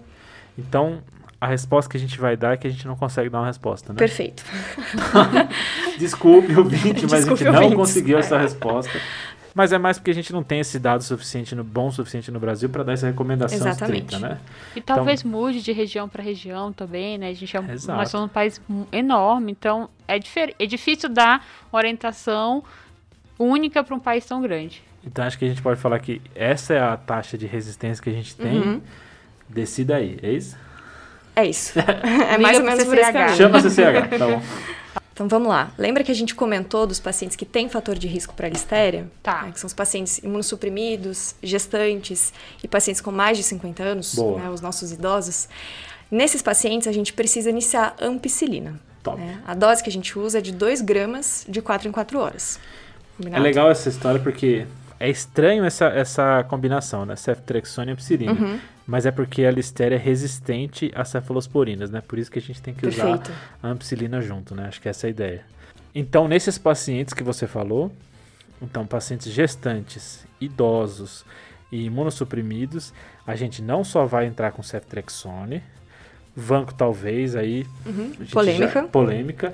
Então, 0.57 0.99
a 1.41 1.47
resposta 1.47 1.89
que 1.89 1.95
a 1.97 1.99
gente 1.99 2.19
vai 2.19 2.35
dar 2.35 2.53
é 2.53 2.57
que 2.57 2.67
a 2.67 2.69
gente 2.69 2.85
não 2.87 2.95
consegue 2.95 3.29
dar 3.29 3.39
uma 3.39 3.47
resposta, 3.47 3.93
né? 3.93 3.97
Perfeito. 3.99 4.43
Desculpe, 5.97 6.55
ouvinte, 6.55 7.03
mas 7.09 7.25
a 7.27 7.29
gente 7.29 7.43
não 7.45 7.53
ouvintes. 7.55 7.75
conseguiu 7.75 8.17
essa 8.17 8.35
É. 8.35 8.41
resposta. 8.41 8.99
Mas 9.55 9.73
é 9.73 9.77
mais 9.79 9.97
porque 9.97 10.11
a 10.11 10.13
gente 10.13 10.31
não 10.31 10.43
tem 10.43 10.59
esse 10.59 10.77
dado 10.77 11.03
suficiente, 11.03 11.55
no, 11.55 11.63
bom 11.63 11.87
o 11.87 11.91
suficiente 11.91 12.29
no 12.31 12.39
Brasil 12.39 12.69
para 12.69 12.83
dar 12.83 12.93
essa 12.93 13.07
recomendação 13.07 13.57
Exatamente. 13.57 14.03
estrita, 14.13 14.19
né? 14.29 14.37
E 14.75 14.79
talvez 14.81 15.23
mude 15.23 15.61
de 15.61 15.71
região 15.71 16.07
para 16.07 16.21
região 16.23 16.71
também, 16.71 17.17
né? 17.17 17.29
A 17.29 17.33
gente 17.33 17.57
é, 17.57 17.59
um- 17.59 17.69
Exato. 17.71 17.97
nós 17.97 18.09
somos 18.09 18.27
um 18.27 18.33
país 18.33 18.61
enorme, 18.91 19.51
então 19.51 19.89
é, 20.07 20.17
é 20.59 20.65
difícil 20.65 21.09
dar 21.09 21.45
uma 21.73 21.79
orientação 21.79 22.63
única 23.39 23.83
para 23.83 23.95
um 23.95 23.99
país 23.99 24.23
tão 24.25 24.39
grande. 24.41 24.83
Então 25.03 25.25
acho 25.25 25.37
que 25.37 25.45
a 25.45 25.49
gente 25.49 25.61
pode 25.61 25.79
falar 25.79 25.99
que 25.99 26.21
essa 26.35 26.73
é 26.73 26.79
a 26.81 26.95
taxa 26.95 27.37
de 27.37 27.47
resistência 27.47 28.03
que 28.03 28.09
a 28.09 28.13
gente 28.13 28.35
tem. 28.35 28.59
Uhum. 28.59 28.81
Decida 29.49 29.95
aí, 29.95 30.19
é 30.21 30.31
isso? 30.31 30.55
É 31.39 31.45
isso. 31.45 31.73
É 32.29 32.37
mais 32.37 32.57
ou 32.57 32.65
menos 32.65 32.83
CCH. 32.83 33.37
Chama 33.37 33.61
CCH, 33.61 34.17
tá 34.17 34.27
bom. 34.27 34.41
Então 35.13 35.27
vamos 35.27 35.49
lá. 35.49 35.71
Lembra 35.77 36.03
que 36.03 36.11
a 36.11 36.15
gente 36.15 36.33
comentou 36.33 36.87
dos 36.87 36.99
pacientes 36.99 37.35
que 37.35 37.45
têm 37.45 37.67
fator 37.67 37.97
de 37.97 38.07
risco 38.07 38.33
para 38.33 38.47
listéria? 38.47 39.05
Tá. 39.21 39.43
Né, 39.43 39.51
que 39.51 39.59
são 39.59 39.67
os 39.67 39.73
pacientes 39.73 40.19
imunossuprimidos, 40.19 41.35
gestantes 41.43 42.31
e 42.63 42.67
pacientes 42.67 43.01
com 43.01 43.11
mais 43.11 43.37
de 43.37 43.43
50 43.43 43.83
anos, 43.83 44.15
Boa. 44.15 44.39
né, 44.39 44.49
os 44.49 44.61
nossos 44.61 44.91
idosos. 44.93 45.49
Nesses 46.09 46.41
pacientes, 46.41 46.87
a 46.87 46.91
gente 46.91 47.11
precisa 47.13 47.49
iniciar 47.49 47.95
ampicilina. 48.01 48.79
Top. 49.03 49.19
né? 49.19 49.41
A 49.45 49.53
dose 49.53 49.83
que 49.83 49.89
a 49.89 49.91
gente 49.91 50.17
usa 50.17 50.39
é 50.39 50.41
de 50.41 50.51
2 50.51 50.81
gramas 50.81 51.45
de 51.47 51.61
4 51.61 51.87
em 51.87 51.91
4 51.91 52.19
horas. 52.19 52.57
É 52.57 53.17
Combinado? 53.17 53.43
legal 53.43 53.69
essa 53.69 53.89
história 53.89 54.19
porque 54.21 54.65
é 54.99 55.09
estranho 55.09 55.63
essa, 55.63 55.85
essa 55.87 56.43
combinação, 56.49 57.05
né? 57.05 57.15
Ceftriaxone 57.15 57.89
e 57.89 57.93
ampicilina. 57.93 58.33
Uhum. 58.33 58.59
Mas 58.85 59.05
é 59.05 59.11
porque 59.11 59.45
a 59.45 59.51
listéria 59.51 59.95
é 59.95 59.99
resistente 59.99 60.91
a 60.95 61.05
cefalosporinas, 61.05 61.89
né? 61.91 62.01
Por 62.05 62.17
isso 62.19 62.29
que 62.31 62.39
a 62.39 62.41
gente 62.41 62.61
tem 62.61 62.73
que 62.73 62.85
usar 62.87 63.03
Perfeito. 63.17 63.31
a 63.61 63.67
ampicilina 63.67 64.19
junto, 64.21 64.55
né? 64.55 64.65
Acho 64.67 64.81
que 64.81 64.89
essa 64.89 65.05
é 65.05 65.07
a 65.07 65.11
ideia. 65.11 65.41
Então, 65.93 66.27
nesses 66.27 66.57
pacientes 66.57 67.13
que 67.13 67.23
você 67.23 67.45
falou, 67.47 67.91
então 68.61 68.85
pacientes 68.85 69.31
gestantes, 69.31 70.25
idosos 70.41 71.23
e 71.71 71.85
imunossuprimidos, 71.85 72.93
a 73.25 73.35
gente 73.35 73.61
não 73.61 73.83
só 73.83 74.05
vai 74.05 74.25
entrar 74.25 74.51
com 74.51 74.61
ceftriaxone, 74.63 75.61
vanco 76.35 76.73
talvez 76.73 77.35
aí, 77.35 77.65
Uhum. 77.85 78.11
Polêmica. 78.31 78.67
já- 78.73 78.83
polêmica 78.87 79.53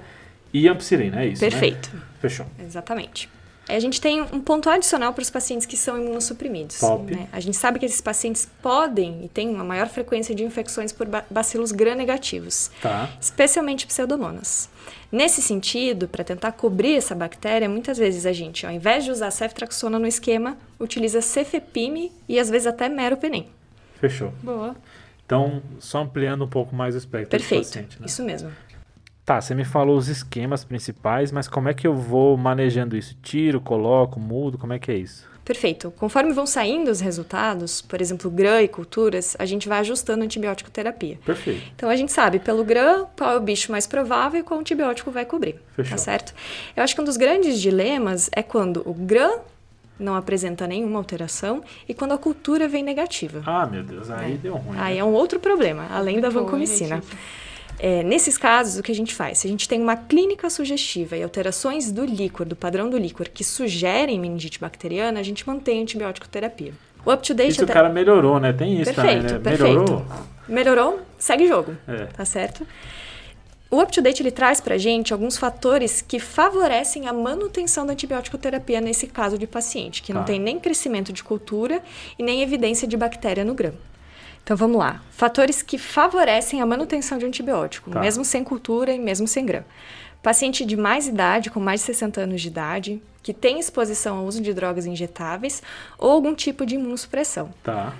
e 0.54 0.68
ampicilina, 0.70 1.22
é 1.22 1.28
isso, 1.28 1.44
né? 1.44 1.50
Perfeito. 1.50 1.92
Fechou. 2.22 2.46
Exatamente. 2.60 3.30
A 3.68 3.80
gente 3.80 4.00
tem 4.00 4.22
um 4.22 4.40
ponto 4.40 4.70
adicional 4.70 5.12
para 5.12 5.22
os 5.24 5.30
pacientes 5.30 5.66
que 5.66 5.76
são 5.76 5.98
imunossuprimidos. 5.98 6.80
Top. 6.80 7.14
né? 7.16 7.28
A 7.32 7.40
gente 7.40 7.58
sabe 7.58 7.80
que 7.80 7.86
esses 7.86 8.00
pacientes 8.00 8.48
podem 8.62 9.26
e 9.26 9.28
têm 9.28 9.50
uma 9.50 9.64
maior 9.64 9.88
frequência 9.90 10.36
de 10.36 10.44
infecções 10.44 10.92
por 10.92 11.08
ba- 11.08 11.26
bacilos 11.30 11.72
gram-negativos, 11.72 12.70
Tá. 12.82 13.10
especialmente 13.20 13.88
pseudomonas. 13.88 14.70
Nesse 15.12 15.42
sentido, 15.42 16.08
para 16.08 16.24
tentar 16.24 16.52
cobrir 16.52 16.96
essa 16.96 17.16
bactéria, 17.16 17.68
muitas 17.68 17.98
vezes 17.98 18.26
a 18.28 18.34
gente, 18.34 18.66
ao 18.68 18.72
invés 18.72 19.04
de 19.04 19.10
usar 19.12 19.32
ceftriaxona 19.32 19.98
no 19.98 20.06
esquema, 20.08 20.58
utiliza 20.80 21.22
cefepime 21.22 22.12
e 22.30 22.40
às 22.40 22.50
vezes 22.50 22.68
até 22.68 22.88
meropenem. 22.88 23.48
Fechou. 24.00 24.32
Boa. 24.44 24.76
Então, 25.26 25.64
só 25.80 26.00
ampliando 26.04 26.44
um 26.46 26.48
pouco 26.48 26.76
mais 26.76 26.94
o 26.94 27.00
espectro 27.00 27.30
do 27.30 27.32
Perfeito. 27.42 27.66
paciente, 27.66 28.00
né? 28.00 28.06
Isso 28.06 28.24
mesmo. 28.24 28.52
Tá, 29.26 29.42
você 29.42 29.56
me 29.56 29.66
falou 29.66 29.98
os 29.98 30.08
esquemas 30.08 30.64
principais, 30.64 31.32
mas 31.32 31.48
como 31.48 31.68
é 31.68 31.74
que 31.74 31.88
eu 31.88 31.96
vou 31.96 32.38
manejando 32.38 32.96
isso? 32.96 33.18
Tiro, 33.24 33.60
coloco, 33.60 34.20
mudo, 34.20 34.56
como 34.58 34.72
é 34.74 34.78
que 34.78 34.92
é 34.92 34.96
isso? 34.98 35.28
Perfeito. 35.44 35.92
Conforme 35.98 36.32
vão 36.32 36.46
saindo 36.46 36.90
os 36.92 37.00
resultados, 37.00 37.82
por 37.82 38.02
exemplo, 38.02 38.30
GRAM 38.32 38.62
e 38.62 38.68
culturas, 38.68 39.36
a 39.40 39.46
gente 39.46 39.68
vai 39.68 39.80
ajustando 39.80 40.22
a 40.22 40.26
antibiótico 40.26 40.70
terapia. 40.72 41.18
Perfeito. 41.26 41.62
Então 41.76 41.90
a 41.90 41.96
gente 41.96 42.12
sabe 42.12 42.38
pelo 42.40 42.64
GRAM 42.64 43.06
qual 43.18 43.32
é 43.32 43.38
o 43.38 43.42
bicho 43.42 43.72
mais 43.72 43.86
provável 43.88 44.40
e 44.40 44.44
qual 44.44 44.60
antibiótico 44.60 45.10
vai 45.12 45.26
cobrir. 45.26 45.56
Fechou. 45.76 45.92
Tá 45.92 45.98
certo? 45.98 46.34
Eu 46.76 46.84
acho 46.84 46.94
que 46.96 47.02
um 47.02 47.04
dos 47.06 47.18
grandes 47.18 47.60
dilemas 47.60 48.30
é 48.32 48.42
quando 48.44 48.82
o 48.88 48.94
GRAM 48.94 49.40
não 50.00 50.16
apresenta 50.16 50.68
nenhuma 50.68 51.00
alteração 51.00 51.64
e 51.88 51.94
quando 51.94 52.12
a 52.14 52.18
cultura 52.18 52.68
vem 52.68 52.84
negativa. 52.84 53.42
Ah, 53.46 53.66
meu 53.66 53.84
Deus, 53.84 54.10
aí 54.12 54.34
É. 54.34 54.38
deu 54.38 54.56
ruim. 54.56 54.78
Aí 54.80 54.96
né? 54.96 55.00
é 55.00 55.04
um 55.04 55.14
outro 55.14 55.40
problema, 55.40 55.88
além 55.92 56.20
da 56.20 56.30
Muito 56.30 56.44
vancomicina. 56.44 56.96
ruim, 56.98 57.04
É, 57.78 58.04
nesses 58.04 58.38
casos, 58.38 58.80
o 58.80 58.84
que 58.84 58.92
a 58.92 58.96
gente 58.96 59.14
faz? 59.14 59.40
Se 59.40 59.48
a 59.48 59.50
gente 59.50 59.68
tem 59.68 59.82
uma 59.82 59.96
clínica 59.98 60.50
sugestiva 60.50 61.18
e 61.18 61.24
alterações 61.24 61.92
do 61.92 62.06
líquor, 62.06 62.46
do 62.46 62.56
padrão 62.56 62.90
do 62.90 62.98
líquor, 62.98 63.28
que 63.28 63.44
sugerem 63.44 64.20
meningite 64.20 64.60
bacteriana, 64.60 65.20
a 65.20 65.24
gente 65.24 65.46
mantém 65.48 65.80
a 65.80 65.82
antibiótico 65.82 66.28
terapia. 66.28 66.74
O 67.06 67.12
up-to-date 67.12 67.52
Isso 67.52 67.62
o 67.62 67.64
até- 67.66 67.74
cara 67.74 67.90
melhorou, 67.90 68.40
né? 68.40 68.52
Tem 68.54 68.82
isso 68.82 68.94
Perfeito, 68.94 69.22
também, 69.28 69.34
né? 69.34 69.40
perfeito. 69.40 69.80
Melhorou? 69.82 70.06
melhorou, 70.48 71.00
segue 71.20 71.48
jogo, 71.48 71.76
É. 71.88 72.06
tá 72.06 72.26
certo? 72.26 72.66
O 73.70 73.82
up-to-date 73.82 74.22
ele 74.24 74.32
traz 74.32 74.62
pra 74.62 74.78
gente 74.78 75.12
alguns 75.12 75.38
fatores 75.38 76.02
que 76.02 76.18
favorecem 76.20 77.08
a 77.08 77.14
manutenção 77.14 77.86
da 77.86 77.92
antibiótico 77.94 78.38
terapia 78.38 78.80
nesse 78.80 79.06
caso 79.08 79.38
de 79.38 79.46
paciente, 79.46 80.02
que 80.02 80.14
não 80.14 80.22
Tá. 80.22 80.28
tem 80.28 80.40
nem 80.40 80.60
crescimento 80.60 81.12
de 81.12 81.24
cultura 81.24 81.82
e 82.18 82.24
nem 82.24 82.42
evidência 82.42 82.88
de 82.88 82.96
bactéria 82.96 83.44
no 83.44 83.54
grão. 83.54 83.74
Então 84.46 84.56
vamos 84.56 84.78
lá. 84.78 85.02
Fatores 85.10 85.64
que 85.64 85.76
favorecem 85.80 86.62
a 86.62 86.66
manutenção 86.68 87.18
de 87.18 87.26
antibiótico, 87.26 87.90
Tá. 87.90 88.00
mesmo 88.00 88.24
sem 88.24 88.44
cultura 88.44 88.94
e 88.94 89.00
mesmo 89.00 89.28
sem 89.28 89.44
grão. 89.44 89.66
Paciente 90.22 90.64
de 90.64 90.78
mais 90.78 91.08
idade, 91.08 91.50
com 91.50 91.60
mais 91.60 91.80
de 91.80 91.88
60 91.88 92.22
anos 92.22 92.42
de 92.44 92.48
idade, 92.50 93.02
que 93.24 93.34
tem 93.34 93.60
exposição 93.60 94.18
ao 94.18 94.26
uso 94.26 94.40
de 94.40 94.54
drogas 94.54 94.86
injetáveis 94.86 95.64
ou 95.98 96.12
algum 96.12 96.36
tipo 96.36 96.64
de 96.64 96.76
imunossupressão. 96.76 97.52
Tá. 97.64 97.92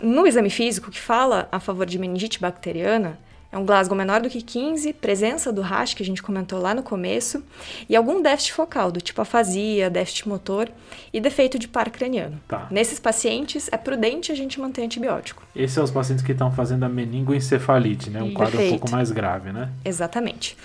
No 0.00 0.28
exame 0.28 0.48
físico, 0.48 0.92
que 0.92 1.00
fala 1.00 1.48
a 1.50 1.58
favor 1.58 1.86
de 1.86 1.98
meningite 1.98 2.40
bacteriana, 2.40 3.18
é 3.54 3.58
um 3.58 3.64
Glasgow 3.64 3.96
menor 3.96 4.20
do 4.20 4.28
que 4.28 4.42
15, 4.42 4.92
presença 4.94 5.52
do 5.52 5.62
rash, 5.62 5.94
que 5.94 6.02
a 6.02 6.06
gente 6.06 6.20
comentou 6.20 6.60
lá 6.60 6.74
no 6.74 6.82
começo, 6.82 7.40
e 7.88 7.94
algum 7.94 8.20
déficit 8.20 8.52
focal, 8.52 8.90
do 8.90 9.00
tipo 9.00 9.20
afasia, 9.20 9.88
déficit 9.88 10.28
motor 10.28 10.68
e 11.12 11.20
defeito 11.20 11.56
de 11.56 11.68
par 11.68 11.88
craniano. 11.90 12.40
Tá. 12.48 12.66
Nesses 12.68 12.98
pacientes, 12.98 13.68
é 13.70 13.76
prudente 13.76 14.32
a 14.32 14.34
gente 14.34 14.58
manter 14.58 14.82
antibiótico. 14.82 15.44
Esses 15.54 15.72
são 15.72 15.84
os 15.84 15.92
pacientes 15.92 16.24
que 16.24 16.32
estão 16.32 16.50
fazendo 16.50 16.82
a 16.82 16.88
meningoencefalite, 16.88 18.10
né? 18.10 18.20
Um 18.20 18.30
Sim. 18.30 18.34
quadro 18.34 18.54
um 18.54 18.58
Perfeito. 18.58 18.80
pouco 18.80 18.90
mais 18.90 19.12
grave, 19.12 19.52
né? 19.52 19.70
Exatamente. 19.84 20.56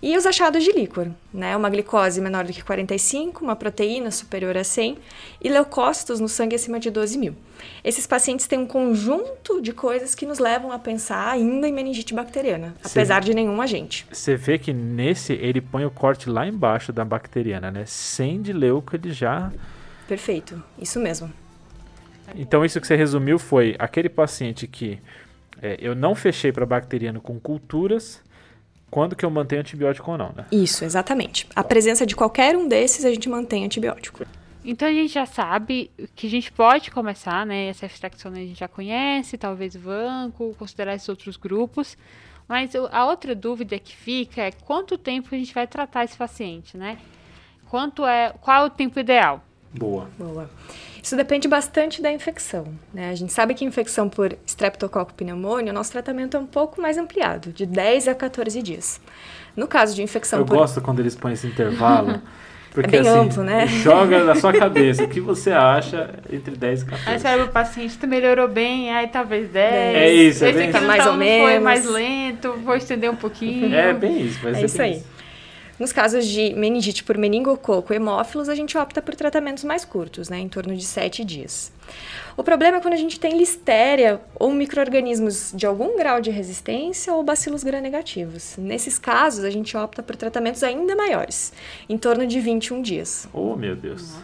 E 0.00 0.16
os 0.16 0.24
achados 0.26 0.62
de 0.62 0.70
líquor, 0.70 1.08
né? 1.34 1.56
Uma 1.56 1.68
glicose 1.68 2.20
menor 2.20 2.44
do 2.44 2.52
que 2.52 2.62
45, 2.62 3.42
uma 3.42 3.56
proteína 3.56 4.12
superior 4.12 4.56
a 4.56 4.62
100 4.62 4.96
e 5.42 5.48
leucócitos 5.48 6.20
no 6.20 6.28
sangue 6.28 6.54
acima 6.54 6.78
de 6.78 6.88
12 6.88 7.18
mil. 7.18 7.34
Esses 7.82 8.06
pacientes 8.06 8.46
têm 8.46 8.60
um 8.60 8.66
conjunto 8.66 9.60
de 9.60 9.72
coisas 9.72 10.14
que 10.14 10.24
nos 10.24 10.38
levam 10.38 10.70
a 10.70 10.78
pensar 10.78 11.32
ainda 11.32 11.66
em 11.66 11.72
meningite 11.72 12.14
bacteriana, 12.14 12.76
Sim. 12.82 12.90
apesar 12.90 13.20
de 13.20 13.34
nenhum 13.34 13.60
agente. 13.60 14.06
Você 14.12 14.36
vê 14.36 14.56
que 14.56 14.72
nesse 14.72 15.32
ele 15.32 15.60
põe 15.60 15.84
o 15.84 15.90
corte 15.90 16.30
lá 16.30 16.46
embaixo 16.46 16.92
da 16.92 17.04
bacteriana, 17.04 17.70
né? 17.72 17.84
Sem 17.84 18.40
de 18.40 18.52
leuco 18.52 18.94
ele 18.94 19.12
já. 19.12 19.52
Perfeito, 20.06 20.62
isso 20.78 21.00
mesmo. 21.00 21.32
Então 22.36 22.64
isso 22.64 22.80
que 22.80 22.86
você 22.86 22.94
resumiu 22.94 23.38
foi 23.38 23.74
aquele 23.80 24.08
paciente 24.08 24.68
que 24.68 25.00
é, 25.60 25.76
eu 25.80 25.94
não 25.94 26.14
fechei 26.14 26.52
para 26.52 26.64
bacteriano 26.64 27.20
com 27.20 27.38
culturas, 27.40 28.22
quando 28.90 29.14
que 29.14 29.24
eu 29.24 29.30
mantenho 29.30 29.60
antibiótico 29.60 30.10
ou 30.10 30.18
não, 30.18 30.32
né? 30.34 30.46
Isso, 30.50 30.84
exatamente. 30.84 31.46
A 31.54 31.62
presença 31.62 32.06
de 32.06 32.16
qualquer 32.16 32.56
um 32.56 32.66
desses 32.68 33.04
a 33.04 33.10
gente 33.10 33.28
mantém 33.28 33.64
antibiótico. 33.64 34.24
Então 34.64 34.88
a 34.88 34.92
gente 34.92 35.12
já 35.12 35.24
sabe 35.24 35.90
que 36.14 36.26
a 36.26 36.30
gente 36.30 36.52
pode 36.52 36.90
começar, 36.90 37.46
né? 37.46 37.68
Essa 37.68 37.88
Taxona 37.88 38.36
a 38.36 38.40
gente 38.40 38.58
já 38.58 38.68
conhece, 38.68 39.38
talvez 39.38 39.74
Vanco, 39.74 40.54
considerar 40.58 40.94
esses 40.94 41.08
outros 41.08 41.36
grupos. 41.36 41.96
Mas 42.46 42.72
a 42.74 43.06
outra 43.06 43.34
dúvida 43.34 43.78
que 43.78 43.94
fica 43.94 44.42
é 44.42 44.50
quanto 44.50 44.96
tempo 44.96 45.28
a 45.32 45.38
gente 45.38 45.52
vai 45.52 45.66
tratar 45.66 46.04
esse 46.04 46.16
paciente, 46.16 46.76
né? 46.76 46.98
Quanto 47.68 48.06
é, 48.06 48.34
qual 48.40 48.64
é 48.64 48.66
o 48.66 48.70
tempo 48.70 48.98
ideal? 48.98 49.44
Boa. 49.72 50.08
Boa. 50.18 50.50
Isso 51.08 51.16
depende 51.16 51.48
bastante 51.48 52.02
da 52.02 52.12
infecção. 52.12 52.66
Né? 52.92 53.08
A 53.08 53.14
gente 53.14 53.32
sabe 53.32 53.54
que 53.54 53.64
infecção 53.64 54.10
por 54.10 54.36
Streptococcus 54.44 55.14
pneumoniae, 55.16 55.70
o 55.70 55.72
nosso 55.72 55.90
tratamento 55.90 56.36
é 56.36 56.40
um 56.40 56.44
pouco 56.44 56.82
mais 56.82 56.98
ampliado, 56.98 57.50
de 57.50 57.64
10 57.64 58.08
a 58.08 58.14
14 58.14 58.60
dias. 58.60 59.00
No 59.56 59.66
caso 59.66 59.94
de 59.96 60.02
infecção 60.02 60.40
Eu 60.40 60.44
por 60.44 60.58
gosto 60.58 60.82
quando 60.82 61.00
eles 61.00 61.16
põem 61.16 61.32
esse 61.32 61.46
intervalo. 61.46 62.20
Porque 62.74 62.94
É 62.96 63.00
bem 63.00 63.10
assim, 63.10 63.18
amplo, 63.20 63.42
né? 63.42 63.66
joga 63.66 64.22
na 64.22 64.34
sua 64.34 64.52
cabeça 64.60 65.02
o 65.04 65.08
que 65.08 65.18
você 65.18 65.50
acha 65.50 66.10
entre 66.30 66.54
10 66.54 66.82
e 66.82 66.84
Aí 66.84 66.90
14. 66.90 67.18
você 67.22 67.28
olha 67.28 67.44
o 67.44 67.48
paciente, 67.48 67.96
tu 67.96 68.06
melhorou 68.06 68.46
bem, 68.46 68.94
aí 68.94 69.08
talvez 69.08 69.48
10. 69.48 69.64
É 69.96 70.12
isso, 70.12 70.44
é 70.44 70.50
Esse 70.50 70.58
bem 70.58 70.68
isso. 70.68 70.78
não 70.78 70.86
Mais 70.86 71.02
tá- 71.04 71.10
ou 71.10 71.16
não 71.16 71.24
foi 71.26 71.36
menos. 71.46 71.64
mais 71.64 71.84
lento, 71.86 72.52
vou 72.62 72.76
estender 72.76 73.10
um 73.10 73.16
pouquinho. 73.16 73.74
É 73.74 73.94
bem 73.94 74.20
isso, 74.26 74.38
vai 74.42 74.52
É 74.52 74.54
ser 74.56 74.64
isso 74.66 74.82
aí. 74.82 75.02
Nos 75.78 75.92
casos 75.92 76.26
de 76.26 76.52
meningite 76.54 77.04
por 77.04 77.16
meningococo 77.16 77.94
hemófilos, 77.94 78.48
a 78.48 78.54
gente 78.54 78.76
opta 78.76 79.00
por 79.00 79.14
tratamentos 79.14 79.62
mais 79.62 79.84
curtos, 79.84 80.28
né, 80.28 80.38
em 80.38 80.48
torno 80.48 80.76
de 80.76 80.84
7 80.84 81.24
dias. 81.24 81.72
O 82.36 82.42
problema 82.42 82.78
é 82.78 82.80
quando 82.80 82.94
a 82.94 82.98
gente 82.98 83.18
tem 83.18 83.38
listéria 83.38 84.20
ou 84.34 84.52
micro-organismos 84.52 85.52
de 85.54 85.66
algum 85.66 85.96
grau 85.96 86.20
de 86.20 86.30
resistência 86.30 87.12
ou 87.12 87.22
bacilos 87.22 87.62
gram-negativos. 87.62 88.56
Nesses 88.58 88.98
casos, 88.98 89.44
a 89.44 89.50
gente 89.50 89.76
opta 89.76 90.02
por 90.02 90.16
tratamentos 90.16 90.62
ainda 90.62 90.96
maiores, 90.96 91.52
em 91.88 91.96
torno 91.96 92.26
de 92.26 92.40
21 92.40 92.82
dias. 92.82 93.28
Oh, 93.32 93.54
meu 93.54 93.76
Deus. 93.76 94.14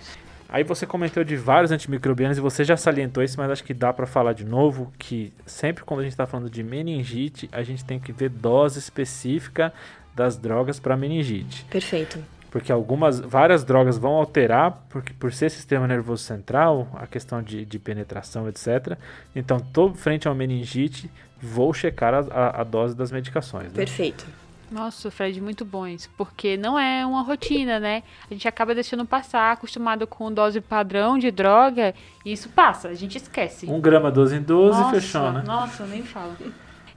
Aí 0.48 0.62
você 0.62 0.86
comentou 0.86 1.24
de 1.24 1.36
vários 1.36 1.72
antimicrobianos 1.72 2.38
e 2.38 2.40
você 2.40 2.62
já 2.62 2.76
salientou 2.76 3.22
isso, 3.22 3.36
mas 3.38 3.50
acho 3.50 3.64
que 3.64 3.74
dá 3.74 3.92
pra 3.92 4.06
falar 4.06 4.34
de 4.34 4.44
novo 4.44 4.92
que 4.98 5.32
sempre 5.44 5.82
quando 5.82 6.00
a 6.00 6.02
gente 6.04 6.16
tá 6.16 6.26
falando 6.26 6.48
de 6.48 6.62
meningite, 6.62 7.48
a 7.50 7.62
gente 7.62 7.84
tem 7.84 7.98
que 7.98 8.12
ver 8.12 8.28
dose 8.28 8.78
específica 8.78 9.72
das 10.14 10.36
drogas 10.36 10.78
para 10.80 10.96
meningite. 10.96 11.64
Perfeito. 11.70 12.18
Porque 12.50 12.70
algumas, 12.70 13.18
várias 13.18 13.64
drogas 13.64 13.98
vão 13.98 14.12
alterar, 14.12 14.84
porque 14.88 15.12
por 15.12 15.32
ser 15.32 15.50
sistema 15.50 15.88
nervoso 15.88 16.22
central, 16.22 16.88
a 16.94 17.06
questão 17.06 17.42
de, 17.42 17.64
de 17.64 17.78
penetração, 17.80 18.48
etc. 18.48 18.96
Então, 19.34 19.58
tô 19.58 19.92
frente 19.92 20.28
a 20.28 20.30
uma 20.30 20.36
meningite, 20.36 21.10
vou 21.42 21.74
checar 21.74 22.14
a, 22.14 22.18
a- 22.30 22.60
a 22.60 22.64
dose 22.64 22.94
das 22.94 23.10
medicações. 23.10 23.66
Né? 23.72 23.74
Perfeito. 23.74 24.24
Nossa, 24.70 25.10
Fred, 25.10 25.40
muito 25.40 25.64
bom 25.64 25.86
isso. 25.86 26.08
Porque 26.16 26.56
não 26.56 26.78
é 26.78 27.04
uma 27.04 27.22
rotina, 27.22 27.78
né? 27.78 28.02
A 28.28 28.32
gente 28.32 28.48
acaba 28.48 28.74
deixando 28.74 29.04
passar, 29.04 29.52
acostumado 29.52 30.06
com 30.06 30.32
dose 30.32 30.60
padrão 30.60 31.18
de 31.18 31.30
droga, 31.30 31.94
e 32.24 32.32
isso 32.32 32.48
passa, 32.48 32.88
a 32.88 32.94
gente 32.94 33.18
esquece. 33.18 33.66
Um 33.66 33.80
grama 33.80 34.10
12 34.10 34.36
em 34.36 34.42
12 34.42 34.78
nossa, 34.80 34.94
fechou, 35.00 35.32
né? 35.32 35.42
Nossa, 35.46 35.84
nem 35.86 36.02
fala. 36.02 36.34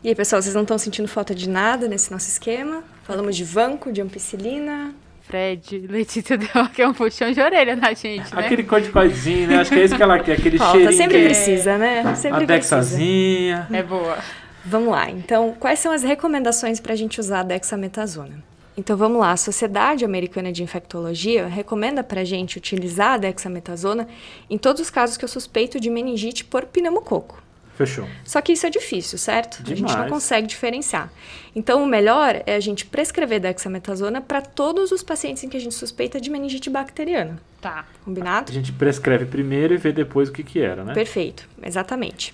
E 0.08 0.12
aí, 0.12 0.16
pessoal, 0.16 0.42
vocês 0.42 0.56
não 0.56 0.62
estão 0.62 0.78
sentindo 0.78 1.06
falta 1.06 1.36
de 1.36 1.50
nada 1.50 1.86
nesse 1.86 2.10
nosso 2.14 2.30
esquema? 2.30 2.82
Falamos 3.04 3.36
de 3.36 3.44
vanco, 3.44 3.92
de 3.92 4.02
ampicilina, 4.02 4.96
Fred, 5.24 5.80
Letícia 5.80 6.38
deu 6.38 6.48
aqui 6.54 6.82
um 6.86 6.94
puxão 6.94 7.30
de 7.30 7.42
orelha 7.42 7.76
na 7.76 7.92
gente, 7.92 8.34
né? 8.34 8.46
Aquele 8.46 8.64
corticoidezinho, 8.64 9.50
né? 9.50 9.60
Acho 9.60 9.70
que 9.70 9.78
é 9.78 9.84
isso 9.84 9.98
que 9.98 10.02
ela 10.02 10.18
quer, 10.18 10.38
aquele 10.40 10.58
Falta, 10.58 10.78
cheirinho. 10.78 10.98
sempre 10.98 11.24
precisa, 11.26 11.78
né? 11.78 12.00
A 12.00 12.16
Sempre 12.16 12.46
precisa. 12.46 12.78
dexazinha. 12.78 13.68
É 13.70 13.84
boa. 13.84 14.18
Vamos 14.64 14.92
lá. 14.92 15.10
Então, 15.10 15.54
quais 15.60 15.80
são 15.80 15.92
as 15.92 16.04
recomendações 16.04 16.80
para 16.80 16.94
a 16.94 16.96
gente 16.96 17.20
usar 17.20 17.42
a 17.42 17.44
dexametasona? 17.44 18.42
Então, 18.78 18.96
vamos 18.96 19.20
lá. 19.20 19.34
A 19.34 19.38
Sociedade 19.38 20.06
Americana 20.06 20.54
de 20.54 20.64
Infectologia 20.64 21.48
recomenda 21.48 22.02
para 22.02 22.22
a 22.22 22.24
gente 22.24 22.58
utilizar 22.58 23.16
a 23.16 23.18
dexametasona 23.18 24.08
em 24.50 24.58
todos 24.58 24.82
os 24.82 24.90
casos 24.90 25.18
que 25.18 25.26
eu 25.26 25.30
suspeito 25.30 25.82
de 25.82 25.90
meningite 25.90 26.46
por 26.46 26.64
pneumococo. 26.64 27.46
Fechou. 27.78 28.10
Só 28.26 28.42
que 28.42 28.54
isso 28.54 28.66
é 28.66 28.72
difícil, 28.72 29.20
certo? 29.20 29.62
A 29.64 29.70
gente 29.70 29.84
não 29.84 29.90
Demais. 29.90 30.10
consegue 30.10 30.48
diferenciar. 30.48 31.12
Então, 31.56 31.84
o 31.84 31.86
melhor 31.86 32.42
é 32.48 32.56
a 32.56 32.60
gente 32.60 32.88
prescrever 32.88 33.40
dexametasona 33.40 34.20
para 34.20 34.42
todos 34.42 34.92
os 34.92 35.04
pacientes 35.04 35.44
em 35.44 35.50
que 35.50 35.56
a 35.56 35.60
gente 35.60 35.76
suspeita 35.76 36.20
de 36.20 36.32
meningite 36.32 36.72
bacteriana. 36.72 37.40
Tá. 37.62 37.86
A 38.02 38.04
Combinado? 38.06 38.52
gente 38.52 38.72
prescreve 38.72 39.26
primeiro 39.28 39.76
e 39.76 39.78
vê 39.78 39.92
depois 39.92 40.30
o 40.30 40.32
que 40.32 40.44
que 40.44 40.60
era, 40.60 40.84
né? 40.84 40.94
Perfeito, 40.96 41.48
exatamente. 41.62 42.34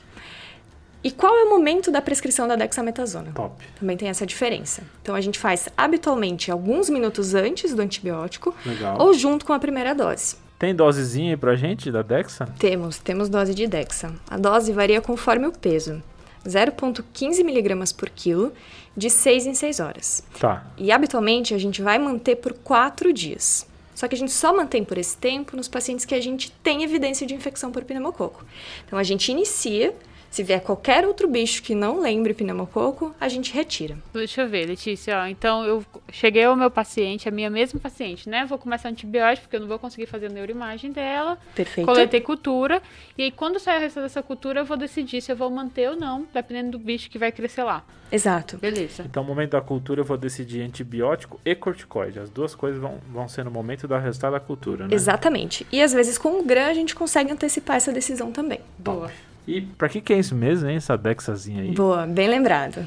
E 1.04 1.12
qual 1.12 1.36
é 1.38 1.44
o 1.44 1.50
momento 1.50 1.92
da 1.92 2.02
prescrição 2.02 2.48
da 2.48 2.56
dexametasona? 2.56 3.34
Top. 3.36 3.62
Também 3.78 3.98
tem 3.98 4.08
essa 4.08 4.26
diferença. 4.26 4.82
Então 5.02 5.14
a 5.14 5.20
gente 5.20 5.38
faz 5.38 5.68
habitualmente 5.76 6.50
alguns 6.50 6.90
minutos 6.90 7.36
antes 7.36 7.74
do 7.74 7.82
antibiótico 7.82 8.56
Legal. 8.66 8.96
ou 9.02 9.14
junto 9.14 9.46
com 9.46 9.52
a 9.52 9.60
primeira 9.60 9.94
dose. 9.94 10.38
Tem 10.64 10.74
dosezinha 10.74 11.32
aí 11.32 11.36
pra 11.36 11.58
gente 11.58 11.92
da 11.92 12.02
Dexa? 12.02 12.46
Temos, 12.58 12.98
temos 12.98 13.28
dose 13.28 13.54
de 13.54 13.68
Dexa. 13.68 14.14
A 14.30 14.38
dose 14.38 14.72
varia 14.72 15.02
conforme 15.02 15.46
o 15.46 15.52
peso. 15.52 16.02
0,15 16.46 17.44
miligramas 17.44 17.92
por 17.92 18.10
quilo, 18.10 18.54
de 18.96 19.10
6 19.10 19.46
em 19.46 19.54
6 19.54 19.82
horas. 19.82 20.24
Tá. 20.40 20.66
E 20.78 20.90
habitualmente 20.90 21.54
a 21.54 21.58
gente 21.58 21.82
vai 21.82 22.00
manter 22.00 22.38
por 22.38 22.54
4 22.54 23.12
dias. 23.12 23.68
Só 23.94 24.08
que 24.08 24.16
a 24.16 24.18
gente 24.18 24.32
só 24.32 24.56
mantém 24.56 24.86
por 24.86 24.98
esse 24.98 25.18
tempo 25.18 25.58
nos 25.58 25.68
pacientes 25.68 26.06
que 26.06 26.16
a 26.16 26.22
gente 26.22 26.50
tem 26.64 26.82
evidência 26.82 27.28
de 27.28 27.36
infecção 27.36 27.70
por 27.70 27.84
pneumococo. 27.84 28.46
Então 28.88 28.98
a 28.98 29.04
gente 29.04 29.34
inicia, 29.34 29.94
Se 30.34 30.42
vier 30.42 30.62
qualquer 30.62 31.06
outro 31.06 31.28
bicho 31.28 31.62
que 31.62 31.76
não 31.76 32.00
lembre 32.00 32.34
pneumococo, 32.34 33.14
a 33.22 33.30
gente 33.30 33.54
retira. 33.54 33.96
Deixa 34.12 34.42
eu 34.42 34.50
ver, 34.50 34.66
Letícia. 34.66 35.16
Ó, 35.22 35.28
então 35.28 35.64
eu 35.64 35.86
cheguei 36.12 36.44
ao 36.44 36.56
meu 36.56 36.72
paciente, 36.72 37.30
a 37.30 37.32
minha 37.32 37.52
mesma 37.52 37.80
paciente, 37.80 38.28
né? 38.28 38.44
Vou 38.44 38.58
começar 38.58 38.90
antibiótico, 38.90 39.44
porque 39.46 39.58
eu 39.58 39.60
não 39.60 39.68
vou 39.68 39.78
conseguir 39.78 40.08
fazer 40.08 40.26
a 40.26 40.30
neuroimagem 40.30 40.92
dela. 40.92 41.38
Perfeito. 41.54 41.86
Coletei 41.86 42.20
cultura. 42.20 42.82
E 43.16 43.22
aí, 43.22 43.32
quando 43.32 43.60
sair 43.60 43.78
o 43.78 43.82
resto 43.82 44.02
dessa 44.02 44.24
cultura, 44.24 44.62
eu 44.62 44.66
vou 44.66 44.76
decidir 44.76 45.22
se 45.22 45.32
eu 45.32 45.36
vou 45.36 45.52
manter 45.52 45.92
ou 45.92 45.96
não, 45.96 46.26
dependendo 46.34 46.72
do 46.72 46.80
bicho 46.80 47.12
que 47.12 47.20
vai 47.20 47.32
crescer 47.32 47.62
lá. 47.62 47.84
Exato. 48.12 48.58
Beleza. 48.58 49.04
Então, 49.08 49.22
no 49.22 49.30
momento 49.30 49.52
da 49.52 49.62
cultura, 49.62 50.02
eu 50.02 50.06
vou 50.06 50.18
decidir 50.18 50.64
antibiótico 50.64 51.40
e 51.46 51.54
corticoide. 51.54 52.18
As 52.18 52.32
duas 52.32 52.56
coisas 52.56 52.82
vão, 52.82 52.98
vão 53.08 53.28
ser 53.28 53.46
no 53.46 53.52
momento 53.52 53.88
do 53.88 53.96
resultado 53.96 54.32
da 54.32 54.40
cultura, 54.40 54.88
né? 54.88 54.96
Exatamente. 54.96 55.68
E 55.72 55.80
às 55.80 55.94
vezes 55.94 56.18
com 56.18 56.40
o 56.40 56.44
GRAM 56.44 56.66
a 56.66 56.74
gente 56.74 56.96
consegue 56.96 57.32
antecipar 57.32 57.76
essa 57.76 57.92
decisão 57.92 58.32
também. 58.32 58.62
Boa. 58.80 59.12
E 59.46 59.62
pra 59.62 59.90
que 59.90 60.00
que 60.00 60.14
é 60.14 60.20
isso 60.20 60.34
mesmo, 60.34 60.70
hein? 60.70 60.78
Essa 60.78 60.98
dexazinha 60.98 61.64
aí. 61.64 61.72
Boa, 61.72 62.06
bem 62.06 62.30
lembrado. 62.30 62.86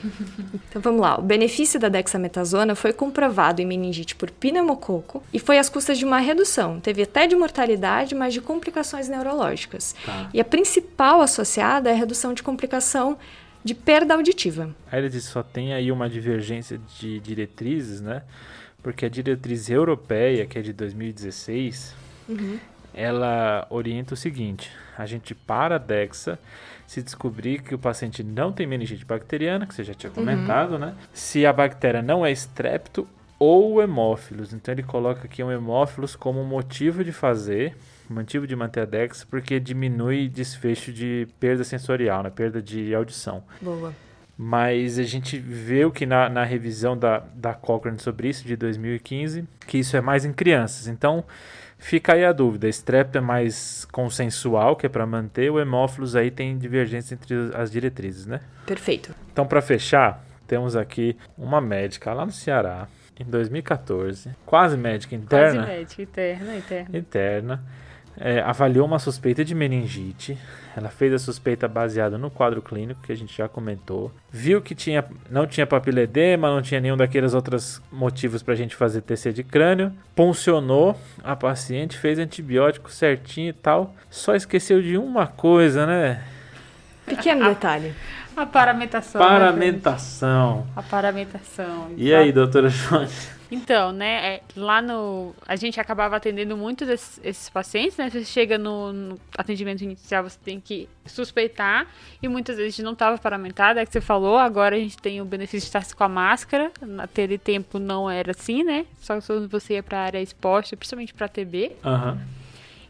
então 0.70 0.80
vamos 0.80 1.00
lá. 1.00 1.18
O 1.18 1.22
benefício 1.22 1.78
da 1.78 1.88
dexametasona 1.88 2.74
foi 2.74 2.92
comprovado 2.92 3.60
em 3.60 3.66
meningite 3.66 4.16
por 4.16 4.30
pneumococo 4.30 5.22
e 5.32 5.38
foi 5.38 5.58
às 5.58 5.68
custas 5.68 5.98
de 5.98 6.04
uma 6.04 6.18
redução. 6.18 6.80
Teve 6.80 7.02
até 7.02 7.26
de 7.26 7.36
mortalidade, 7.36 8.14
mas 8.14 8.32
de 8.32 8.40
complicações 8.40 9.08
neurológicas. 9.08 9.94
Tá. 10.04 10.30
E 10.32 10.40
a 10.40 10.44
principal 10.44 11.20
associada 11.20 11.90
é 11.90 11.92
a 11.92 11.96
redução 11.96 12.32
de 12.32 12.42
complicação 12.42 13.18
de 13.62 13.74
perda 13.74 14.14
auditiva. 14.14 14.74
Aí 14.90 15.00
ele 15.00 15.08
diz 15.08 15.24
só 15.24 15.42
tem 15.42 15.74
aí 15.74 15.90
uma 15.92 16.08
divergência 16.08 16.80
de 16.98 17.20
diretrizes, 17.20 18.00
né? 18.00 18.22
Porque 18.82 19.04
a 19.04 19.08
diretriz 19.08 19.68
europeia, 19.68 20.46
que 20.46 20.58
é 20.58 20.62
de 20.62 20.72
2016, 20.72 21.92
ela 22.96 23.66
orienta 23.68 24.14
o 24.14 24.16
seguinte: 24.16 24.72
a 24.96 25.04
gente 25.06 25.34
para 25.34 25.76
a 25.76 25.78
Dexa 25.78 26.38
se 26.86 27.02
descobrir 27.02 27.62
que 27.62 27.74
o 27.74 27.78
paciente 27.78 28.22
não 28.22 28.50
tem 28.50 28.66
meningite 28.66 29.04
bacteriana, 29.04 29.66
que 29.66 29.74
você 29.74 29.84
já 29.84 29.92
tinha 29.92 30.10
comentado, 30.10 30.78
né? 30.78 30.94
Se 31.12 31.44
a 31.44 31.52
bactéria 31.52 32.00
não 32.00 32.24
é 32.24 32.32
estrepto 32.32 33.06
ou 33.38 33.82
hemófilos. 33.82 34.52
Então 34.52 34.72
ele 34.72 34.82
coloca 34.82 35.24
aqui 35.24 35.42
um 35.42 35.50
hemófilos 35.50 36.16
como 36.16 36.42
motivo 36.44 37.04
de 37.04 37.12
fazer, 37.12 37.76
motivo 38.08 38.46
de 38.46 38.56
manter 38.56 38.80
a 38.80 38.84
Dexa, 38.84 39.26
porque 39.28 39.60
diminui 39.60 40.28
desfecho 40.28 40.92
de 40.92 41.28
perda 41.38 41.64
sensorial, 41.64 42.22
né? 42.22 42.30
Perda 42.30 42.62
de 42.62 42.94
audição. 42.94 43.42
Boa. 43.60 43.92
Mas 44.38 44.98
a 44.98 45.02
gente 45.02 45.38
viu 45.38 45.90
que 45.90 46.04
na, 46.04 46.28
na 46.28 46.44
revisão 46.44 46.96
da, 46.96 47.22
da 47.34 47.54
Cochrane 47.54 47.98
sobre 47.98 48.28
isso, 48.28 48.46
de 48.46 48.54
2015, 48.54 49.44
que 49.66 49.78
isso 49.78 49.96
é 49.96 50.00
mais 50.00 50.26
em 50.26 50.32
crianças. 50.32 50.88
Então, 50.88 51.24
fica 51.78 52.14
aí 52.14 52.24
a 52.24 52.32
dúvida. 52.32 52.68
Strep 52.68 53.16
é 53.16 53.20
mais 53.20 53.86
consensual, 53.92 54.76
que 54.76 54.86
é 54.86 54.88
para 54.88 55.06
manter, 55.06 55.50
o 55.50 55.60
hemófilos 55.60 56.16
aí 56.16 56.30
tem 56.30 56.56
divergência 56.58 57.14
entre 57.14 57.34
as 57.54 57.70
diretrizes, 57.70 58.26
né? 58.26 58.40
Perfeito. 58.66 59.14
Então, 59.32 59.46
para 59.46 59.60
fechar, 59.62 60.24
temos 60.46 60.76
aqui 60.76 61.16
uma 61.36 61.60
médica 61.60 62.12
lá 62.12 62.24
no 62.24 62.32
Ceará, 62.32 62.88
em 63.18 63.24
2014, 63.24 64.30
quase 64.44 64.76
médica 64.76 65.14
interna 65.14 65.62
Quase 65.64 65.72
médico, 65.78 66.02
interna, 66.02 66.56
interna. 66.56 66.98
interna, 66.98 67.64
é, 68.18 68.40
avaliou 68.40 68.86
uma 68.86 68.98
suspeita 68.98 69.44
de 69.44 69.54
meningite. 69.54 70.36
Ela 70.76 70.88
fez 70.90 71.12
a 71.12 71.18
suspeita 71.18 71.66
baseada 71.66 72.18
no 72.18 72.30
quadro 72.30 72.60
clínico 72.60 73.00
que 73.02 73.12
a 73.12 73.16
gente 73.16 73.34
já 73.36 73.48
comentou. 73.48 74.12
Viu 74.30 74.60
que 74.60 74.74
tinha, 74.74 75.04
não 75.30 75.46
tinha 75.46 75.66
papiledema, 75.66 76.50
não 76.50 76.60
tinha 76.60 76.80
nenhum 76.80 76.96
daqueles 76.96 77.32
outros 77.32 77.80
motivos 77.90 78.42
para 78.42 78.52
a 78.52 78.56
gente 78.56 78.76
fazer 78.76 79.00
TC 79.00 79.32
de 79.32 79.42
crânio. 79.42 79.92
Puncionou 80.14 80.94
a 81.24 81.34
paciente, 81.34 81.96
fez 81.96 82.18
antibiótico 82.18 82.90
certinho 82.90 83.50
e 83.50 83.54
tal. 83.54 83.94
Só 84.10 84.34
esqueceu 84.34 84.82
de 84.82 84.98
uma 84.98 85.26
coisa, 85.26 85.86
né? 85.86 86.22
Pequeno 87.06 87.48
detalhe. 87.48 87.94
A 88.36 88.44
paramentação. 88.44 89.18
né, 89.20 89.26
Paramentação. 89.28 90.56
gente? 90.66 90.72
A 90.76 90.82
paramentação. 90.82 91.90
E 91.96 92.14
aí, 92.14 92.32
doutora 92.32 92.68
Jones? 92.68 93.30
Então, 93.50 93.92
né, 93.92 94.34
é, 94.34 94.42
lá 94.56 94.82
no. 94.82 95.34
A 95.46 95.56
gente 95.56 95.80
acabava 95.80 96.16
atendendo 96.16 96.56
muitos 96.56 96.86
desses 96.86 97.20
esses 97.22 97.48
pacientes, 97.48 97.96
né? 97.96 98.10
Você 98.10 98.24
chega 98.24 98.58
no, 98.58 98.92
no 98.92 99.20
atendimento 99.36 99.82
inicial, 99.82 100.24
você 100.24 100.38
tem 100.42 100.60
que 100.60 100.88
suspeitar, 101.04 101.86
e 102.22 102.28
muitas 102.28 102.56
vezes 102.56 102.78
não 102.80 102.92
estava 102.92 103.18
paramentada, 103.18 103.80
é 103.80 103.86
que 103.86 103.92
você 103.92 104.00
falou, 104.00 104.38
agora 104.38 104.76
a 104.76 104.78
gente 104.78 104.96
tem 104.98 105.20
o 105.20 105.24
benefício 105.24 105.70
de 105.70 105.76
estar 105.78 105.94
com 105.94 106.04
a 106.04 106.08
máscara. 106.08 106.72
Naquele 106.80 107.38
tempo 107.38 107.78
não 107.78 108.10
era 108.10 108.32
assim, 108.32 108.64
né? 108.64 108.86
Só 109.00 109.20
quando 109.20 109.48
você 109.48 109.74
ia 109.74 109.82
para 109.82 109.98
a 109.98 110.02
área 110.02 110.20
exposta, 110.20 110.76
principalmente 110.76 111.14
para 111.14 111.28
TB. 111.28 111.72
Aham. 111.84 112.18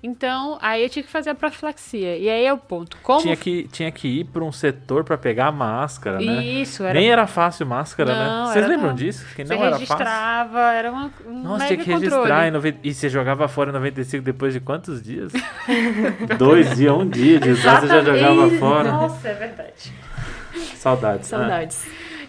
Então, 0.07 0.57
aí 0.63 0.85
eu 0.85 0.89
tinha 0.89 1.03
que 1.03 1.11
fazer 1.11 1.31
a 1.31 1.35
profilaxia. 1.35 2.17
E 2.17 2.29
aí 2.29 2.45
é 2.47 2.53
o 2.53 2.57
ponto. 2.59 2.97
Como 3.03 3.21
Tinha 3.21 3.37
que, 3.37 3.67
tinha 3.73 3.91
que 3.91 4.07
ir 4.21 4.25
para 4.25 4.45
um 4.45 4.53
setor 4.53 5.03
para 5.03 5.19
pegar 5.19 5.49
a 5.49 5.53
máscara, 5.53 6.19
né? 6.21 6.45
Isso, 6.45 6.85
era. 6.85 6.95
Nem 6.99 7.11
era 7.11 7.27
fácil 7.27 7.67
máscara, 7.67 8.15
Não, 8.15 8.47
né? 8.47 8.53
Vocês 8.53 8.65
era 8.65 8.69
lembram 8.69 8.89
não. 8.91 8.95
disso? 8.95 9.27
Que 9.35 9.45
você 9.45 9.55
não 9.57 9.63
era 9.65 9.73
fácil. 9.79 9.95
registrava, 9.97 10.61
era 10.75 10.93
uma, 10.93 11.11
um 11.27 11.43
Nossa, 11.43 11.67
tinha 11.67 11.79
que 11.79 11.91
registrar 11.91 12.19
controle. 12.21 12.47
em 12.47 12.51
noven- 12.53 12.79
e 12.85 12.95
você 12.95 13.09
jogava 13.09 13.49
fora 13.49 13.71
em 13.71 13.73
95 13.73 14.25
depois 14.25 14.53
de 14.55 14.61
quantos 14.61 15.03
dias? 15.03 15.33
Dois 16.39 16.77
dias, 16.77 16.93
um 16.95 17.09
dia 17.09 17.41
de 17.41 17.55
você 17.55 17.63
já 17.89 18.03
jogava 18.03 18.49
fora. 18.59 18.93
Nossa, 18.93 19.29
é 19.29 19.35
verdade. 19.35 19.93
Saudades. 20.77 21.31
né? 21.33 21.69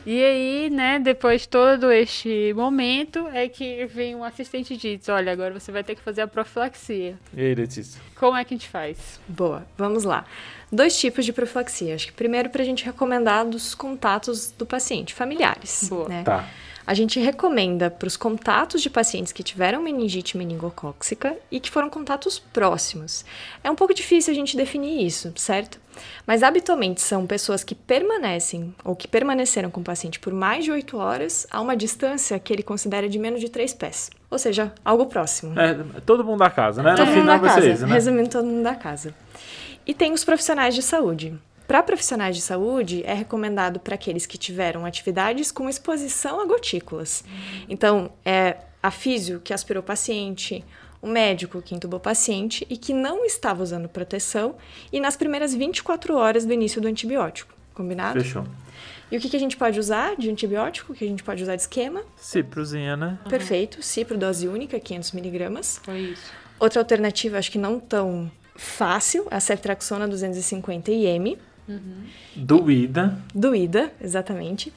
E 0.09 0.23
aí, 0.23 0.69
né, 0.69 0.99
depois 0.99 1.41
de 1.41 1.49
todo 1.49 1.91
este 1.91 2.53
momento, 2.53 3.27
é 3.33 3.49
que 3.49 3.85
vem 3.87 4.15
um 4.15 4.23
assistente 4.23 4.73
e 4.73 4.77
diz, 4.77 5.09
olha, 5.09 5.33
agora 5.33 5.59
você 5.59 5.69
vai 5.69 5.83
ter 5.83 5.95
que 5.95 6.01
fazer 6.01 6.21
a 6.21 6.27
profilaxia. 6.27 7.19
E 7.33 7.41
aí, 7.41 7.53
Letícia? 7.53 8.01
Como 8.15 8.37
é 8.37 8.45
que 8.45 8.53
a 8.53 8.57
gente 8.57 8.69
faz? 8.69 9.19
Boa, 9.27 9.67
vamos 9.77 10.05
lá. 10.05 10.23
Dois 10.71 10.97
tipos 10.97 11.25
de 11.25 11.33
profilaxia. 11.33 11.93
Acho 11.93 12.07
que 12.07 12.13
primeiro 12.13 12.49
para 12.49 12.61
a 12.61 12.65
gente 12.65 12.85
recomendar 12.85 13.45
dos 13.45 13.75
contatos 13.75 14.49
do 14.57 14.65
paciente, 14.65 15.13
familiares. 15.13 15.89
Boa. 15.89 16.07
né? 16.07 16.23
Tá. 16.23 16.47
A 16.88 16.93
gente 16.93 17.19
recomenda 17.19 17.91
para 17.91 18.07
os 18.07 18.15
contatos 18.15 18.81
de 18.81 18.89
pacientes 18.89 19.33
que 19.33 19.43
tiveram 19.43 19.81
meningite 19.81 20.38
meningocóxica 20.38 21.35
e 21.51 21.59
que 21.59 21.69
foram 21.69 21.89
contatos 21.89 22.39
próximos. 22.39 23.25
É 23.61 23.69
um 23.69 23.75
pouco 23.75 23.93
difícil 23.93 24.31
a 24.31 24.35
gente 24.35 24.55
definir 24.55 25.05
isso, 25.05 25.33
certo? 25.35 25.81
Mas 26.25 26.43
habitualmente 26.43 27.01
são 27.01 27.27
pessoas 27.27 27.61
que 27.61 27.75
permanecem 27.75 28.73
ou 28.85 28.95
que 28.95 29.05
permaneceram 29.05 29.69
com 29.69 29.81
o 29.81 29.83
paciente 29.83 30.17
por 30.17 30.31
mais 30.31 30.63
de 30.63 30.71
8 30.71 30.97
horas 30.97 31.45
a 31.51 31.59
uma 31.59 31.75
distância 31.75 32.39
que 32.39 32.53
ele 32.53 32.63
considera 32.63 33.09
de 33.09 33.19
menos 33.19 33.41
de 33.41 33.49
3 33.49 33.73
pés. 33.73 34.09
Ou 34.31 34.39
seja, 34.39 34.71
algo 34.85 35.07
próximo. 35.07 35.59
É, 35.59 35.75
todo 36.05 36.23
mundo 36.23 36.39
da 36.39 36.49
casa, 36.49 36.81
né? 36.81 36.95
Todo 36.95 36.99
no 36.99 37.11
mundo 37.11 37.19
final 37.19 37.39
da 37.39 37.47
casa. 37.49 37.69
isso, 37.69 37.85
né? 37.85 37.93
Resumindo, 37.93 38.29
todo 38.29 38.45
mundo 38.45 38.63
da 38.63 38.75
casa. 38.75 39.13
E 39.85 39.93
tem 39.93 40.13
os 40.13 40.23
profissionais 40.23 40.73
de 40.73 40.81
saúde. 40.81 41.38
Para 41.68 41.84
profissionais 41.84 42.36
de 42.36 42.41
saúde, 42.41 43.03
é 43.05 43.13
recomendado 43.13 43.80
para 43.80 43.95
aqueles 43.95 44.26
que 44.26 44.38
tiveram 44.38 44.86
atividades 44.86 45.51
com 45.51 45.68
exposição 45.68 46.39
a 46.39 46.45
gotículas. 46.45 47.26
Então, 47.68 48.09
é 48.24 48.57
a 48.82 48.89
físio 48.89 49.41
que 49.41 49.53
aspirou 49.53 49.84
o 49.84 49.86
paciente, 49.86 50.63
o 51.01 51.07
médico 51.07 51.61
que 51.61 51.76
entubou 51.76 51.99
o 51.99 52.01
paciente 52.01 52.65
e 52.70 52.78
que 52.78 52.93
não 52.93 53.26
estava 53.26 53.61
usando 53.61 53.89
proteção 53.89 54.55
e 54.93 54.99
nas 55.01 55.18
primeiras 55.18 55.53
24 55.53 56.15
horas 56.15 56.45
do 56.45 56.53
início 56.53 56.82
do 56.82 56.88
antibiótico. 56.88 57.53
Combinado? 57.74 58.22
Fechou. 58.22 58.45
E 59.11 59.18
o 59.18 59.20
que, 59.20 59.30
que 59.30 59.36
a 59.36 59.39
gente 59.39 59.55
pode 59.55 59.80
usar 59.80 60.15
de 60.15 60.30
antibiótico? 60.30 60.93
O 60.93 60.95
que 60.95 61.03
a 61.03 61.07
gente 61.07 61.24
pode 61.24 61.43
usar 61.43 61.55
de 61.55 61.61
esquema? 61.61 62.01
Ciprozinha, 62.15 62.97
né? 62.97 63.20
Perfeito. 63.30 63.82
Cipro 63.82 64.18
dose 64.18 64.47
única, 64.47 64.80
500 64.80 65.11
miligramas. 65.11 65.80
Foi 65.84 65.99
isso. 65.99 66.32
Outra 66.59 66.82
alternativa, 66.82 67.38
acho 67.38 67.51
que 67.51 67.57
não 67.57 67.80
tão 67.80 68.32
fácil, 68.55 69.28
é 69.30 69.36
a 69.36 69.39
ceftriaxona 69.39 70.07
250 70.07 70.91
IM, 70.91 71.38
Doída. 72.36 73.18
doída, 73.34 73.91
exatamente. 74.01 74.72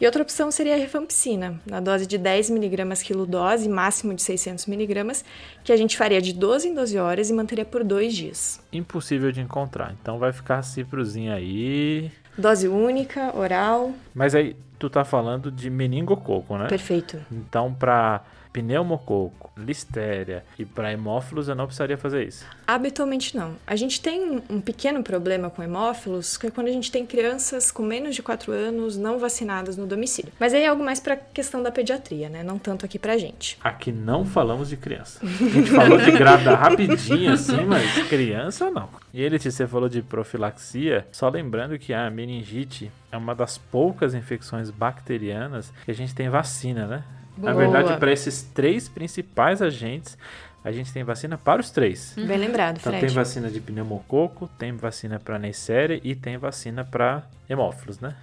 E 0.00 0.06
outra 0.06 0.22
opção 0.22 0.50
seria 0.50 0.74
a 0.74 0.78
rifampicina, 0.78 1.60
na 1.66 1.80
dose 1.80 2.06
de 2.06 2.18
10 2.18 2.50
miligramas 2.50 3.02
quilodose, 3.02 3.68
máximo 3.68 4.14
de 4.14 4.22
600 4.22 4.66
miligramas, 4.66 5.24
que 5.62 5.72
a 5.72 5.76
gente 5.76 5.96
faria 5.96 6.20
de 6.20 6.32
12 6.32 6.68
em 6.68 6.74
12 6.74 6.98
horas 6.98 7.30
e 7.30 7.32
manteria 7.32 7.64
por 7.64 7.82
dois 7.84 8.14
dias. 8.14 8.60
Impossível 8.72 9.32
de 9.32 9.40
encontrar. 9.40 9.94
Então 10.00 10.18
vai 10.18 10.32
ficar 10.32 10.62
ciprozinha 10.62 11.34
aí. 11.34 12.10
Dose 12.36 12.66
única, 12.68 13.36
oral, 13.36 13.92
Mas 14.12 14.34
aí, 14.34 14.56
tu 14.78 14.90
tá 14.90 15.04
falando 15.04 15.50
de 15.52 15.70
meningococo, 15.70 16.56
né? 16.58 16.66
perfeito. 16.66 17.18
Então, 17.30 17.72
pra 17.72 18.22
pneumococo, 18.54 19.50
listéria 19.56 20.44
e 20.56 20.64
para 20.64 20.92
hemófilos, 20.92 21.48
eu 21.48 21.56
não 21.56 21.66
precisaria 21.66 21.98
fazer 21.98 22.26
isso. 22.26 22.46
Habitualmente 22.64 23.36
não. 23.36 23.56
A 23.66 23.74
gente 23.74 24.00
tem 24.00 24.40
um 24.48 24.60
pequeno 24.60 25.02
problema 25.02 25.50
com 25.50 25.60
hemófilos, 25.60 26.36
que 26.36 26.46
é 26.46 26.50
quando 26.52 26.68
a 26.68 26.72
gente 26.72 26.90
tem 26.90 27.04
crianças 27.04 27.72
com 27.72 27.82
menos 27.82 28.14
de 28.14 28.22
4 28.22 28.52
anos 28.52 28.96
não 28.96 29.18
vacinadas 29.18 29.76
no 29.76 29.86
domicílio. 29.86 30.32
Mas 30.38 30.54
aí 30.54 30.62
é 30.62 30.68
algo 30.68 30.84
mais 30.84 31.00
para 31.00 31.16
questão 31.16 31.62
da 31.62 31.72
pediatria, 31.72 32.28
né? 32.28 32.44
Não 32.44 32.56
tanto 32.56 32.86
aqui 32.86 32.96
pra 32.96 33.18
gente. 33.18 33.58
Aqui 33.62 33.90
não 33.90 34.24
falamos 34.24 34.68
de 34.68 34.76
criança. 34.76 35.18
A 35.22 35.26
gente 35.26 35.70
falou 35.70 35.98
de 35.98 36.12
grávida 36.12 36.54
rapidinho 36.54 37.32
assim, 37.32 37.64
mas 37.64 38.06
criança 38.08 38.70
não. 38.70 38.88
E 39.12 39.20
ele, 39.20 39.38
você 39.38 39.66
falou 39.66 39.88
de 39.88 40.00
profilaxia, 40.00 41.06
só 41.10 41.28
lembrando 41.28 41.76
que 41.76 41.92
a 41.92 42.08
meningite 42.08 42.90
é 43.10 43.16
uma 43.16 43.34
das 43.34 43.58
poucas 43.58 44.14
infecções 44.14 44.70
bacterianas 44.70 45.72
que 45.84 45.90
a 45.90 45.94
gente 45.94 46.14
tem 46.14 46.28
vacina, 46.28 46.86
né? 46.86 47.04
Na 47.36 47.52
Boa. 47.52 47.64
verdade, 47.64 47.98
para 47.98 48.12
esses 48.12 48.42
três 48.42 48.88
principais 48.88 49.60
agentes, 49.60 50.16
a 50.64 50.70
gente 50.72 50.92
tem 50.92 51.04
vacina 51.04 51.36
para 51.36 51.60
os 51.60 51.70
três. 51.70 52.14
Bem 52.16 52.38
lembrado, 52.38 52.78
Então 52.80 52.92
Fred. 52.92 53.06
tem 53.06 53.14
vacina 53.14 53.50
de 53.50 53.60
pneumococo, 53.60 54.48
tem 54.58 54.72
vacina 54.76 55.18
para 55.18 55.38
Neisseria 55.38 56.00
e 56.02 56.14
tem 56.14 56.36
vacina 56.38 56.84
para 56.84 57.22
hemófilos, 57.48 58.00
né? 58.00 58.14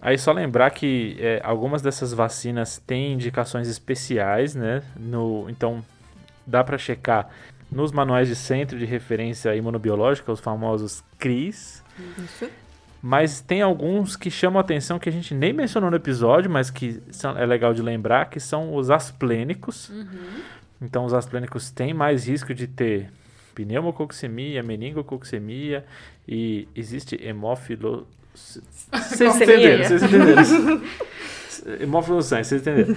Aí 0.00 0.18
só 0.18 0.32
lembrar 0.32 0.70
que 0.70 1.16
é, 1.20 1.40
algumas 1.44 1.80
dessas 1.80 2.12
vacinas 2.12 2.78
têm 2.86 3.12
indicações 3.14 3.68
especiais, 3.68 4.54
né? 4.54 4.82
No, 4.98 5.46
então 5.48 5.84
dá 6.46 6.62
para 6.64 6.76
checar 6.76 7.28
nos 7.70 7.90
manuais 7.92 8.28
de 8.28 8.36
centro 8.36 8.78
de 8.78 8.84
referência 8.84 9.54
imunobiológica, 9.54 10.30
os 10.30 10.40
famosos 10.40 11.02
CRIs. 11.18 11.82
Isso. 12.18 12.50
Mas 13.06 13.42
tem 13.42 13.60
alguns 13.60 14.16
que 14.16 14.30
chamam 14.30 14.56
a 14.58 14.62
atenção 14.62 14.98
que 14.98 15.10
a 15.10 15.12
gente 15.12 15.34
nem 15.34 15.52
mencionou 15.52 15.90
no 15.90 15.96
episódio, 15.96 16.50
mas 16.50 16.70
que 16.70 17.02
são- 17.10 17.36
é 17.36 17.44
legal 17.44 17.74
de 17.74 17.82
lembrar, 17.82 18.30
que 18.30 18.40
são 18.40 18.74
os 18.74 18.90
asplênicos. 18.90 19.92
Então, 20.80 21.04
os 21.04 21.12
asplênicos 21.12 21.70
têm 21.70 21.92
mais 21.92 22.26
risco 22.26 22.54
de 22.54 22.66
ter 22.66 23.10
pneumococcemia, 23.54 24.62
meningococcemia 24.62 25.84
e 26.26 26.66
existe 26.74 27.14
hemófilo... 27.22 28.06
Vocês 28.34 29.36
entenderam, 29.36 29.84
vocês 29.84 30.02
entenderam. 30.02 30.82
Hemófilo 31.80 32.16
no 32.16 32.22
sangue, 32.22 32.44
vocês 32.44 32.62
entenderam. 32.62 32.96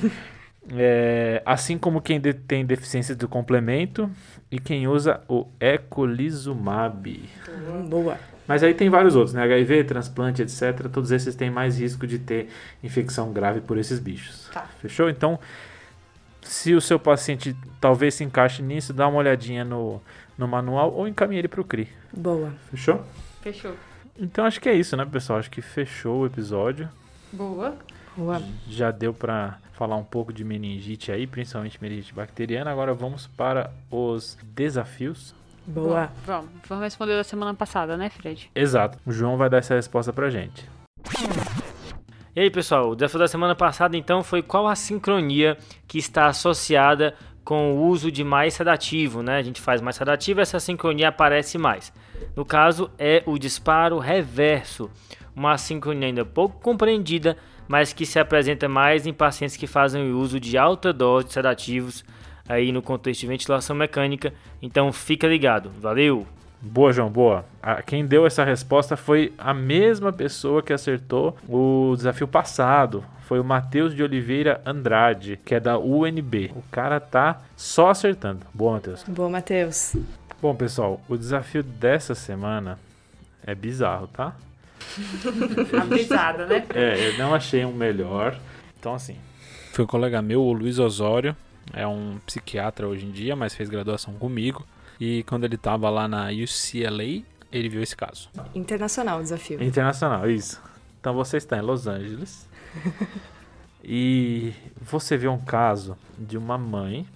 É, 0.74 1.42
assim 1.46 1.78
como 1.78 2.02
quem 2.02 2.18
de- 2.20 2.34
tem 2.34 2.66
deficiência 2.66 3.14
do 3.14 3.28
complemento 3.28 4.10
e 4.50 4.58
quem 4.58 4.88
usa 4.88 5.20
o 5.28 5.48
ecolizumab. 5.60 7.30
Boa. 7.90 8.18
Mas 8.48 8.64
aí 8.64 8.74
tem 8.74 8.90
vários 8.90 9.16
outros, 9.16 9.34
né? 9.34 9.44
HIV, 9.44 9.84
transplante, 9.84 10.42
etc. 10.42 10.88
Todos 10.92 11.12
esses 11.12 11.36
têm 11.36 11.50
mais 11.50 11.80
risco 11.80 12.08
de 12.08 12.18
ter 12.18 12.50
infecção 12.82 13.34
grave 13.34 13.62
por 13.62 13.78
esses 13.78 14.00
bichos. 14.00 14.50
Tá. 14.54 14.66
Fechou? 14.80 15.10
Então, 15.10 15.40
se 16.42 16.74
o 16.74 16.82
seu 16.82 16.98
paciente 16.98 17.56
talvez 17.82 18.16
se 18.16 18.24
encaixe 18.24 18.62
nisso, 18.62 18.94
dá 18.94 19.08
uma 19.08 19.18
olhadinha 19.18 19.66
no, 19.66 20.02
no 20.38 20.48
manual 20.48 20.94
ou 20.94 21.08
encaminhe 21.08 21.40
ele 21.40 21.48
para 21.48 21.62
o 21.62 21.66
CRI. 21.66 21.90
Boa. 22.14 22.54
Fechou? 22.72 23.04
Fechou. 23.42 23.76
Então 24.18 24.46
acho 24.46 24.60
que 24.60 24.70
é 24.70 24.74
isso, 24.74 24.96
né, 24.96 25.06
pessoal? 25.06 25.40
Acho 25.40 25.52
que 25.52 25.62
fechou 25.62 26.22
o 26.22 26.26
episódio. 26.26 26.90
Boa. 27.32 27.78
Boa. 28.16 28.42
Já 28.68 28.90
deu 28.90 29.14
para 29.14 29.60
falar 29.74 29.96
um 29.96 30.04
pouco 30.04 30.34
de 30.34 30.44
meningite 30.44 31.12
aí, 31.12 31.28
principalmente 31.28 31.78
meningite 31.82 32.14
bacteriana. 32.14 32.72
Agora 32.72 32.94
vamos 32.94 33.28
para 33.28 33.72
os 33.92 34.38
desafios. 34.44 35.36
Boa. 35.68 36.06
Bom, 36.06 36.12
vamos. 36.26 36.50
Vamos 36.68 36.84
responder 36.86 37.18
da 37.18 37.24
semana 37.24 37.54
passada, 37.54 37.98
né, 37.98 38.10
Fred? 38.10 38.50
Exato. 38.56 38.98
O 39.06 39.12
João 39.12 39.38
vai 39.38 39.50
dar 39.50 39.58
essa 39.58 39.76
resposta 39.76 40.14
pra 40.14 40.30
gente. 40.30 40.68
E 42.36 42.40
aí, 42.40 42.50
pessoal, 42.50 42.92
o 42.92 42.96
desafio 42.96 43.20
da 43.20 43.28
semana 43.28 43.56
passada 43.56 43.98
então 43.98 44.24
foi 44.24 44.42
qual 44.42 44.68
a 44.68 44.76
sincronia 44.76 45.58
que 45.88 45.98
está 45.98 46.28
associada 46.28 47.16
com 47.44 47.76
o 47.76 47.88
uso 47.88 48.12
de 48.12 48.24
mais 48.24 48.54
sedativo, 48.54 49.24
né? 49.24 49.38
A 49.38 49.42
gente 49.42 49.60
faz 49.60 49.82
mais 49.82 49.96
sedativo, 49.96 50.42
essa 50.42 50.60
sincronia 50.60 51.08
aparece 51.08 51.58
mais. 51.58 51.92
No 52.36 52.46
caso, 52.46 52.92
é 53.00 53.24
o 53.26 53.38
disparo 53.38 53.98
reverso, 54.00 54.90
uma 55.36 55.58
sincronia 55.58 56.10
ainda 56.10 56.26
pouco 56.26 56.60
compreendida, 56.60 57.38
mas 57.68 57.92
que 57.92 58.06
se 58.06 58.20
apresenta 58.20 58.68
mais 58.68 59.08
em 59.08 59.14
pacientes 59.14 59.58
que 59.58 59.66
fazem 59.66 60.12
o 60.12 60.20
uso 60.20 60.40
de 60.40 60.58
alta 60.58 60.94
dose 60.94 61.28
de 61.28 61.34
sedativos 61.34 62.04
aí 62.48 62.72
no 62.72 62.82
contexto 62.82 63.22
de 63.22 63.28
ventilação 63.28 63.76
mecânica. 63.76 64.34
Então, 64.62 64.92
fica 64.92 65.28
ligado. 65.28 65.72
Valeu! 65.80 66.26
Boa, 66.60 66.92
João, 66.92 67.10
boa. 67.10 67.46
Quem 67.86 68.06
deu 68.06 68.26
essa 68.26 68.44
resposta 68.44 68.98
foi 68.98 69.32
a 69.38 69.54
mesma 69.54 70.12
pessoa 70.12 70.64
que 70.64 70.74
acertou 70.74 71.38
o 71.48 71.94
desafio 71.96 72.28
passado. 72.28 73.04
Foi 73.28 73.40
o 73.40 73.44
Matheus 73.44 73.94
de 73.94 74.02
Oliveira 74.02 74.62
Andrade, 74.66 75.40
que 75.46 75.54
é 75.54 75.60
da 75.60 75.78
UNB. 75.78 76.52
O 76.56 76.64
cara 76.72 77.00
tá 77.00 77.42
só 77.56 77.90
acertando. 77.90 78.46
Boa, 78.54 78.74
Matheus. 78.74 79.04
Boa, 79.08 79.30
Matheus. 79.30 79.96
Bom, 80.42 80.56
pessoal, 80.56 81.02
o 81.08 81.18
desafio 81.18 81.62
dessa 81.62 82.16
semana 82.16 82.80
é 83.46 83.54
bizarro, 83.54 84.08
tá? 84.08 84.36
Avisada, 85.82 86.46
né? 86.46 86.66
É, 86.74 87.10
eu 87.10 87.18
não 87.18 87.34
achei 87.34 87.66
um 87.66 87.74
melhor. 87.74 88.38
Então, 88.80 88.94
assim. 88.94 89.18
Foi 89.74 89.86
um 89.86 89.88
colega 89.88 90.22
meu, 90.22 90.42
o 90.42 90.54
Luiz 90.54 90.80
Osório. 90.80 91.36
É 91.74 91.86
um 91.86 92.20
psiquiatra 92.26 92.88
hoje 92.88 93.06
em 93.06 93.12
dia, 93.12 93.36
mas 93.36 93.54
fez 93.54 93.70
graduação 93.70 94.14
comigo. 94.16 94.66
E 95.00 95.24
quando 95.24 95.44
ele 95.44 95.58
tava 95.58 95.90
lá 95.90 96.08
na 96.08 96.28
UCLA, 96.28 97.24
ele 97.52 97.70
viu 97.70 97.82
esse 97.82 97.96
caso. 97.96 98.30
Internacional 98.56 99.20
o 99.20 99.24
desafio. 99.24 99.62
Internacional, 99.64 100.30
isso. 100.30 100.62
Então 101.00 101.14
você 101.14 101.38
está 101.38 101.58
em 101.58 101.62
Los 101.62 101.88
Angeles. 101.88 102.48
e 103.84 104.54
você 104.82 105.18
vê 105.18 105.28
um 105.28 105.40
caso 105.40 105.98
de 106.18 106.38
uma 106.38 106.58
mãe 106.58 107.08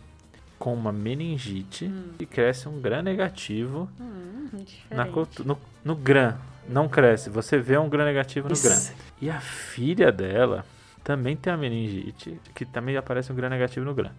com 0.60 0.74
uma 0.74 0.92
meningite 0.92 1.92
e 2.20 2.26
cresce 2.26 2.70
um 2.70 2.80
gram 2.80 3.02
negativo 3.02 3.90
Hum, 4.00 4.48
na 4.92 5.06
no, 5.06 5.58
no 5.84 5.96
gram. 5.96 6.36
Não 6.70 6.88
cresce, 6.88 7.30
você 7.30 7.58
vê 7.58 7.78
um 7.78 7.90
gram 7.90 8.06
negativo 8.06 8.48
no 8.48 8.56
gram. 8.56 8.72
Isso. 8.72 8.94
E 9.20 9.30
a 9.30 9.40
filha 9.40 10.12
dela 10.12 10.64
também 11.04 11.36
tem 11.36 11.52
a 11.52 11.58
meningite, 11.58 12.40
que 12.54 12.64
também 12.64 12.96
aparece 12.96 13.32
um 13.32 13.36
gram 13.36 13.50
negativo 13.50 13.86
no 13.86 13.94
gram. 13.94 14.12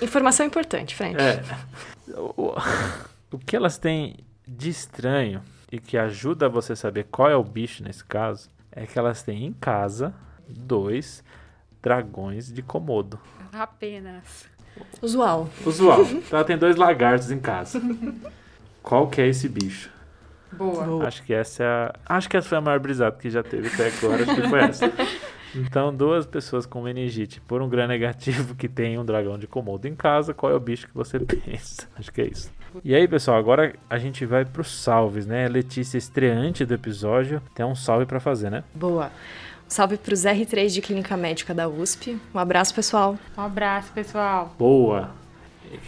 Informação 0.00 0.46
importante, 0.46 0.94
Fred. 0.94 1.16
É. 1.20 1.42
O, 2.14 2.54
o 3.32 3.38
que 3.38 3.54
elas 3.54 3.78
têm 3.78 4.16
de 4.46 4.70
estranho 4.70 5.42
e 5.70 5.78
que 5.78 5.96
ajuda 5.96 6.48
você 6.48 6.72
a 6.72 6.76
saber 6.76 7.04
qual 7.10 7.30
é 7.30 7.36
o 7.36 7.44
bicho 7.44 7.82
nesse 7.82 8.04
caso 8.04 8.48
é 8.72 8.86
que 8.86 8.98
elas 8.98 9.22
têm 9.22 9.46
em 9.46 9.52
casa 9.52 10.14
dois 10.48 11.22
dragões 11.82 12.52
de 12.52 12.62
Komodo. 12.62 13.18
Apenas. 13.52 14.48
Usual. 15.02 15.48
Usual. 15.64 16.02
Então 16.02 16.22
ela 16.38 16.44
tem 16.44 16.58
dois 16.58 16.76
lagartos 16.76 17.30
em 17.30 17.38
casa. 17.38 17.80
Qual 18.82 19.08
que 19.08 19.20
é 19.20 19.28
esse 19.28 19.48
bicho? 19.48 19.90
Boa. 20.52 20.84
Boa. 20.84 21.06
Acho 21.06 21.22
que 21.22 21.32
essa 21.32 21.62
é 21.62 21.66
a. 21.66 21.94
Acho 22.16 22.28
que 22.28 22.36
essa 22.36 22.48
foi 22.48 22.58
a 22.58 22.60
maior 22.60 22.80
brisada 22.80 23.16
que 23.16 23.30
já 23.30 23.42
teve 23.42 23.68
até 23.68 23.88
agora. 23.88 24.22
Acho 24.22 24.34
que 24.34 24.48
foi 24.48 24.60
essa. 24.60 24.86
Então, 25.54 25.94
duas 25.94 26.26
pessoas 26.26 26.66
com 26.66 26.82
meningite 26.82 27.40
por 27.40 27.60
um 27.62 27.68
gram 27.68 27.86
negativo 27.86 28.54
que 28.54 28.68
tem 28.68 28.98
um 28.98 29.04
dragão 29.04 29.38
de 29.38 29.46
Komodo 29.46 29.88
em 29.88 29.94
casa, 29.94 30.32
qual 30.32 30.52
é 30.52 30.54
o 30.54 30.60
bicho 30.60 30.86
que 30.86 30.94
você 30.94 31.18
pensa? 31.20 31.88
Acho 31.96 32.12
que 32.12 32.20
é 32.20 32.26
isso. 32.26 32.50
E 32.84 32.94
aí, 32.94 33.08
pessoal, 33.08 33.36
agora 33.36 33.74
a 33.88 33.98
gente 33.98 34.24
vai 34.24 34.44
pros 34.44 34.70
salves, 34.70 35.26
né? 35.26 35.48
Letícia, 35.48 35.98
estreante 35.98 36.64
do 36.64 36.74
episódio, 36.74 37.42
tem 37.54 37.66
um 37.66 37.74
salve 37.74 38.06
pra 38.06 38.20
fazer, 38.20 38.50
né? 38.50 38.62
Boa. 38.74 39.10
Salve 39.66 39.96
para 39.96 40.14
os 40.14 40.24
R3 40.24 40.68
de 40.68 40.80
Clínica 40.80 41.16
Médica 41.16 41.54
da 41.54 41.68
USP. 41.68 42.18
Um 42.34 42.38
abraço, 42.38 42.74
pessoal. 42.74 43.16
Um 43.36 43.40
abraço, 43.40 43.92
pessoal. 43.92 44.54
Boa! 44.58 45.10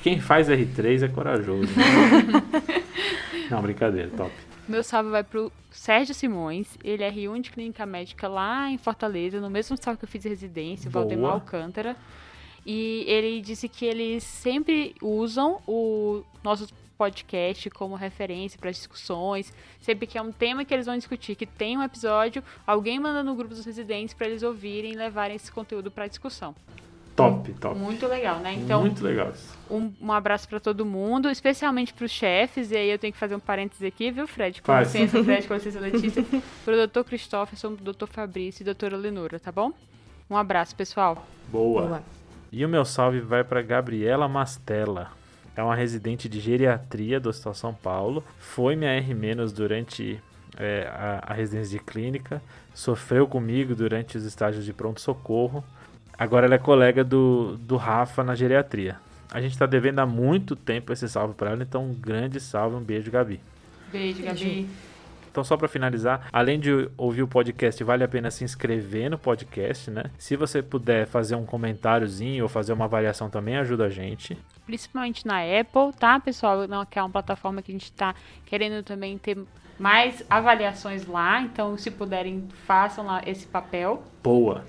Quem 0.03 0.21
faz 0.21 0.49
R3 0.49 1.03
é 1.03 1.09
corajoso. 1.09 1.69
Né? 1.77 2.73
Não, 3.51 3.61
brincadeira, 3.61 4.09
top. 4.17 4.31
Meu 4.73 4.83
salve 4.83 5.11
vai 5.11 5.23
pro 5.23 5.53
Sérgio 5.71 6.15
Simões. 6.15 6.79
Ele 6.83 7.05
é 7.05 7.13
R1 7.13 7.43
de 7.43 7.51
clínica 7.51 7.85
médica 7.85 8.27
lá 8.27 8.71
em 8.71 8.79
Fortaleza, 8.79 9.39
no 9.39 9.51
mesmo 9.51 9.75
hospital 9.75 9.99
que 9.99 10.05
eu 10.05 10.09
fiz 10.09 10.25
residência, 10.25 10.91
Boa. 10.91 11.05
Valdemar 11.05 11.33
Alcântara. 11.33 11.95
E 12.65 13.05
ele 13.07 13.43
disse 13.43 13.69
que 13.69 13.85
eles 13.85 14.25
sempre 14.25 14.95
usam 15.03 15.61
o 15.69 16.25
nosso 16.43 16.73
podcast 16.97 17.69
como 17.69 17.95
referência 17.97 18.59
para 18.59 18.71
discussões. 18.71 19.53
Sempre 19.79 20.07
que 20.07 20.17
é 20.17 20.23
um 20.23 20.33
tema 20.33 20.65
que 20.65 20.73
eles 20.73 20.87
vão 20.87 20.97
discutir, 20.97 21.35
que 21.35 21.45
tem 21.45 21.77
um 21.77 21.83
episódio, 21.83 22.43
alguém 22.67 22.99
manda 22.99 23.23
no 23.23 23.35
grupo 23.35 23.55
dos 23.55 23.67
residentes 23.67 24.15
para 24.15 24.27
eles 24.27 24.43
ouvirem 24.43 24.93
e 24.93 24.97
levarem 24.97 25.37
esse 25.37 25.53
conteúdo 25.53 25.91
para 25.91 26.07
discussão. 26.07 26.55
Top, 27.15 27.53
top. 27.55 27.79
Muito 27.79 28.07
legal, 28.07 28.39
né? 28.41 28.55
Então, 28.55 28.81
Muito 28.81 29.05
legal 29.05 29.31
isso. 29.31 29.57
um, 29.71 29.93
um 30.01 30.11
abraço 30.13 30.49
para 30.49 30.59
todo 30.59 30.85
mundo, 30.87 31.29
especialmente 31.31 31.93
para 31.93 32.07
os 32.07 32.11
chefes. 32.11 32.71
E 32.71 32.77
aí 32.77 32.91
eu 32.91 32.99
tenho 32.99 33.13
que 33.13 33.19
fazer 33.19 33.35
um 33.35 33.41
parênteses 33.41 33.83
aqui, 33.87 34.11
viu, 34.11 34.27
Fred? 34.27 34.63
Com 34.63 34.67
Faz. 34.67 34.95
licença, 34.95 35.23
Fred, 35.25 35.47
com 35.47 35.55
licença, 35.55 35.79
Letícia. 35.81 36.25
Pro 36.65 36.87
Dr. 36.87 37.01
Christopherson, 37.05 37.75
Dr. 37.75 38.07
Fabrício 38.07 38.63
e 38.63 38.65
doutora 38.65 38.97
Lenora, 38.97 39.39
tá 39.39 39.53
bom? 39.53 39.73
Um 40.31 40.37
abraço, 40.37 40.75
pessoal. 40.75 41.27
Boa. 41.51 41.83
Boa. 41.87 42.03
E 42.51 42.65
o 42.65 42.69
meu 42.69 42.85
salve 42.85 43.21
vai 43.21 43.45
para 43.45 43.61
Gabriela 43.61 44.27
Mastella. 44.29 45.11
É 45.55 45.63
uma 45.63 45.75
residente 45.77 46.31
de 46.31 46.41
geriatria 46.41 47.21
do 47.21 47.29
Hospital 47.29 47.53
São 47.55 47.75
Paulo. 47.75 48.25
Foi 48.39 48.75
minha 48.75 48.91
R- 48.91 49.15
durante 49.53 50.19
é, 50.57 50.89
a, 50.91 51.25
a 51.31 51.35
residência 51.35 51.79
de 51.79 51.85
clínica. 51.85 52.43
Sofreu 52.75 53.27
comigo 53.27 53.75
durante 53.75 54.17
os 54.17 54.25
estágios 54.25 54.65
de 54.65 54.73
pronto-socorro. 54.73 55.63
Agora 56.19 56.47
ela 56.47 56.55
é 56.55 56.59
colega 56.59 57.03
do, 57.03 57.57
do 57.59 57.77
Rafa 57.77 58.23
na 58.23 58.35
geriatria. 58.35 58.97
A 59.33 59.41
gente 59.41 59.57
tá 59.57 59.65
devendo 59.67 59.99
há 59.99 60.07
muito 60.07 60.55
tempo 60.55 60.93
esse 60.93 61.09
salve 61.09 61.35
para 61.35 61.53
ela, 61.53 61.63
então 61.63 61.87
um 61.87 61.95
grande 61.95 62.39
salve, 62.39 62.77
um 62.77 62.83
beijo, 62.83 63.11
Gabi. 63.11 63.41
Beijo, 63.91 64.23
Gabi. 64.23 64.69
Então, 65.33 65.43
só 65.43 65.57
para 65.57 65.67
finalizar, 65.67 66.29
além 66.31 66.61
de 66.61 66.91
ouvir 66.95 67.23
o 67.23 67.27
podcast, 67.27 67.83
vale 67.83 68.05
a 68.05 68.09
pena 68.09 68.31
se 68.31 68.45
inscrever 68.45 69.11
no 69.11 69.17
podcast, 69.17 69.91
né? 69.91 70.05
Se 70.19 70.37
você 70.37 70.63
puder 70.63 71.07
fazer 71.07 71.35
um 71.35 71.47
comentáriozinho 71.47 72.43
ou 72.43 72.51
fazer 72.51 72.75
uma 72.75 72.85
avaliação 72.85 73.31
também, 73.31 73.57
ajuda 73.57 73.87
a 73.87 73.89
gente. 73.89 74.37
Principalmente 74.67 75.27
na 75.27 75.39
Apple, 75.39 75.99
tá, 75.99 76.21
pessoal? 76.21 76.69
Não, 76.69 76.85
que 76.85 76.99
é 76.99 77.03
uma 77.03 77.09
plataforma 77.09 77.63
que 77.63 77.73
a 77.73 77.75
gente 77.75 77.91
tá 77.93 78.15
querendo 78.45 78.83
também 78.85 79.17
ter 79.17 79.39
mais 79.79 80.23
avaliações 80.29 81.07
lá. 81.07 81.41
Então, 81.41 81.79
se 81.79 81.91
puderem, 81.91 82.47
façam 82.67 83.07
lá 83.07 83.23
esse 83.27 83.47
papel. 83.47 84.03
Boa. 84.23 84.67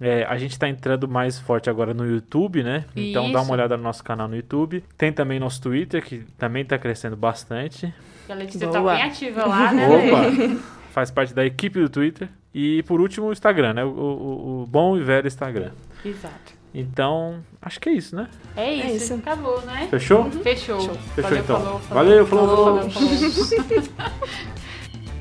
É, 0.00 0.24
a 0.24 0.36
gente 0.36 0.58
tá 0.58 0.68
entrando 0.68 1.06
mais 1.08 1.38
forte 1.38 1.70
agora 1.70 1.94
no 1.94 2.04
YouTube, 2.04 2.62
né? 2.62 2.84
Então 2.96 3.30
dá 3.30 3.38
Isso. 3.38 3.48
uma 3.48 3.52
olhada 3.54 3.76
no 3.76 3.82
nosso 3.82 4.02
canal 4.02 4.26
no 4.28 4.34
YouTube. 4.36 4.84
Tem 4.98 5.12
também 5.12 5.38
nosso 5.38 5.62
Twitter, 5.62 6.04
que 6.04 6.18
também 6.36 6.64
tá 6.64 6.76
crescendo 6.76 7.16
bastante. 7.16 7.92
A 8.28 8.34
Letícia 8.34 8.66
Boa. 8.68 8.82
tá 8.82 8.94
bem 8.96 9.02
ativa 9.04 9.46
lá, 9.46 9.72
né? 9.72 9.86
Opa! 9.88 10.62
Faz 10.92 11.10
parte 11.10 11.32
da 11.34 11.44
equipe 11.44 11.80
do 11.80 11.88
Twitter. 11.88 12.28
E 12.52 12.82
por 12.84 13.00
último, 13.00 13.26
o 13.28 13.32
Instagram, 13.32 13.74
né? 13.74 13.84
O, 13.84 13.88
o- 13.88 14.62
o 14.62 14.66
bom 14.66 14.96
e 14.96 15.02
velho 15.02 15.26
Instagram. 15.26 15.70
Exato. 16.04 16.54
Então, 16.74 17.38
acho 17.62 17.80
que 17.80 17.88
é 17.88 17.92
isso, 17.92 18.16
né? 18.16 18.28
É 18.56 18.72
isso. 18.74 18.96
isso. 18.96 19.14
Acabou, 19.14 19.60
né? 19.62 19.86
Fechou? 19.90 20.28
Fechou. 20.30 20.80
Fechou 20.80 21.22
Valeu, 21.22 21.38
então. 21.40 21.60
falou, 21.60 21.78
falou. 21.80 22.04
Valeu, 22.04 22.26
falou, 22.26 22.46
falou, 22.56 22.90
falou. 22.90 23.88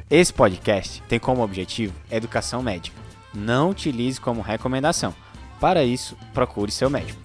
Esse 0.09 0.33
podcast 0.33 1.01
tem 1.07 1.19
como 1.19 1.43
objetivo 1.43 1.93
educação 2.11 2.61
médica. 2.63 3.02
Não 3.33 3.69
utilize 3.69 4.19
como 4.19 4.41
recomendação. 4.41 5.13
Para 5.59 5.83
isso, 5.83 6.17
procure 6.33 6.71
seu 6.71 6.89
médico. 6.89 7.22